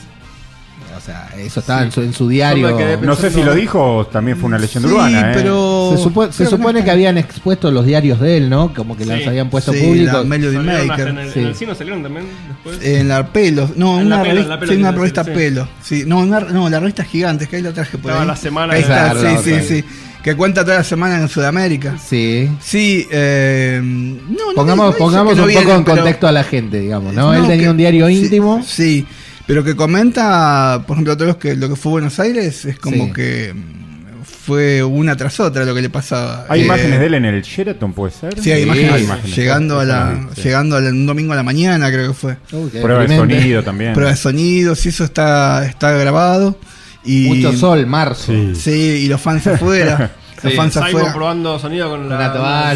O 0.98 1.02
sea, 1.02 1.30
eso 1.38 1.60
estaba 1.60 1.84
en, 1.84 1.92
su, 1.92 2.02
en 2.02 2.14
su 2.14 2.28
diario. 2.28 2.78
No 3.02 3.16
sé 3.16 3.30
si 3.30 3.44
lo 3.44 3.54
dijo 3.54 3.98
o 3.98 4.06
también 4.08 4.38
fue 4.38 4.48
una 4.48 4.58
leyenda 4.58 4.88
Sí, 4.90 4.96
urbana, 4.96 5.32
¿eh? 5.32 5.34
pero. 5.36 5.94
Se, 5.98 6.04
supo- 6.04 6.32
se 6.32 6.46
supone 6.46 6.84
que 6.84 6.92
habían 6.92 7.18
expuesto 7.18 7.70
los 7.72 7.86
diarios 7.86 8.20
de 8.20 8.38
él, 8.38 8.50
¿no? 8.50 8.74
Como 8.74 8.96
que 8.98 9.04
Sí. 9.04 9.10
los 9.10 9.28
habían 9.28 9.50
puesto 9.50 9.74
Sí, 9.74 9.80
públicos. 9.82 10.14
la 10.14 10.24
Melody 10.24 10.58
Maker. 10.58 11.08
en, 11.10 11.18
el, 11.20 11.32
Sí. 11.34 11.40
en 11.40 11.46
el 11.48 11.56
cine 11.56 11.76
salieron 11.76 12.04
también 12.04 12.26
después. 12.48 12.80
En 12.86 13.08
la 13.08 13.28
Pelo, 13.28 13.70
no, 13.76 14.00
En 14.00 14.10
la 14.10 14.16
una 14.18 14.24
Pelo, 14.24 14.32
en 14.32 14.36
revista, 14.36 14.50
la 14.56 14.60
Pelo 14.60 14.72
sí, 14.74 14.78
una 14.80 14.92
revista. 14.92 15.24
Pelo. 15.24 15.68
Sí, 15.84 16.04
no, 16.08 16.20
una- 16.20 16.40
no, 16.40 16.70
la 16.70 16.80
revista 16.80 17.04
Gigantes, 17.04 17.48
que 17.48 17.58
ahí 17.58 17.62
la 17.62 17.72
traje 17.74 17.98
por 17.98 18.12
Estaba 18.12 18.22
ahí. 18.22 18.28
la 18.28 18.36
semana 18.36 18.74
Ahí 18.74 18.82
está, 18.82 19.12
Claro, 19.12 19.22
la 19.24 19.38
sí, 19.38 19.52
sí, 19.60 19.62
sí. 19.68 19.84
Que 20.24 20.36
cuenta 20.36 20.64
toda 20.66 20.78
la 20.78 20.84
semana 20.84 21.20
en 21.20 21.30
Sudamérica. 21.30 21.98
Sí. 22.04 22.50
Sí, 22.60 23.06
eh, 23.12 23.80
no, 23.84 24.18
no 24.28 24.54
Pongamos, 24.56 24.92
no 24.94 24.98
pongamos 24.98 25.38
un 25.38 25.54
poco 25.54 25.72
en 25.76 25.84
contexto 25.84 26.28
a 26.28 26.32
la 26.32 26.44
gente, 26.44 26.80
digamos, 26.80 27.14
¿no? 27.14 27.32
Él 27.34 27.42
tenía 27.44 27.66
que- 27.66 27.70
un 27.70 27.78
diario 27.78 28.08
sí, 28.08 28.14
íntimo. 28.24 28.64
Sí, 28.66 29.06
pero 29.48 29.64
que 29.64 29.76
comenta, 29.76 30.84
por 30.88 30.96
ejemplo, 30.96 31.16
todos 31.16 31.28
los 31.28 31.38
que 31.38 31.56
lo 31.56 31.70
que 31.70 31.76
fue 31.76 31.92
Buenos 31.94 32.20
Aires 32.20 32.66
es 32.66 32.80
como 32.80 33.06
Sí. 33.06 33.14
que 33.14 33.54
mm, 33.54 34.24
fue 34.46 34.84
una 34.84 35.16
tras 35.16 35.40
otra 35.40 35.66
lo 35.66 35.74
que 35.74 35.82
le 35.82 35.90
pasaba. 35.90 36.46
¿Hay 36.50 36.62
Eh, 36.62 36.66
imágenes 36.66 37.00
de 37.00 37.06
él 37.08 37.14
en 37.16 37.26
el 37.26 37.42
Sheraton, 37.42 37.94
puede 37.94 38.12
ser? 38.12 38.40
Sí, 38.40 38.52
hay 38.52 38.60
Sí, 38.62 38.66
imágenes, 38.66 38.92
hay 38.94 39.04
imágenes, 39.04 39.36
llegando 39.36 39.80
a 39.80 39.86
la, 39.86 40.12
lo 40.12 40.36
sí. 40.36 40.42
llegando 40.44 40.76
a 40.78 40.82
la- 40.82 40.90
un 40.90 41.06
domingo 41.06 41.34
a 41.34 41.36
la 41.36 41.44
mañana 41.44 41.90
creo 41.92 42.10
que 42.10 42.14
fue. 42.14 42.38
Uy, 42.52 42.70
Prueba 42.70 43.06
de 43.06 43.16
sonido 43.18 43.64
también. 43.64 43.94
Prueba 43.94 44.12
de 44.12 44.18
sonidos, 44.18 44.86
y 44.86 44.90
eso 44.90 45.04
está, 45.04 45.66
está 45.66 45.92
grabado. 45.94 46.58
Y, 47.04 47.28
Mucho 47.28 47.54
sol, 47.54 47.86
marzo. 47.86 48.32
Sí. 48.34 48.54
Sí, 48.56 48.72
y 49.04 49.08
los 49.08 49.22
fans 49.22 49.46
afuera. 49.48 50.12
los 50.46 50.54
Sí. 50.54 50.58
fans 50.58 50.78
afuera. 50.78 51.14
probando 51.14 51.60
sonido 51.60 51.90
con 51.90 52.08
la 52.10 52.32
toalla, 52.34 52.76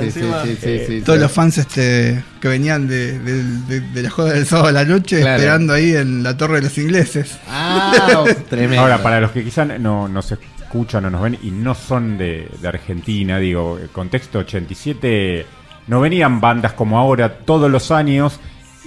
sí, 0.00 0.10
sí, 0.10 0.20
sí, 0.86 1.00
Todos 1.02 1.18
sí. 1.18 1.22
los 1.22 1.32
fans 1.32 1.58
este 1.58 2.22
que 2.40 2.48
venían 2.48 2.86
de, 2.86 3.18
de, 3.18 3.42
de- 3.42 3.80
de 3.80 4.02
la 4.02 4.10
joda 4.10 4.32
del 4.34 4.46
sábado 4.46 4.68
a 4.68 4.72
la 4.72 4.84
noche 4.84 5.20
Claro. 5.20 5.36
esperando 5.36 5.72
ahí 5.72 5.94
en 5.96 6.22
la 6.22 6.36
torre 6.36 6.56
de 6.56 6.62
los 6.62 6.78
ingleses. 6.78 7.38
Ah, 7.48 8.24
tremendo. 8.50 8.82
Ahora, 8.82 9.02
para 9.02 9.20
los 9.20 9.30
que 9.30 9.42
quizás 9.44 9.66
no 9.80 10.08
nos 10.08 10.32
escuchan 10.32 11.04
o 11.06 11.10
nos 11.10 11.22
ven 11.22 11.38
y 11.42 11.50
no 11.50 11.74
son 11.74 12.18
de, 12.18 12.48
de 12.60 12.68
Argentina, 12.68 13.38
digo, 13.38 13.78
el 13.80 13.88
contexto 13.88 14.40
87, 14.40 15.46
no 15.86 16.00
venían 16.00 16.40
bandas 16.40 16.72
como 16.72 16.98
ahora 16.98 17.38
todos 17.38 17.70
los 17.70 17.90
años. 17.90 18.38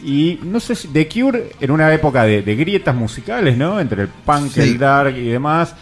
Y 0.03 0.39
no 0.43 0.61
sé 0.61 0.75
si 0.75 0.87
The 0.89 1.09
Cure 1.09 1.51
en 1.59 1.71
una 1.71 1.93
época 1.93 2.23
de, 2.23 2.41
de 2.41 2.55
grietas 2.55 2.95
musicales, 2.95 3.57
¿no? 3.57 3.81
Entre 3.81 4.03
el 4.03 4.07
punk, 4.07 4.51
Sí. 4.53 4.61
el 4.61 4.77
dark 4.77 5.13
y 5.17 5.25
demás. 5.27 5.75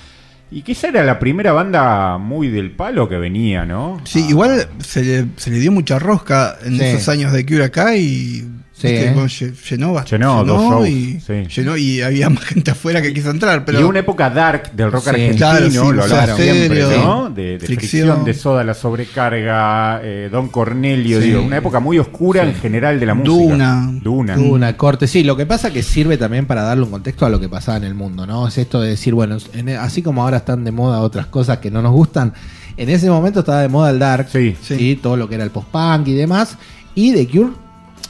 Y 0.50 0.62
quizá 0.62 0.88
era 0.88 1.04
la 1.04 1.20
primera 1.20 1.52
banda 1.52 2.18
muy 2.18 2.48
del 2.50 2.72
palo 2.72 3.10
que 3.10 3.18
venía, 3.18 3.66
¿no? 3.66 4.00
Sí, 4.06 4.24
Ah, 4.26 4.30
igual 4.30 4.70
se 4.80 5.04
le, 5.04 5.26
se 5.36 5.50
le 5.50 5.60
dio 5.60 5.72
mucha 5.74 6.00
rosca 6.00 6.58
en 6.64 6.78
Sí. 6.78 6.84
esos 6.84 7.10
años 7.10 7.34
de 7.34 7.46
Cure 7.46 7.66
acá 7.66 7.96
y 7.98 8.48
Sí, 8.80 8.88
llenó 9.70 9.94
bastante. 9.94 10.24
Llenó, 10.24 10.44
dos 10.46 10.62
shows, 10.62 10.88
y, 10.88 11.20
llenó 11.48 11.78
y 11.78 12.02
había 12.02 12.30
más 12.30 12.44
gente 12.44 12.70
afuera 12.70 13.02
que 13.02 13.12
quiso 13.12 13.32
entrar. 13.32 13.66
Pero... 13.66 13.80
Y 13.80 13.84
una 13.84 14.00
época 14.00 14.30
dark 14.30 14.72
del 14.74 14.92
rock 14.92 15.08
argentino, 15.08 15.92
lo 15.92 16.04
hablaba 16.04 16.36
siempre, 16.36 16.82
¿no? 16.82 17.30
De, 17.32 17.60
fricción. 17.60 18.24
de 18.24 18.36
soda, 18.36 18.63
la 18.63 18.76
sobrecarga, 18.76 20.00
eh, 20.04 20.30
Don 20.32 20.50
Cornelio, 20.50 21.20
digo, 21.20 21.42
una 21.42 21.58
época 21.58 21.80
muy 21.80 21.98
oscura 21.98 22.44
en 22.44 22.54
general 22.54 23.00
de 23.00 23.06
la 23.08 23.16
música. 23.16 23.34
Duna. 23.34 23.90
Duna. 23.92 24.36
Duna, 24.36 24.78
corte. 24.78 25.08
Sí, 25.08 25.24
lo 25.24 25.36
que 25.36 25.48
pasa 25.48 25.72
que 25.72 25.82
sirve 25.82 26.18
también 26.18 26.46
para 26.46 26.62
darle 26.62 26.84
un 26.84 26.92
contexto 26.92 27.26
a 27.26 27.30
lo 27.30 27.40
que 27.40 27.50
pasaba 27.50 27.78
en 27.78 27.84
el 27.84 27.96
mundo, 27.96 28.28
¿no? 28.28 28.48
Es 28.48 28.60
esto 28.60 28.80
de 28.80 28.90
decir, 28.90 29.16
bueno, 29.16 29.38
así 29.80 30.04
como 30.04 30.22
ahora 30.22 30.38
están 30.38 30.63
de 30.63 30.72
moda 30.72 31.02
otras 31.02 31.26
cosas 31.26 31.58
que 31.58 31.72
no 31.72 31.82
nos 31.82 31.94
gustan, 31.94 32.34
en 32.78 32.90
ese 32.90 33.10
momento 33.10 33.40
estaba 33.40 33.62
de 33.62 33.70
moda 33.70 33.90
el 33.90 33.98
dark, 33.98 34.28
sí, 34.32 34.56
sí. 34.62 35.00
todo 35.02 35.18
lo 35.18 35.28
que 35.28 35.34
era 35.34 35.44
el 35.44 35.50
post-punk 35.50 36.08
y 36.10 36.13
demás. 36.13 36.58
Y 36.94 37.13
The 37.13 37.28
Cure 37.28 37.67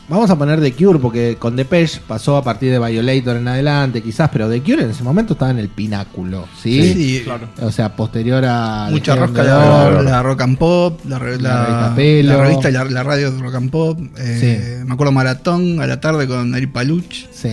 Vamos 0.10 0.30
a 0.30 0.38
poner 0.38 0.62
The 0.62 0.72
Cure 0.72 1.00
porque 1.00 1.36
con 1.38 1.58
Depeche 1.58 2.00
pasó 2.08 2.38
a 2.38 2.44
partir 2.44 2.72
de 2.72 2.80
Violator 2.80 3.36
en 3.36 3.48
adelante, 3.48 4.02
quizás, 4.02 4.30
pero 4.32 4.50
The 4.50 4.62
Cure 4.62 4.84
en 4.84 4.92
ese 4.92 5.04
momento 5.04 5.34
estaba 5.34 5.52
en 5.52 5.60
el 5.60 5.68
pináculo, 5.68 6.48
¿sí? 6.62 6.94
Sí, 6.94 7.22
claro. 7.26 7.50
O 7.62 7.72
sea, 7.72 7.94
posterior 7.94 8.44
a. 8.46 8.88
Mucha 8.90 9.16
rosca, 9.16 9.44
la, 9.44 10.02
la, 10.02 10.24
rock 10.24 10.42
and 10.42 10.58
pop, 10.58 11.02
la, 11.06 11.20
la, 11.20 11.94
revista, 11.94 12.72
la, 12.72 12.86
la 12.86 13.04
radio 13.04 13.32
de 13.32 13.42
rock 13.42 13.56
and 13.56 13.70
pop. 13.70 14.00
Eh, 14.18 14.82
me 14.86 14.94
acuerdo 14.94 15.12
Maratón 15.12 15.82
a 15.82 15.88
la 15.88 16.00
tarde 16.00 16.26
con 16.26 16.56
Eri 16.56 16.68
Paluch. 16.68 17.28
Sí 17.32 17.50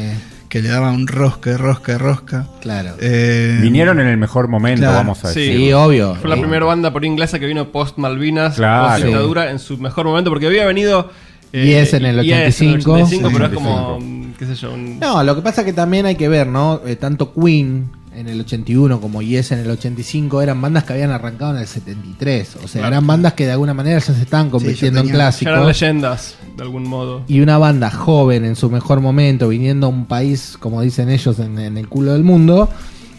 que 0.55 0.62
le 0.62 0.69
daba 0.69 0.93
un 0.93 1.09
rosca, 1.09 1.57
rosca, 1.57 1.99
rosca. 1.99 2.47
Claro. 2.61 2.95
Eh, 3.01 3.59
Vinieron 3.61 3.99
en 3.99 4.07
el 4.07 4.17
mejor 4.17 4.47
momento, 4.47 4.87
vamos 4.87 5.25
a 5.25 5.29
decir. 5.31 5.57
Sí, 5.57 5.73
obvio. 5.73 6.14
Fue 6.14 6.31
la 6.31 6.37
primera 6.37 6.64
banda 6.64 6.93
por 6.93 7.05
inglesa 7.05 7.40
que 7.40 7.47
vino 7.47 7.73
post 7.73 7.99
Malvinas, 7.99 8.55
claro. 8.55 8.93
post 8.93 9.05
dictadura, 9.05 9.51
en 9.51 9.59
su 9.59 9.79
mejor 9.79 10.07
momento, 10.07 10.31
porque 10.31 10.47
había 10.47 10.64
venido 10.64 11.11
y 11.55 11.73
es 11.73 11.95
en 11.95 12.05
el 12.05 12.19
85. 12.19 13.31
pero 13.33 13.47
es 13.47 13.53
como, 13.53 13.99
qué 14.38 14.47
sé 14.47 14.55
yo. 14.57 14.77
No, 14.77 15.23
lo 15.23 15.37
que 15.37 15.43
pasa 15.43 15.61
es 15.61 15.67
que 15.67 15.73
también 15.73 16.07
hay 16.07 16.17
que 16.17 16.29
ver, 16.29 16.49
¿no? 16.49 16.81
Eh, 16.85 16.97
tanto 16.97 17.33
Queen 17.33 17.90
en 18.14 18.29
el 18.29 18.40
81 18.40 19.01
como 19.01 19.23
Yes 19.23 19.53
en 19.53 19.61
el 19.61 19.71
85 19.71 20.43
eran 20.43 20.61
bandas 20.61 20.85
que 20.85 20.93
habían 20.93 21.11
arrancado 21.11 21.55
en 21.55 21.61
el 21.61 21.67
73. 21.67 22.59
O 22.64 22.69
sea, 22.69 22.87
eran 22.87 23.07
bandas 23.07 23.35
que 23.35 23.47
de 23.47 23.53
alguna 23.53 23.75
manera 23.75 23.99
ya 23.99 24.14
se 24.14 24.23
estaban 24.23 24.51
convirtiendo 24.51 25.01
en 25.01 25.09
clásicos. 25.09 25.53
eran 25.53 25.67
leyendas, 25.67 26.37
de 26.57 26.62
algún 26.62 26.88
modo. 26.88 27.23
Y 27.29 27.40
una 27.40 27.59
banda 27.59 27.90
joven 27.90 28.45
en 28.45 28.57
su 28.57 28.71
mejor 28.71 29.01
momento, 29.01 29.49
viniendo 29.49 29.87
a 29.87 29.90
un 29.90 30.07
país, 30.07 30.57
como 30.59 30.83
dicen 30.83 31.09
ellos, 31.09 31.38
en, 31.38 31.59
el 31.59 31.88
culo 31.88 32.12
del 32.12 32.25
mundo. 32.25 32.69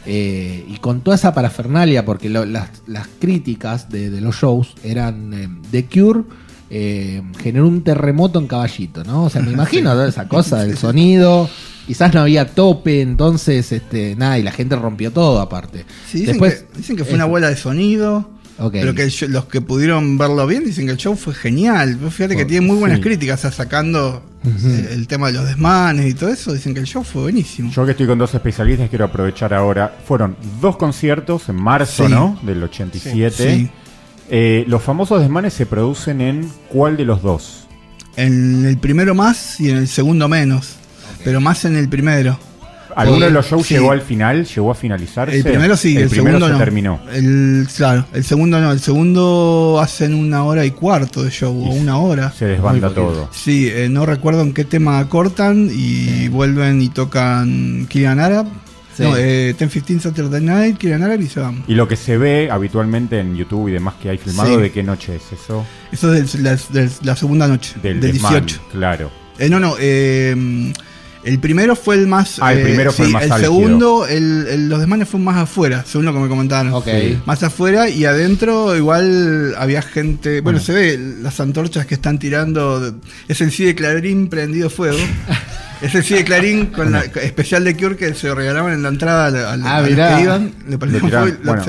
Eh, 0.07 0.63
y 0.67 0.77
con 0.77 1.01
toda 1.01 1.15
esa 1.15 1.33
parafernalia, 1.33 2.05
porque 2.05 2.29
las, 2.29 2.69
críticas 3.19 3.89
de, 3.89 4.21
los 4.21 4.35
shows 4.35 4.75
eran 4.83 5.33
eh, 5.33 5.49
The 5.71 5.85
Cure 5.85 6.23
eh, 6.69 7.21
generó 7.41 7.67
un 7.67 7.83
terremoto 7.83 8.39
en 8.39 8.47
caballito, 8.47 9.03
¿no? 9.03 9.25
O 9.25 9.29
sea, 9.29 9.41
me 9.41 9.51
imagino 9.53 9.91
toda 9.91 10.07
esa 10.07 10.27
cosa 10.27 10.63
del 10.63 10.77
sonido. 10.77 11.49
Quizás 11.87 12.13
no 12.13 12.21
había 12.21 12.47
tope, 12.47 13.01
entonces, 13.01 13.71
este, 13.71 14.15
nada, 14.15 14.39
y 14.39 14.43
la 14.43 14.51
gente 14.51 14.75
rompió 14.75 15.11
todo 15.11 15.39
aparte. 15.39 15.85
dicen, 16.11 16.27
Después, 16.27 16.65
que, 16.71 16.77
dicen 16.77 16.95
que 16.95 17.05
fue 17.05 17.13
una 17.13 17.25
bola 17.25 17.49
de 17.49 17.55
sonido. 17.55 18.31
Pero 18.71 18.95
que 18.95 19.11
los 19.27 19.45
que 19.45 19.59
pudieron 19.59 20.17
verlo 20.17 20.47
bien 20.47 20.63
dicen 20.63 20.85
que 20.85 20.93
el 20.93 20.97
show 20.97 21.15
fue 21.17 21.33
genial. 21.33 21.99
Fíjate 22.09 22.37
que 22.37 22.45
tiene 22.45 22.65
muy 22.65 22.77
buenas 22.77 23.01
críticas, 23.01 23.41
sacando 23.41 24.23
el, 24.63 25.07
tema 25.07 25.27
de 25.27 25.33
los 25.33 25.45
desmanes 25.45 26.09
y 26.09 26.13
todo 26.13 26.29
eso. 26.29 26.53
Dicen 26.53 26.73
que 26.73 26.79
el 26.79 26.85
show 26.85 27.03
fue 27.03 27.23
buenísimo. 27.23 27.69
Yo 27.71 27.85
que 27.85 27.91
estoy 27.91 28.07
con 28.07 28.17
dos 28.17 28.33
especialistas, 28.33 28.89
quiero 28.89 29.05
aprovechar 29.05 29.53
ahora. 29.53 29.97
Fueron 30.07 30.37
dos 30.61 30.77
conciertos 30.77 31.49
en 31.49 31.57
marzo, 31.57 32.07
¿no? 32.07 32.39
Del 32.43 32.63
87. 32.63 33.69
Eh, 34.29 34.65
los 34.67 34.81
famosos 34.81 35.21
desmanes 35.21 35.53
se 35.53 35.65
producen 35.65 36.21
en 36.21 36.49
cuál 36.69 36.97
de 36.97 37.05
los 37.05 37.21
dos? 37.21 37.67
En 38.15 38.65
el 38.65 38.77
primero 38.77 39.13
más 39.13 39.59
y 39.59 39.69
en 39.69 39.77
el 39.77 39.87
segundo 39.87 40.27
menos. 40.27 40.75
Pero 41.23 41.41
más 41.41 41.65
en 41.65 41.75
el 41.75 41.89
primero. 41.89 42.37
¿Alguno 42.95 43.25
de 43.25 43.31
los 43.31 43.47
shows 43.47 43.67
llegó 43.67 43.91
al 43.91 44.01
final? 44.01 44.45
¿Llegó 44.45 44.71
a 44.71 44.75
finalizar? 44.75 45.29
El 45.29 45.43
primero 45.43 45.75
sí, 45.75 45.97
el, 45.97 46.09
segundo 46.09 46.47
no. 46.47 46.57
terminó. 46.57 47.01
El, 47.11 47.67
claro, 47.75 48.05
el 48.13 48.23
segundo 48.23 48.61
no. 48.61 48.71
El 48.71 48.79
segundo 48.79 49.79
hacen 49.81 50.13
una 50.13 50.45
hora 50.45 50.65
y 50.65 50.71
cuarto 50.71 51.21
de 51.21 51.29
show, 51.29 51.51
o 51.51 51.73
una 51.73 51.97
hora. 51.97 52.31
Se 52.31 52.45
desbanda 52.45 52.93
todo. 52.93 53.29
Sí, 53.33 53.67
eh, 53.67 53.89
no 53.89 54.05
recuerdo 54.05 54.43
en 54.43 54.53
qué 54.53 54.63
tema 54.63 55.07
cortan 55.09 55.69
y 55.69 56.29
vuelven 56.29 56.81
y 56.81 56.87
tocan 56.87 57.85
Kilian 57.89 58.19
Arab 58.19 58.47
no, 58.99 59.17
eh, 59.17 59.55
10-15 59.57 59.99
Saturday 59.99 60.41
Night, 60.41 60.77
Kieran 60.77 61.21
y 61.21 61.27
se 61.27 61.39
van. 61.39 61.63
Y 61.67 61.75
lo 61.75 61.87
que 61.87 61.95
se 61.95 62.17
ve 62.17 62.49
habitualmente 62.49 63.19
en 63.19 63.35
YouTube 63.35 63.69
y 63.69 63.71
demás 63.73 63.95
que 64.01 64.09
hay 64.09 64.17
filmado, 64.17 64.57
¿de 64.57 64.71
qué 64.71 64.83
noche 64.83 65.15
es 65.15 65.23
eso? 65.33 65.65
Eso 65.91 66.13
es 66.13 66.41
de 66.41 66.89
la, 67.01 67.15
segunda 67.15 67.47
noche, 67.47 67.75
del, 67.81 67.99
18. 67.99 68.61
claro. 68.71 69.11
Eh, 69.37 69.49
no, 69.49 69.59
no, 69.59 69.75
eh, 69.79 70.73
el 71.25 71.39
primero 71.39 71.75
fue 71.75 71.95
el 71.95 72.05
más. 72.05 72.37
Ah, 72.39 72.53
el 72.53 72.61
primero 72.61 72.93
fue 72.93 73.07
el 73.07 73.11
más 73.11 73.23
El 73.23 73.33
segundo, 73.33 74.05
el, 74.05 74.69
los 74.69 74.79
desmanes 74.79 75.09
fueron 75.09 75.25
más 75.25 75.37
afuera, 75.37 75.83
según 75.85 76.05
lo 76.05 76.13
que 76.13 76.19
me 76.19 76.29
comentaron. 76.29 76.71
Okay. 76.73 77.19
Más 77.25 77.41
afuera 77.41 77.89
y 77.89 78.05
adentro, 78.05 78.75
igual 78.75 79.55
había 79.57 79.81
gente. 79.81 80.41
Bueno, 80.41 80.59
se 80.59 80.71
ve 80.71 80.99
las 81.21 81.39
antorchas 81.39 81.87
que 81.87 81.95
están 81.95 82.19
tirando. 82.19 82.95
Es 83.27 83.41
el 83.41 83.51
sí 83.51 83.65
de 83.65 83.73
Clarín 83.73 84.27
prendido 84.27 84.69
fuego. 84.69 84.99
Es 85.81 85.93
el 85.95 86.03
sí 86.03 86.13
de 86.15 86.23
Clarín 86.23 86.67
con 86.67 86.91
la 86.91 87.01
especial 87.01 87.63
de 87.63 87.75
Cure 87.75 87.95
que 87.95 88.13
se 88.13 88.33
regalaban 88.33 88.73
en 88.73 88.83
la 88.83 88.89
entrada 88.89 89.51
a, 89.51 89.53
ah, 89.53 89.81
los 89.81 89.89
que 89.89 90.23
iban. 90.23 90.53
Le 90.67 90.77
bueno, 90.77 91.61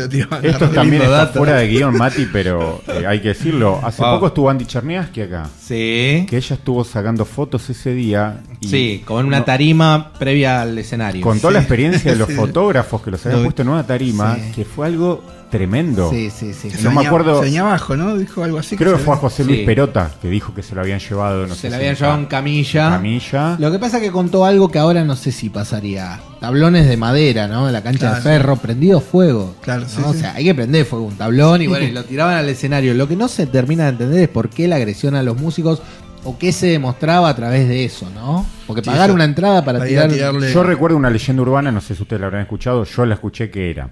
esto 0.42 0.70
también 0.70 1.02
está 1.02 1.28
fuera 1.28 1.56
de 1.56 1.68
guion, 1.68 1.94
Mati, 1.98 2.26
pero 2.32 2.82
eh, 2.88 3.06
hay 3.06 3.20
que 3.20 3.28
decirlo. 3.28 3.80
Hace 3.82 4.02
poco 4.02 4.28
estuvo 4.28 4.50
Andy 4.50 4.64
Cherniaski 4.66 5.22
acá. 5.22 5.48
Sí. 5.60 6.26
Que 6.28 6.36
ella 6.36 6.56
estuvo 6.56 6.84
sacando 6.84 7.24
fotos 7.24 7.68
ese 7.70 7.92
día. 7.92 8.42
sí, 8.60 9.02
con 9.04 9.26
una 9.26 9.44
tarima 9.44 10.12
previa 10.18 10.62
al 10.62 10.78
escenario. 10.78 11.22
Con 11.22 11.40
toda 11.40 11.54
la 11.54 11.58
experiencia 11.60 12.12
de 12.12 12.16
los 12.16 12.32
fotógrafos 12.34 13.02
que 13.02 13.10
los 13.10 13.24
habían 13.26 13.42
puesto 13.44 13.62
en 13.62 13.68
una 13.68 13.86
tarima, 13.86 14.36
que 14.54 14.64
fue 14.64 14.86
algo 14.86 15.22
tremendo. 15.50 16.10
Sí, 16.10 16.30
sí, 16.30 16.52
sí. 16.52 16.70
No 16.82 16.90
me 16.90 17.06
acuerdo. 17.06 17.42
Se 17.42 17.58
abajo, 17.58 17.96
¿no? 17.96 18.16
Dijo 18.16 18.42
algo 18.42 18.58
así. 18.58 18.76
Creo 18.76 18.96
que, 18.96 19.02
fue 19.02 19.14
a 19.14 19.16
José 19.16 19.44
Luis 19.44 19.64
Perota 19.64 20.10
que 20.20 20.28
dijo 20.28 20.54
que 20.54 20.62
se 20.62 20.74
lo 20.74 20.80
habían 20.80 20.98
llevado. 20.98 21.46
No 21.46 21.54
se 21.54 21.70
lo 21.70 21.76
habían 21.76 21.94
llevado 21.94 22.18
en 22.18 22.26
camilla. 22.26 22.90
camilla. 22.90 23.56
Lo 23.58 23.70
que 23.70 23.78
pasa 23.78 23.98
es 23.98 24.02
que 24.02 24.10
contó 24.10 24.44
algo 24.44 24.70
que 24.70 24.78
ahora 24.78 25.04
no 25.04 25.16
sé 25.16 25.32
si 25.32 25.48
pasaría. 25.50 26.20
Tablones 26.40 26.88
de 26.88 26.96
madera, 26.96 27.48
¿no? 27.48 27.66
En 27.66 27.72
la 27.72 27.82
cancha 27.82 28.14
de 28.14 28.20
ferro, 28.20 28.56
prendido 28.56 29.00
fuego. 29.00 29.54
Claro, 29.62 29.86
sí, 29.88 30.02
O 30.04 30.12
sea, 30.12 30.34
hay 30.34 30.44
que 30.44 30.54
prender 30.54 30.84
fuego 30.84 31.06
un 31.06 31.16
tablón 31.16 31.62
y 31.62 31.66
bueno, 31.66 31.86
y 31.86 31.92
lo 31.92 32.04
tiraban 32.04 32.34
al 32.34 32.48
escenario. 32.48 32.94
Lo 32.94 33.08
que 33.08 33.16
no 33.16 33.28
se 33.28 33.46
termina 33.46 33.84
de 33.84 33.90
entender 33.90 34.20
es 34.20 34.28
por 34.28 34.50
qué 34.50 34.68
la 34.68 34.76
agresión 34.76 35.14
a 35.14 35.22
los 35.22 35.40
músicos 35.40 35.82
o 36.24 36.36
qué 36.38 36.52
se 36.52 36.66
demostraba 36.66 37.28
a 37.28 37.36
través 37.36 37.68
de 37.68 37.84
eso, 37.84 38.10
¿no? 38.10 38.44
Porque 38.66 38.82
pagar 38.82 39.12
una 39.12 39.24
entrada 39.24 39.64
para, 39.64 39.84
tirar... 39.84 40.10
Yo 40.10 40.62
recuerdo 40.64 40.96
una 40.96 41.08
leyenda 41.08 41.42
urbana, 41.42 41.70
no 41.70 41.80
sé 41.80 41.94
si 41.94 42.02
ustedes 42.02 42.20
la 42.20 42.26
habrán 42.26 42.42
escuchado, 42.42 42.84
yo 42.84 43.06
la 43.06 43.14
escuché 43.14 43.48
que 43.48 43.70
era 43.70 43.88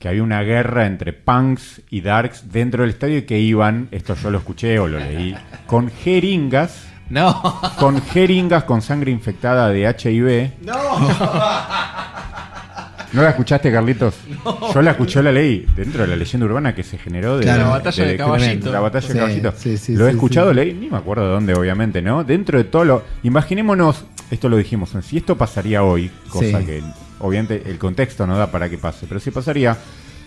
que 0.00 0.08
había 0.08 0.22
una 0.22 0.40
guerra 0.40 0.86
entre 0.86 1.12
punks 1.12 1.82
y 1.90 2.00
darks 2.00 2.50
dentro 2.50 2.82
del 2.82 2.90
estadio 2.90 3.18
y 3.18 3.22
que 3.22 3.38
iban, 3.38 3.88
esto 3.90 4.14
yo 4.14 4.30
lo 4.30 4.38
escuché 4.38 4.78
o 4.78 4.88
lo 4.88 4.98
leí, 4.98 5.36
con 5.66 5.90
jeringas. 5.90 6.86
No. 7.10 7.60
Con 7.78 8.00
jeringas 8.00 8.64
con 8.64 8.82
sangre 8.82 9.10
infectada 9.10 9.68
de 9.68 9.82
HIV. 9.82 10.64
No. 10.64 10.74
¿No 13.12 13.22
la 13.22 13.30
escuchaste, 13.30 13.72
Carlitos? 13.72 14.14
Yo 14.72 14.80
la 14.80 14.92
escuché, 14.92 15.22
la 15.22 15.32
leí 15.32 15.66
dentro 15.76 16.02
de 16.02 16.08
la 16.08 16.16
leyenda 16.16 16.46
urbana 16.46 16.74
que 16.74 16.84
se 16.84 16.96
generó 16.96 17.36
de, 17.36 17.44
la 17.44 17.68
batalla 17.68 18.04
de, 18.06 18.16
caballito. 18.16 18.72
La 18.72 18.80
batalla 18.80 19.08
de 19.08 19.14
caballito. 19.14 19.52
lo 19.88 20.06
he 20.06 20.10
escuchado, 20.12 20.52
leí, 20.54 20.72
ni 20.72 20.88
me 20.88 20.96
acuerdo 20.96 21.24
de 21.24 21.30
dónde, 21.30 21.54
obviamente, 21.54 22.00
¿no? 22.00 22.24
Dentro 22.24 22.56
de 22.56 22.64
todo 22.64 22.84
lo. 22.84 23.02
Imaginémonos, 23.24 24.04
esto 24.30 24.48
lo 24.48 24.56
dijimos, 24.56 24.94
si 25.02 25.16
esto 25.18 25.36
pasaría 25.36 25.82
hoy, 25.82 26.10
cosa 26.30 26.64
que 26.64 26.82
obviamente 27.20 27.62
el 27.66 27.78
contexto 27.78 28.26
no 28.26 28.36
da 28.36 28.50
para 28.50 28.68
que 28.68 28.78
pase, 28.78 29.06
pero 29.08 29.20
si 29.20 29.30
pasaría, 29.30 29.76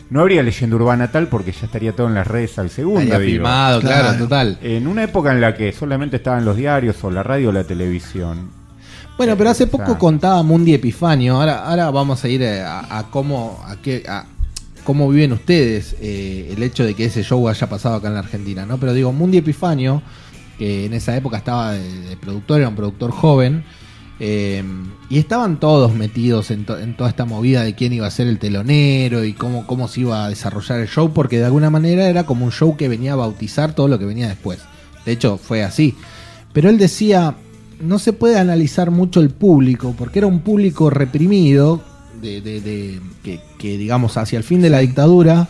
no 0.10 0.22
habría 0.22 0.44
leyenda 0.44 0.76
urbana 0.76 1.12
tal 1.12 1.28
porque 1.28 1.52
ya 1.52 1.66
estaría 1.66 1.96
todo 1.96 2.08
en 2.08 2.14
las 2.14 2.28
redes 2.28 2.58
al 2.60 2.70
segundo. 2.70 3.20
filmado, 3.20 3.82
claro, 3.82 4.18
total. 4.18 4.58
En 4.62 4.88
una 4.88 5.04
época 5.04 5.32
en 5.32 5.42
la 5.42 5.56
que 5.56 5.72
solamente 5.72 6.18
estaban 6.18 6.46
los 6.46 6.56
diarios 6.56 7.04
o 7.04 7.12
la 7.12 7.24
radio 7.24 7.50
o 7.50 7.52
la 7.52 7.64
televisión. 7.64 8.50
Bueno, 9.18 9.38
pero 9.38 9.52
hace 9.52 9.68
poco 9.68 9.98
contaba 9.98 10.42
Mundi 10.44 10.74
Epifanio. 10.74 11.36
Ahora, 11.36 11.66
ahora 11.66 11.92
vamos 11.92 12.24
a 12.24 12.28
ir 12.28 12.44
a, 12.44 13.06
cómo, 13.12 13.64
a 13.68 13.76
qué, 13.76 14.04
a 14.08 14.26
cómo 14.84 15.08
viven 15.10 15.34
ustedes 15.34 15.96
eh, 16.02 16.52
el 16.56 16.64
hecho 16.64 16.84
de 16.84 16.96
que 16.96 17.06
ese 17.06 17.24
show 17.24 17.48
haya 17.48 17.70
pasado 17.70 17.96
acá 17.96 18.08
en 18.08 18.16
la 18.16 18.22
Argentina, 18.22 18.66
¿no? 18.66 18.78
Pero 18.78 18.94
digo, 18.94 19.12
Mundi 19.12 19.38
Epifanio, 19.38 20.02
que 20.58 20.86
en 20.86 20.94
esa 20.94 21.16
época 21.16 21.38
estaba 21.38 21.74
de 21.74 22.18
productor, 22.20 22.60
era 22.60 22.70
un 22.70 22.76
productor 22.76 23.12
joven 23.12 23.64
eh, 24.26 24.64
y 25.10 25.20
estaban 25.20 25.60
todos 25.60 25.94
metidos 25.94 26.50
en, 26.50 26.64
toda 26.64 27.10
esta 27.10 27.26
movida 27.26 27.64
de 27.64 27.76
quién 27.76 27.92
iba 27.92 28.08
a 28.08 28.12
ser 28.12 28.28
el 28.28 28.40
telonero 28.40 29.26
y 29.26 29.34
cómo, 29.34 29.68
cómo 29.68 29.90
se 29.90 30.00
iba 30.00 30.24
a 30.24 30.30
desarrollar 30.30 30.80
el 30.80 30.88
show, 30.88 31.12
porque 31.14 31.40
de 31.40 31.44
alguna 31.44 31.70
manera 31.70 32.08
era 32.08 32.26
como 32.26 32.46
un 32.46 32.52
show 32.54 32.78
que 32.78 32.88
venía 32.88 33.12
a 33.12 33.18
bautizar 33.18 33.76
todo 33.76 33.90
lo 33.90 34.00
que 34.00 34.06
venía 34.06 34.30
después. 34.30 34.60
De 35.06 35.12
hecho, 35.12 35.38
fue 35.38 35.62
así. 35.62 35.96
Pero 36.54 36.70
él 36.70 36.78
decía, 36.78 37.36
no 37.82 38.00
se 38.00 38.14
puede 38.14 38.40
analizar 38.40 38.92
mucho 38.92 39.20
el 39.20 39.30
público, 39.30 39.94
porque 39.98 40.20
era 40.20 40.28
un 40.28 40.40
público 40.40 40.90
reprimido, 40.90 41.84
de, 42.22 43.02
que, 43.24 43.78
digamos 43.78 44.16
hacia 44.16 44.38
el 44.38 44.46
fin 44.46 44.62
de 44.62 44.70
la 44.70 44.80
dictadura 44.80 45.50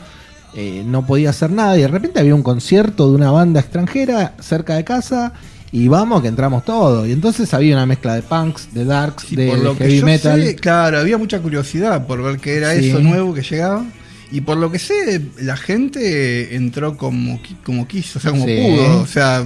eh, 0.55 0.83
no 0.83 1.05
podía 1.05 1.29
hacer 1.29 1.51
nada 1.51 1.77
y 1.77 1.81
de 1.81 1.87
repente 1.87 2.19
había 2.19 2.33
un 2.33 2.41
concierto 2.41 3.07
de 3.07 3.15
una 3.15 3.29
banda 3.29 3.59
extranjera 3.59 4.33
cerca 4.39 4.75
de 4.75 4.83
casa 4.83 5.33
y 5.73 5.87
vamos 5.87 6.21
que 6.21 6.27
entramos 6.27 6.63
todos. 6.63 7.07
Y 7.07 7.11
entonces 7.11 7.51
había 7.51 7.75
una 7.75 7.87
mezcla 7.87 8.13
de 8.13 8.21
punks, 8.21 8.71
de 8.75 8.85
darks, 8.85 9.35
de, 9.35 9.75
heavy 9.79 10.03
metal. 10.03 10.55
claro, 10.61 10.99
había 10.99 11.17
mucha 11.17 11.39
curiosidad 11.39 12.05
por 12.05 12.21
ver 12.21 12.37
qué 12.37 12.57
era 12.57 12.75
eso 12.75 12.99
nuevo 12.99 13.33
que 13.33 13.41
llegaba. 13.41 13.83
Y 14.31 14.41
por 14.41 14.57
lo 14.57 14.71
que 14.71 14.77
sé, 14.77 15.19
la 15.41 15.57
gente 15.57 16.55
entró 16.55 16.95
como, 16.95 17.41
como 17.63 17.87
quiso, 17.87 18.19
o 18.19 18.21
sea, 18.21 18.31
como 18.31 18.45
pudo. 18.45 19.01
O 19.01 19.07
sea, 19.07 19.43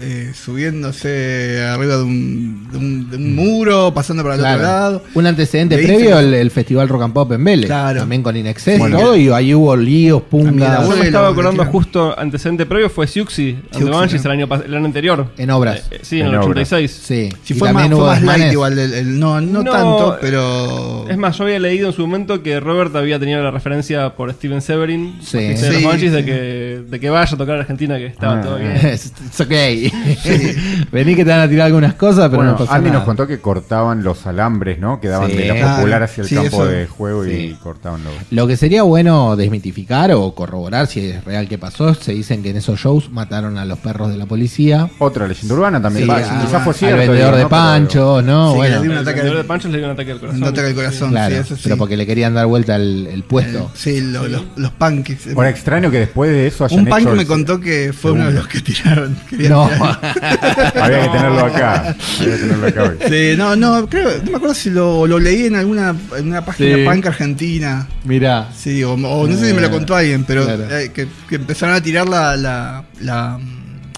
eh, 0.00 0.32
subiéndose 0.34 1.62
arriba 1.62 1.96
de 1.96 2.02
un, 2.02 2.68
de 2.70 3.16
un, 3.16 3.34
muro, 3.34 3.94
pasando 3.94 4.22
por 4.22 4.32
el 4.32 4.40
otro 4.40 4.56
lado. 4.56 5.02
Un 5.14 5.26
antecedente 5.26 5.78
previo 5.78 6.18
el, 6.18 6.50
Festival 6.50 6.88
Rock 6.88 7.02
and 7.02 7.14
Pop 7.14 7.32
en 7.32 7.44
Vélez. 7.44 7.68
También 7.68 8.22
con 8.22 8.36
Inexcess 8.36 8.80
y 8.80 8.90
todo, 8.90 9.16
y 9.16 9.28
ahí 9.28 9.54
hubo 9.54 9.74
líos, 9.76 10.22
pungas. 10.22 10.88
Yo 10.88 10.96
me 10.96 11.06
estaba 11.06 11.28
acordando 11.28 11.64
justo, 11.64 12.18
antecedente 12.18 12.66
previo 12.66 12.90
fue 12.90 13.06
Siuxi, 13.06 13.58
el 13.72 13.92
año, 13.94 14.48
el 14.64 14.74
año 14.74 14.84
anterior. 14.84 15.26
En 15.38 15.50
obras. 15.50 15.86
Eh, 15.90 16.00
sí, 16.02 16.20
en, 16.20 16.26
el 16.26 16.36
86. 16.36 16.90
Sí. 16.90 17.28
Si 17.42 17.54
fue 17.54 17.72
más, 17.72 17.88
fue 17.88 17.98
más 17.98 18.22
light 18.22 18.52
igual, 18.52 18.78
el, 18.78 19.18
no, 19.18 19.40
no, 19.40 19.64
tanto, 19.64 20.18
pero... 20.20 21.08
Es 21.08 21.16
más, 21.16 21.38
yo 21.38 21.44
había 21.44 21.58
leído 21.58 21.88
en 21.88 21.94
su 21.94 22.02
momento 22.02 22.42
que 22.42 22.60
Robert 22.60 22.94
había 22.96 23.18
tenido 23.18 23.42
la 23.42 23.50
referencia 23.50 24.14
por 24.14 24.32
Steven 24.32 24.60
Severin 24.60 25.18
sí. 25.22 25.38
de 25.38 25.80
los 25.80 26.00
de 26.00 26.24
que, 26.24 26.82
de 26.88 27.00
que 27.00 27.10
vaya 27.10 27.34
a 27.34 27.38
tocar 27.38 27.56
a 27.56 27.60
Argentina, 27.60 27.96
que 27.96 28.06
estaba 28.06 28.40
ah. 28.40 28.42
todo 28.42 28.58
bien. 28.58 28.76
Es 28.86 29.40
ok. 29.40 29.52
Vení 30.92 31.14
que 31.14 31.24
te 31.24 31.30
van 31.30 31.40
a 31.40 31.48
tirar 31.48 31.66
algunas 31.66 31.94
cosas, 31.94 32.28
pero 32.30 32.42
no 32.42 32.56
Andy 32.68 32.90
nos 32.90 33.04
contó 33.04 33.26
que 33.26 33.38
cortaban 33.38 34.02
los 34.02 34.26
alambres, 34.26 34.78
¿no? 34.78 35.00
Que 35.00 35.08
daban 35.08 35.28
de 35.28 35.46
la 35.46 35.76
popular 35.76 36.02
hacia 36.02 36.24
el 36.24 36.30
campo 36.30 36.64
de 36.64 36.86
juego 36.86 37.26
y 37.26 37.54
cortaban 37.62 38.04
los... 38.04 38.12
Lo 38.30 38.46
que 38.46 38.56
sería 38.56 38.82
bueno 38.82 39.36
desmitificar 39.36 40.12
o 40.12 40.34
corroborar 40.34 40.86
si 40.86 41.10
es 41.10 41.24
real 41.24 41.48
que 41.48 41.58
pasó, 41.58 41.94
se 41.94 42.12
dicen 42.12 42.42
que 42.42 42.50
en 42.50 42.56
esos 42.56 42.78
shows 42.78 43.10
mataron 43.10 43.58
a 43.58 43.64
los 43.64 43.78
perros 43.78 44.10
de 44.10 44.16
la 44.16 44.26
policía. 44.26 44.88
Otra 44.98 45.26
leyenda 45.26 45.54
urbana 45.54 45.80
también. 45.82 46.06
quizás 46.06 46.62
fue 46.64 46.74
cierto. 46.74 47.02
El 47.02 47.08
vendedor 47.08 47.36
de 47.36 47.46
Pancho, 47.46 48.22
¿no? 48.22 48.54
bueno. 48.54 48.80
El 48.82 48.88
vendedor 48.88 49.36
de 49.36 49.44
Pancho 49.44 49.68
le 49.68 49.78
dio 49.78 49.86
un 49.86 49.92
ataque 49.92 50.12
al 50.12 50.20
corazón. 50.20 50.42
Un 50.42 50.48
ataque 50.48 50.66
al 50.68 50.74
corazón, 50.74 51.10
claro, 51.10 51.36
Pero 51.62 51.76
porque 51.76 51.96
le 51.96 52.06
querían 52.06 52.34
dar 52.34 52.46
vuelta 52.46 52.76
el, 52.76 53.24
puesto. 53.26 53.70
sí, 53.74 54.00
los, 54.00 54.28
los 54.56 54.70
punks. 54.72 55.34
Bueno, 55.34 55.50
extraño 55.50 55.90
que 55.90 56.00
después 56.00 56.30
de 56.30 56.46
eso 56.46 56.64
hayan 56.64 56.80
Un 56.80 56.86
punk 56.86 57.08
me 57.14 57.26
contó 57.26 57.60
que 57.60 57.92
fue 57.92 58.12
uno 58.12 58.26
de 58.26 58.32
los 58.32 58.46
que 58.48 58.60
tiraron. 58.60 59.16
No. 59.32 59.68
Había 60.80 61.02
que 61.02 61.08
tenerlo 61.08 61.44
acá. 61.44 61.96
Había 62.20 62.36
que 62.36 62.42
tenerlo 62.42 62.66
acá 62.66 62.82
hoy. 62.84 62.98
Sí, 63.08 63.36
no, 63.36 63.56
no, 63.56 63.88
creo, 63.88 64.10
no 64.24 64.30
me 64.30 64.36
acuerdo 64.36 64.54
si 64.54 64.70
lo, 64.70 65.06
lo 65.06 65.18
leí 65.18 65.46
en 65.46 65.56
alguna 65.56 65.94
en 66.16 66.28
una 66.28 66.44
página 66.44 66.90
punk 66.90 67.06
argentina. 67.06 67.86
Mirá. 68.04 68.48
Sí, 68.56 68.82
o, 68.84 68.96
no 68.96 69.26
sé 69.36 69.48
si 69.48 69.52
me 69.52 69.60
lo 69.60 69.70
contó 69.70 69.94
alguien, 69.96 70.24
pero 70.24 70.46
eh, 70.48 70.90
que, 70.92 71.08
empezaron 71.30 71.74
a 71.74 71.80
tirar 71.80 72.08
la, 72.08 72.36
la, 72.36 72.84
la 73.00 73.38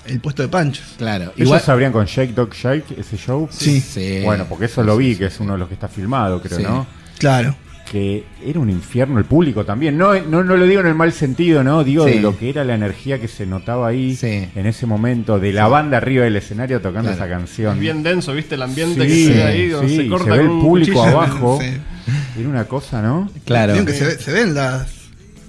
el 0.06 0.20
puesto 0.20 0.42
de 0.42 0.48
panchos. 0.48 0.94
Claro. 0.96 1.32
Igual 1.36 1.60
sabrían 1.60 1.92
con 1.92 2.06
Shake 2.06 2.34
Dog 2.34 2.54
Shake 2.54 2.98
ese 2.98 3.16
show. 3.16 3.48
Sí. 3.50 3.80
sí. 3.80 4.22
Bueno, 4.24 4.46
porque 4.48 4.66
eso 4.66 4.82
lo 4.82 4.96
vi, 4.96 5.16
que 5.16 5.26
es 5.26 5.40
uno 5.40 5.52
de 5.52 5.58
los 5.58 5.68
que 5.68 5.74
está 5.74 5.88
filmado, 5.88 6.40
creo, 6.40 6.58
¿no? 6.60 6.86
Claro 7.18 7.56
que 7.90 8.24
era 8.44 8.60
un 8.60 8.70
infierno 8.70 9.18
el 9.18 9.24
público 9.24 9.64
también. 9.64 9.96
No, 9.96 10.14
no, 10.20 10.44
no 10.44 10.56
lo 10.56 10.66
digo 10.66 10.80
en 10.80 10.86
el 10.86 10.94
mal 10.94 11.12
sentido, 11.12 11.64
¿no? 11.64 11.84
Digo 11.84 12.04
de 12.04 12.20
lo 12.20 12.36
que 12.36 12.50
era 12.50 12.64
la 12.64 12.74
energía 12.74 13.20
que 13.20 13.28
se 13.28 13.46
notaba 13.46 13.88
ahí 13.88 14.18
en 14.22 14.66
ese 14.66 14.86
momento, 14.86 15.38
de 15.38 15.52
la 15.52 15.68
banda 15.68 15.96
arriba 15.96 16.24
del 16.24 16.36
escenario 16.36 16.80
tocando 16.80 17.10
esa 17.10 17.28
canción. 17.28 17.80
Bien 17.80 18.02
denso, 18.02 18.32
¿viste? 18.34 18.54
El 18.56 18.62
ambiente 18.62 19.06
que 19.06 19.24
se 19.26 19.32
ve 19.32 19.42
ahí, 19.42 19.88
se 19.88 20.08
corta 20.08 20.34
ve 20.34 20.42
el 20.42 20.48
público 20.48 21.02
abajo. 21.02 21.58
Era 22.38 22.48
una 22.48 22.64
cosa, 22.64 23.02
¿no? 23.02 23.30
Claro. 23.44 23.84
Que 23.84 23.92
se, 23.92 24.32
ven 24.32 24.54
las, 24.54 24.97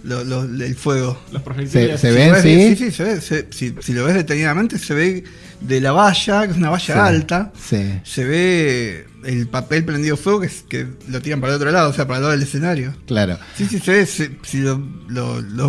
el 0.04 0.76
fuego. 0.76 1.20
Los 1.32 1.42
proyectiles. 1.42 2.00
Se, 2.00 2.12
ven, 2.12 2.36
sí. 2.42 2.76
Sí, 2.76 2.76
sí, 2.76 2.92
se 2.92 3.04
ve. 3.04 3.22
si, 3.50 3.76
si, 3.80 3.94
lo 3.94 4.06
ves 4.06 4.16
detenidamente, 4.16 4.78
se 4.78 4.94
ve 4.94 5.24
de 5.62 5.82
la 5.82 5.92
valla, 5.92 6.46
que 6.46 6.52
es 6.52 6.58
una 6.58 6.70
valla 6.70 7.06
alta. 7.06 7.52
Se 7.60 8.24
ve 8.24 9.06
el 9.26 9.48
papel 9.48 9.84
prendido 9.84 10.18
fuego 10.18 10.42
que, 10.42 10.50
que 10.68 10.88
lo 11.08 11.22
tiran 11.22 11.42
para 11.42 11.54
el 11.54 11.58
otro 11.58 11.72
lado, 11.72 11.90
o 11.90 11.94
sea, 11.94 12.06
para 12.06 12.18
el 12.18 12.24
lado 12.24 12.32
del 12.32 12.44
escenario. 12.44 12.96
Claro. 13.06 13.38
Sí, 13.56 13.66
sí, 13.66 13.80
se 13.80 13.92
ve, 13.92 14.06
si 14.06 14.60
lo, 14.60 14.82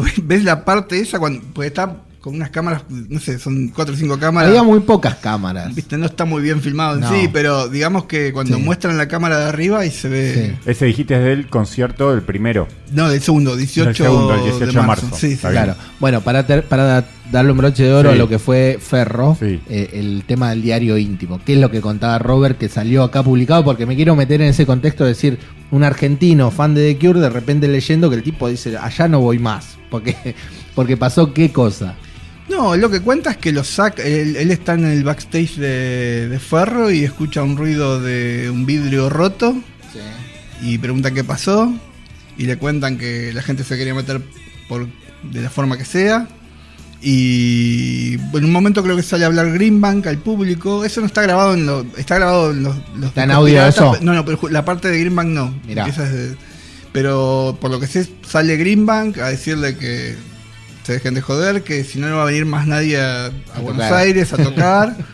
ves 0.23 0.45
la 0.45 0.65
parte 0.65 1.01
esa, 1.01 1.19
cuando, 1.19 1.43
pues 1.53 1.69
está 1.69 2.05
con 2.21 2.35
unas 2.35 2.51
cámaras, 2.51 2.83
no 2.89 3.19
sé, 3.19 3.39
son 3.39 3.69
cuatro 3.69 3.95
o 3.95 3.97
cinco 3.97 4.19
cámaras. 4.19 4.51
Había 4.51 4.63
muy 4.63 4.81
pocas 4.81 5.17
cámaras. 5.17 5.75
Viste, 5.75 5.97
no 5.97 6.05
está 6.07 6.27
muy 6.27 6.43
bien 6.43 6.61
filmado 6.61 6.99
en 6.99 7.05
sí, 7.09 7.31
pero 7.33 7.69
digamos 7.69 8.05
que 8.05 8.33
cuando 8.33 8.59
muestran 8.59 8.99
la 8.99 9.09
cámara 9.09 9.39
de 9.39 9.47
arriba 9.47 9.87
y 9.87 9.91
se 9.91 10.09
ve. 10.09 10.57
Ese 10.67 10.85
dijiste 10.85 11.15
es 11.15 11.25
del 11.25 11.47
concierto, 11.49 12.13
el 12.13 12.23
primero. 12.23 12.69
No, 12.93 13.09
del 13.09 13.23
segundo, 13.23 13.57
18, 13.57 13.95
segundo, 13.95 14.35
el 14.35 14.43
18 14.43 14.67
de 14.81 14.87
marzo. 14.87 15.09
Sí, 15.17 15.37
claro. 15.37 15.75
Bueno, 15.99 16.21
para, 16.21 16.47
para 16.47 17.07
darle 17.31 17.53
un 17.53 17.59
broche 17.59 17.85
de 17.85 17.93
oro 17.95 18.11
a 18.11 18.15
lo 18.15 18.29
que 18.29 18.39
fue 18.39 18.79
Ferro, 18.81 19.37
eh, 19.41 19.91
el 19.93 20.25
tema 20.27 20.51
del 20.51 20.61
diario 20.61 20.99
íntimo, 20.99 21.41
que 21.43 21.55
es 21.55 21.59
lo 21.59 21.71
que 21.71 21.81
contaba 21.81 22.19
Robert, 22.19 22.59
que 22.59 22.69
salió 22.69 23.03
acá 23.03 23.23
publicado, 23.23 23.65
porque 23.65 23.87
me 23.87 23.97
quiero 23.97 24.15
meter 24.15 24.43
en 24.43 24.49
ese 24.49 24.67
contexto 24.67 25.05
de 25.05 25.11
decir, 25.11 25.39
un 25.71 25.85
argentino 25.85 26.51
fan 26.51 26.75
de 26.75 26.93
The 26.93 27.07
Cure, 27.07 27.21
de 27.21 27.31
repente 27.31 27.67
leyendo 27.69 28.11
que 28.11 28.17
el 28.17 28.23
tipo 28.23 28.49
dice, 28.49 28.77
allá 28.77 29.09
no 29.09 29.21
voy 29.21 29.39
más, 29.39 29.79
porque, 29.91 30.35
porque 30.75 30.99
pasó 30.99 31.33
qué 31.33 31.51
cosa. 31.51 31.97
No, 32.51 32.77
lo 32.77 32.91
que 32.91 33.01
cuenta 33.01 33.31
es 33.31 33.37
que 33.37 33.53
lo 33.53 33.63
saca, 33.63 34.03
él, 34.03 34.37
está 34.51 34.75
en 34.75 34.85
el 34.85 35.05
backstage 35.05 35.57
de, 35.57 36.41
Ferro 36.41 36.91
y 36.91 37.05
escucha 37.05 37.45
un 37.45 37.57
ruido 37.57 38.01
de 38.01 38.51
un 38.51 38.67
vidrio 38.67 39.09
roto 39.09 39.55
y 40.61 40.77
pregunta 40.79 41.13
qué 41.13 41.25
pasó 41.25 41.73
y 42.37 42.47
le 42.47 42.59
cuentan 42.59 42.99
que 42.99 43.33
la 43.33 43.43
gente 43.43 43.65
se 43.65 43.79
quería 43.79 43.95
meter 43.95 44.21
por 44.69 44.89
de 45.23 45.43
la 45.43 45.49
forma 45.49 45.79
que 45.79 45.85
sea 45.85 46.29
y 47.03 48.15
en 48.15 48.45
un 48.45 48.53
momento 48.53 48.83
creo 48.83 48.97
que 48.97 49.03
sale 49.03 49.25
a 49.25 49.29
hablar 49.29 49.53
Greenbank 49.53 50.07
al 50.07 50.19
público. 50.19 50.85
Eso 50.85 51.01
no 51.01 51.07
está 51.07 51.23
grabado 51.23 51.55
en 51.55 51.65
lo, 51.67 51.87
está 51.97 52.17
grabado 52.17 52.51
en 52.51 52.63
los, 52.63 52.77
¿Está 53.03 53.25
en 53.25 53.31
audio 53.31 53.65
eso? 53.65 53.97
No, 54.03 54.13
no, 54.13 54.25
pero 54.25 54.39
la 54.51 54.65
parte 54.65 54.89
de 54.89 54.99
Greenbank 54.99 55.29
no. 55.29 55.55
pero 56.93 57.57
por 57.61 57.71
lo 57.71 57.81
que 57.81 57.87
sé 57.87 58.07
sale 58.27 58.57
Greenbank 58.57 59.19
a 59.19 59.29
decirle 59.29 59.77
que 59.77 60.17
se 60.83 60.95
dejen 60.95 61.15
de 61.15 61.21
joder, 61.21 61.63
que 61.63 61.85
si 61.85 61.99
no 61.99 62.09
no 62.09 62.17
va 62.17 62.23
a 62.23 62.27
venir 62.27 62.47
más 62.47 62.67
nadie 62.67 63.01
a, 63.01 63.31
Buenos 63.63 63.91
Aires 63.91 64.33
a 64.33 64.37
tocar. 64.37 64.97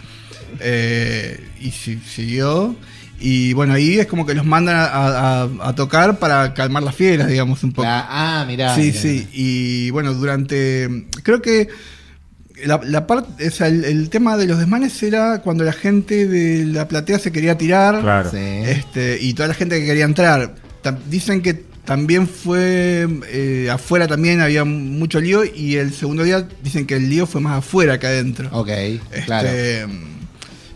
Eh, 0.58 1.38
y 1.60 1.70
siguió. 1.70 2.74
Y 3.18 3.52
bueno, 3.54 3.74
ahí 3.74 3.98
es 3.98 4.06
como 4.06 4.24
que 4.24 4.34
los 4.34 4.46
mandan 4.46 4.76
a, 4.78 5.72
tocar 5.74 6.18
para 6.18 6.54
calmar 6.54 6.82
las 6.82 6.94
fieras, 6.94 7.28
digamos, 7.28 7.62
un 7.62 7.72
poco. 7.72 7.86
ah, 7.90 8.44
mirá. 8.46 8.74
Sí, 8.74 8.92
sí. 8.92 9.28
Y 9.32 9.90
bueno, 9.90 10.14
durante. 10.14 11.06
Creo 11.22 11.42
que. 11.42 11.68
La, 12.64 13.06
parte, 13.06 13.50
el, 13.66 14.08
tema 14.08 14.38
de 14.38 14.46
los 14.46 14.58
desmanes 14.58 15.02
era 15.02 15.42
cuando 15.42 15.62
la 15.62 15.74
gente 15.74 16.26
de 16.26 16.64
la 16.64 16.88
platea 16.88 17.18
se 17.18 17.30
quería 17.30 17.58
tirar. 17.58 18.00
Claro. 18.00 18.30
Este, 18.32 19.18
y 19.20 19.34
toda 19.34 19.48
la 19.48 19.54
gente 19.54 19.78
que 19.78 19.84
quería 19.84 20.06
entrar. 20.06 20.54
Dicen 21.10 21.42
que 21.42 21.66
también 21.86 22.28
fue 22.28 23.08
eh, 23.28 23.70
afuera 23.70 24.06
también 24.08 24.40
había 24.40 24.64
mucho 24.64 25.20
lío 25.20 25.44
y 25.44 25.76
el 25.76 25.94
segundo 25.94 26.24
día 26.24 26.46
dicen 26.62 26.84
que 26.86 26.96
el 26.96 27.08
lío 27.08 27.26
fue 27.26 27.40
más 27.40 27.58
afuera 27.58 27.98
que 27.98 28.06
adentro. 28.08 28.50
Ok, 28.52 28.68
este, 28.68 29.22
claro. 29.24 29.48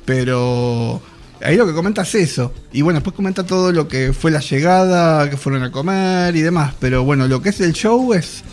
Pero 0.07 1.03
ahí 1.43 1.57
lo 1.57 1.67
que 1.67 1.73
comenta 1.73 2.03
es 2.03 2.15
eso. 2.15 2.55
Y 2.73 2.83
bueno, 2.83 3.01
después 3.01 3.15
comenta 3.15 3.45
todo 3.45 3.73
lo 3.73 3.89
que 3.89 4.13
fue 4.13 4.31
la 4.31 4.41
llegada, 4.41 5.29
que 5.29 5.37
fueron 5.37 5.65
a 5.65 5.73
comer 5.73 6.35
y 6.37 6.43
demás. 6.43 6.75
Pero 6.81 7.05
bueno, 7.05 7.27
lo 7.29 7.43
que 7.43 7.51
es 7.51 7.61
el 7.61 7.73
show 7.73 8.15
es 8.15 8.45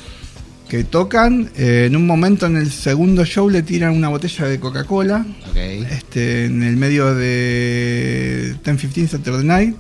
que 0.67 0.83
tocan. 0.83 1.51
Eh, 1.55 1.85
en 1.87 1.95
un 1.95 2.07
momento 2.07 2.47
en 2.47 2.57
el 2.57 2.71
segundo 2.71 3.23
show 3.23 3.49
le 3.49 3.61
tiran 3.61 3.95
una 3.95 4.09
botella 4.09 4.45
de 4.45 4.59
Coca-Cola. 4.59 5.25
Este, 5.55 6.45
en 6.45 6.63
el 6.63 6.75
medio 6.75 7.13
de 7.13 8.55
10-15 8.63 9.07
Saturday 9.07 9.45
Night 9.45 9.75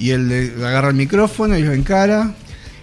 y 0.00 0.10
él 0.10 0.28
le 0.28 0.66
agarra 0.66 0.88
el 0.88 0.94
micrófono 0.94 1.56
y 1.56 1.62
los 1.62 1.74
encara 1.74 2.34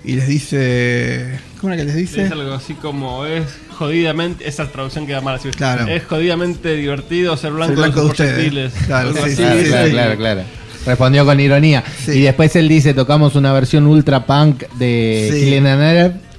y 0.03 0.13
les 0.13 0.27
dice. 0.27 1.39
¿Cómo 1.59 1.73
era 1.73 1.81
que 1.81 1.87
les 1.87 1.95
dice? 1.95 2.23
Es 2.23 2.31
algo 2.31 2.53
así 2.53 2.75
como 2.75 3.25
es 3.25 3.43
jodidamente. 3.71 4.47
Esa 4.47 4.71
traducción 4.71 5.07
queda 5.07 5.19
mal 5.21 5.35
así. 5.35 5.49
Claro. 5.49 5.87
Es 5.87 6.03
jodidamente 6.05 6.75
divertido 6.75 7.35
ser 7.35 7.53
blanco, 7.53 7.81
de, 7.81 8.01
ustedes. 8.01 8.73
Claro, 8.85 9.13
sí, 9.13 9.31
sí, 9.31 9.35
claro, 9.35 9.89
claro, 9.89 10.17
claro, 10.17 10.41
Respondió 10.85 11.25
con 11.25 11.39
ironía. 11.39 11.83
Y 12.07 12.21
después 12.21 12.55
él 12.55 12.69
dice: 12.69 12.93
tocamos 12.93 13.35
una 13.35 13.51
versión 13.51 13.87
ultra 13.87 14.25
punk 14.25 14.63
de 14.77 15.29
Killian 15.33 15.65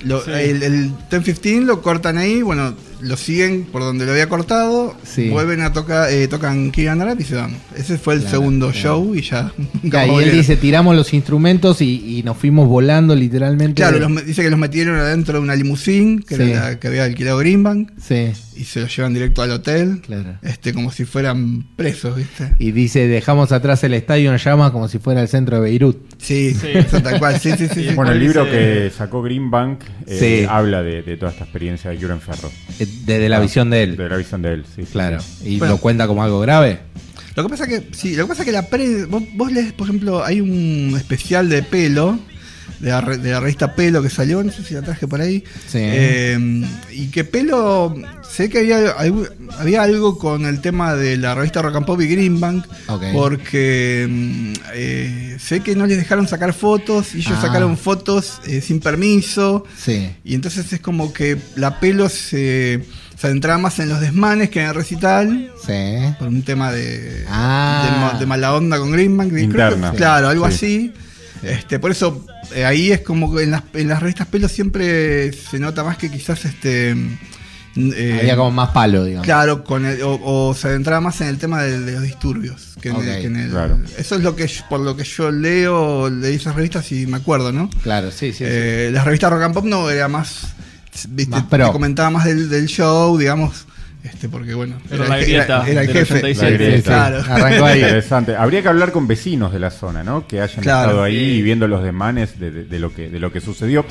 el, 0.00 0.62
el 0.62 0.92
1015 1.10 1.62
lo 1.62 1.82
cortan 1.82 2.18
ahí, 2.18 2.40
bueno, 2.42 2.74
lo 3.00 3.16
siguen 3.16 3.64
por 3.70 3.82
donde 3.82 4.04
lo 4.04 4.12
había 4.12 4.28
cortado, 4.28 4.96
vuelven 5.30 5.60
a 5.60 5.72
tocar, 5.72 6.10
eh, 6.10 6.28
tocan 6.28 6.70
Kiran 6.70 7.00
Arab 7.00 7.20
y 7.20 7.24
se 7.24 7.36
van. 7.36 7.56
Ese 7.76 7.98
fue 7.98 8.14
el 8.14 8.28
segundo 8.28 8.72
show 8.72 9.14
y 9.14 9.22
ya. 9.22 9.52
y 9.82 10.22
él 10.22 10.32
dice, 10.32 10.56
tiramos 10.56 10.96
los 10.96 11.12
instrumentos 11.14 11.80
y, 11.80 12.22
nos 12.24 12.36
fuimos 12.36 12.68
volando 12.68 13.14
literalmente. 13.14 13.74
Claro, 13.82 14.08
dice 14.26 14.42
que 14.42 14.50
los 14.50 14.58
metieron 14.58 14.96
adentro 14.96 15.34
de 15.34 15.40
una 15.40 15.54
limusín 15.54 16.20
que, 16.20 16.36
que 16.80 16.88
había 16.88 17.04
alquilado 17.04 17.38
Greenbank. 17.38 17.90
Sí. 18.00 18.32
y 18.56 18.64
se 18.64 18.80
los 18.80 18.94
llevan 18.96 19.14
directo 19.14 19.40
al 19.42 19.52
hotel, 19.52 20.00
Claro. 20.04 20.36
este, 20.42 20.74
como 20.74 20.90
si 20.90 21.04
fueran 21.04 21.64
presos, 21.76 22.16
¿viste? 22.16 22.54
Y 22.58 22.72
dice, 22.72 23.06
dejamos 23.06 23.52
atrás 23.52 23.84
el 23.84 23.94
estadio 23.94 24.32
en 24.32 24.38
llamas 24.38 24.72
como 24.72 24.88
si 24.88 24.98
fuera 24.98 25.22
el 25.22 25.28
centro 25.28 25.56
de 25.56 25.62
Beirut. 25.62 25.96
Sí, 26.18 26.54
Sí. 26.54 26.66
eso 26.74 27.00
tal 27.00 27.18
cual, 27.20 27.38
sí, 27.38 27.52
sí, 27.56 27.68
sí. 27.72 27.88
sí. 27.88 27.94
Bueno, 27.94 28.12
el 28.12 28.18
libro 28.18 28.44
que 28.50 28.90
sacó 28.96 29.22
Greenbank 29.22 29.82
eh, 30.06 30.40
Sí. 30.42 30.46
habla 30.48 30.82
de, 30.82 31.02
de 31.02 31.16
toda 31.16 31.30
esta 31.30 31.44
experiencia 31.44 31.90
de 31.90 31.96
Kieran 31.98 32.20
Ferro. 32.20 32.50
Desde 33.04 33.28
la 33.28 33.38
Ah, 33.38 33.40
visión 33.40 33.70
de 33.70 33.82
él. 33.82 33.96
De 33.96 34.08
la 34.08 34.16
visión 34.16 34.42
de 34.42 34.52
él, 34.54 34.64
sí. 34.74 34.82
Claro. 34.90 35.20
sí. 35.20 35.54
Y 35.54 35.58
Bueno. 35.58 35.74
lo 35.74 35.80
cuenta 35.80 36.06
como 36.06 36.22
algo 36.22 36.40
grave. 36.40 36.78
Lo 37.36 37.42
que 37.44 37.48
pasa 37.50 37.66
que, 37.68 37.88
sí, 37.92 38.16
lo 38.16 38.24
que 38.24 38.28
pasa 38.30 38.44
que 38.44 38.50
la 38.52 38.68
pre, 38.68 39.04
vos, 39.04 39.22
vos 39.34 39.52
lees, 39.52 39.72
por 39.72 39.86
ejemplo, 39.86 40.24
hay 40.24 40.40
un 40.40 40.94
especial 40.96 41.48
de 41.48 41.62
pelo, 41.62 42.18
de 42.80 42.90
la, 42.90 43.00
re- 43.00 43.18
de 43.18 43.30
la 43.32 43.40
revista 43.40 43.74
Pelo 43.74 44.02
que 44.02 44.10
salió, 44.10 44.42
no 44.42 44.52
sé 44.52 44.62
si 44.62 44.74
la 44.74 44.82
traje 44.82 45.06
por 45.08 45.20
ahí. 45.20 45.42
Sí. 45.66 45.78
Eh, 45.80 46.64
y 46.92 47.06
que 47.08 47.24
Pelo, 47.24 47.94
sé 48.30 48.48
que 48.48 48.58
había, 48.58 48.90
algo- 48.92 49.26
había 49.58 49.82
algo 49.82 50.18
con 50.18 50.46
el 50.46 50.60
tema 50.60 50.94
de 50.94 51.16
la 51.16 51.34
revista 51.34 51.60
Rock 51.62 51.76
and 51.76 51.86
Pop 51.86 52.00
y 52.00 52.06
Greenbank, 52.06 52.64
Ok. 52.88 53.02
porque 53.12 54.06
mm, 54.08 54.52
eh, 54.74 55.36
sé 55.40 55.60
que 55.60 55.74
no 55.74 55.86
les 55.86 55.96
dejaron 55.98 56.28
sacar 56.28 56.52
fotos 56.52 57.14
y 57.14 57.18
ellos 57.18 57.34
Ah. 57.38 57.42
sacaron 57.42 57.76
fotos 57.76 58.40
eh, 58.46 58.60
sin 58.60 58.80
permiso. 58.80 59.64
Sí. 59.76 60.10
Y 60.24 60.34
entonces 60.34 60.72
es 60.72 60.80
como 60.80 61.12
que 61.12 61.36
la 61.56 61.80
Pelo 61.80 62.08
se, 62.08 62.84
se 63.18 63.26
adentraba 63.26 63.58
más 63.58 63.78
en 63.80 63.88
los 63.88 64.00
desmanes 64.00 64.50
que 64.50 64.60
en 64.60 64.68
el 64.68 64.74
recital 64.74 65.52
Sí. 65.66 66.14
por 66.18 66.28
un 66.28 66.42
tema 66.42 66.70
de, 66.72 67.24
Ah. 67.28 67.82
de, 67.84 68.00
ma- 68.14 68.18
de 68.20 68.26
mala 68.26 68.54
onda 68.54 68.78
con 68.78 68.92
Greenbank. 68.92 69.30
Creo 69.30 69.38
que- 69.40 69.44
Interna. 69.44 69.92
claro, 69.92 70.28
algo 70.28 70.46
Sí. 70.50 70.54
así. 70.54 70.92
Este, 71.42 71.78
por 71.78 71.90
eso 71.90 72.26
eh, 72.54 72.64
ahí 72.64 72.90
es 72.90 73.00
como 73.02 73.34
que 73.34 73.44
en 73.44 73.52
las, 73.52 73.62
en 73.74 73.88
las 73.88 74.00
revistas 74.00 74.26
pelos 74.26 74.50
siempre 74.52 75.32
se 75.32 75.58
nota 75.58 75.84
más 75.84 75.96
que 75.96 76.10
quizás 76.10 76.44
este 76.44 76.94
mm, 76.94 77.18
eh, 77.94 78.18
Había 78.22 78.36
como 78.36 78.50
más 78.50 78.70
palo, 78.70 79.04
digamos. 79.04 79.24
claro 79.24 79.62
con 79.62 79.84
el- 79.86 80.02
o, 80.02 80.18
o 80.48 80.54
se 80.54 80.66
adentraba 80.68 81.00
más 81.00 81.20
en 81.20 81.28
el 81.28 81.38
tema 81.38 81.62
de, 81.62 81.78
de 81.80 81.92
los 81.92 82.02
disturbios 82.02 82.74
que 82.82 82.88
en 82.88 82.96
el- 82.96 83.00
Ok, 83.02 83.04
que 83.20 83.26
en 83.26 83.36
el- 83.36 83.50
claro. 83.50 83.78
eso 83.96 84.16
es 84.16 84.22
lo 84.22 84.34
que 84.34 84.48
yo- 84.48 84.64
por 84.68 84.80
lo 84.80 84.96
que 84.96 85.04
yo 85.04 85.30
leo 85.30 86.10
de 86.10 86.34
esas 86.34 86.56
revistas 86.56 86.90
y 86.90 87.06
me 87.06 87.18
acuerdo 87.18 87.52
no 87.52 87.70
Claro, 87.84 88.10
sí, 88.10 88.32
sí. 88.32 88.38
sí. 88.38 88.44
Eh, 88.46 88.90
las 88.92 89.04
revistas 89.04 89.30
rock 89.30 89.42
and 89.42 89.54
pop 89.54 89.64
no 89.64 89.90
era 89.90 90.08
más 90.08 90.48
viste 91.10 91.30
Más 91.30 91.44
pro. 91.44 91.66
te 91.66 91.72
comentaba 91.72 92.10
más 92.10 92.24
del, 92.24 92.48
del 92.48 92.66
show 92.66 93.16
digamos 93.16 93.66
este 94.04 94.28
porque 94.28 94.54
bueno 94.54 94.76
Era 94.90 95.04
el 95.04 95.08
la 95.10 95.18
je- 95.18 95.22
grieta 95.22 95.68
era 95.68 95.80
el 95.82 95.86
del 95.88 95.96
jefe 95.96 96.14
87. 96.14 96.50
La 96.50 96.56
grieta. 96.58 96.82
claro 96.90 97.16
Arrancó 97.28 97.64
ahí. 97.66 97.80
Interesante. 97.80 98.36
Habría 98.36 98.62
que 98.62 98.68
hablar 98.68 98.92
con 98.92 99.06
vecinos 99.06 99.52
de 99.52 99.58
la 99.58 99.70
zona, 99.70 100.02
¿no? 100.04 100.26
Que 100.26 100.40
hayan 100.40 100.62
Claro. 100.62 100.88
estado 100.90 101.02
ahí 101.04 101.16
y 101.38 101.42
viendo 101.42 101.66
los 101.68 101.82
demanes 101.82 102.38
de, 102.38 102.50
de- 102.50 102.64
de 102.64 102.78
lo 102.78 102.94
que 102.94 103.08
de 103.10 103.18
lo 103.18 103.32
que 103.32 103.40
sucedió. 103.40 103.84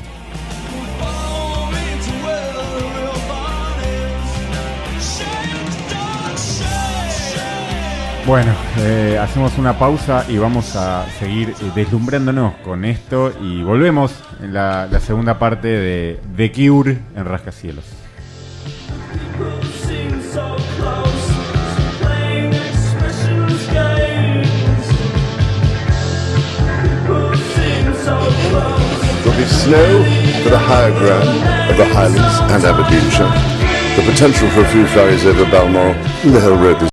Bueno, 8.26 8.52
eh, 8.80 9.18
hacemos 9.18 9.56
una 9.56 9.78
pausa 9.78 10.26
y 10.28 10.36
vamos 10.36 10.76
a 10.76 11.06
seguir 11.18 11.48
eh, 11.62 11.70
deslumbrándonos 11.74 12.56
con 12.56 12.84
esto 12.84 13.32
y 13.42 13.62
volvemos 13.62 14.12
en 14.42 14.52
la, 14.52 14.86
la 14.90 15.00
segunda 15.00 15.38
parte 15.38 15.68
de 15.68 16.20
The 16.36 16.52
Cure 16.52 16.98
en 17.16 17.24
Rascacielos. 17.24 17.84
Be 29.38 29.46
snow 29.46 30.02
for 30.42 30.50
the 30.50 30.58
higher 30.58 30.90
ground 30.98 31.30
of 31.70 31.76
the 31.78 31.86
Highlands 31.94 32.42
and 32.50 32.64
Aberdeenshire. 32.66 33.30
The 33.94 34.02
potential 34.10 34.50
for 34.50 34.66
a 34.66 34.68
few 34.74 34.84
flurries 34.88 35.24
over 35.24 35.44
Balmoral 35.46 35.94
the 36.26 36.40
Hill 36.40 36.58
Road 36.58 36.78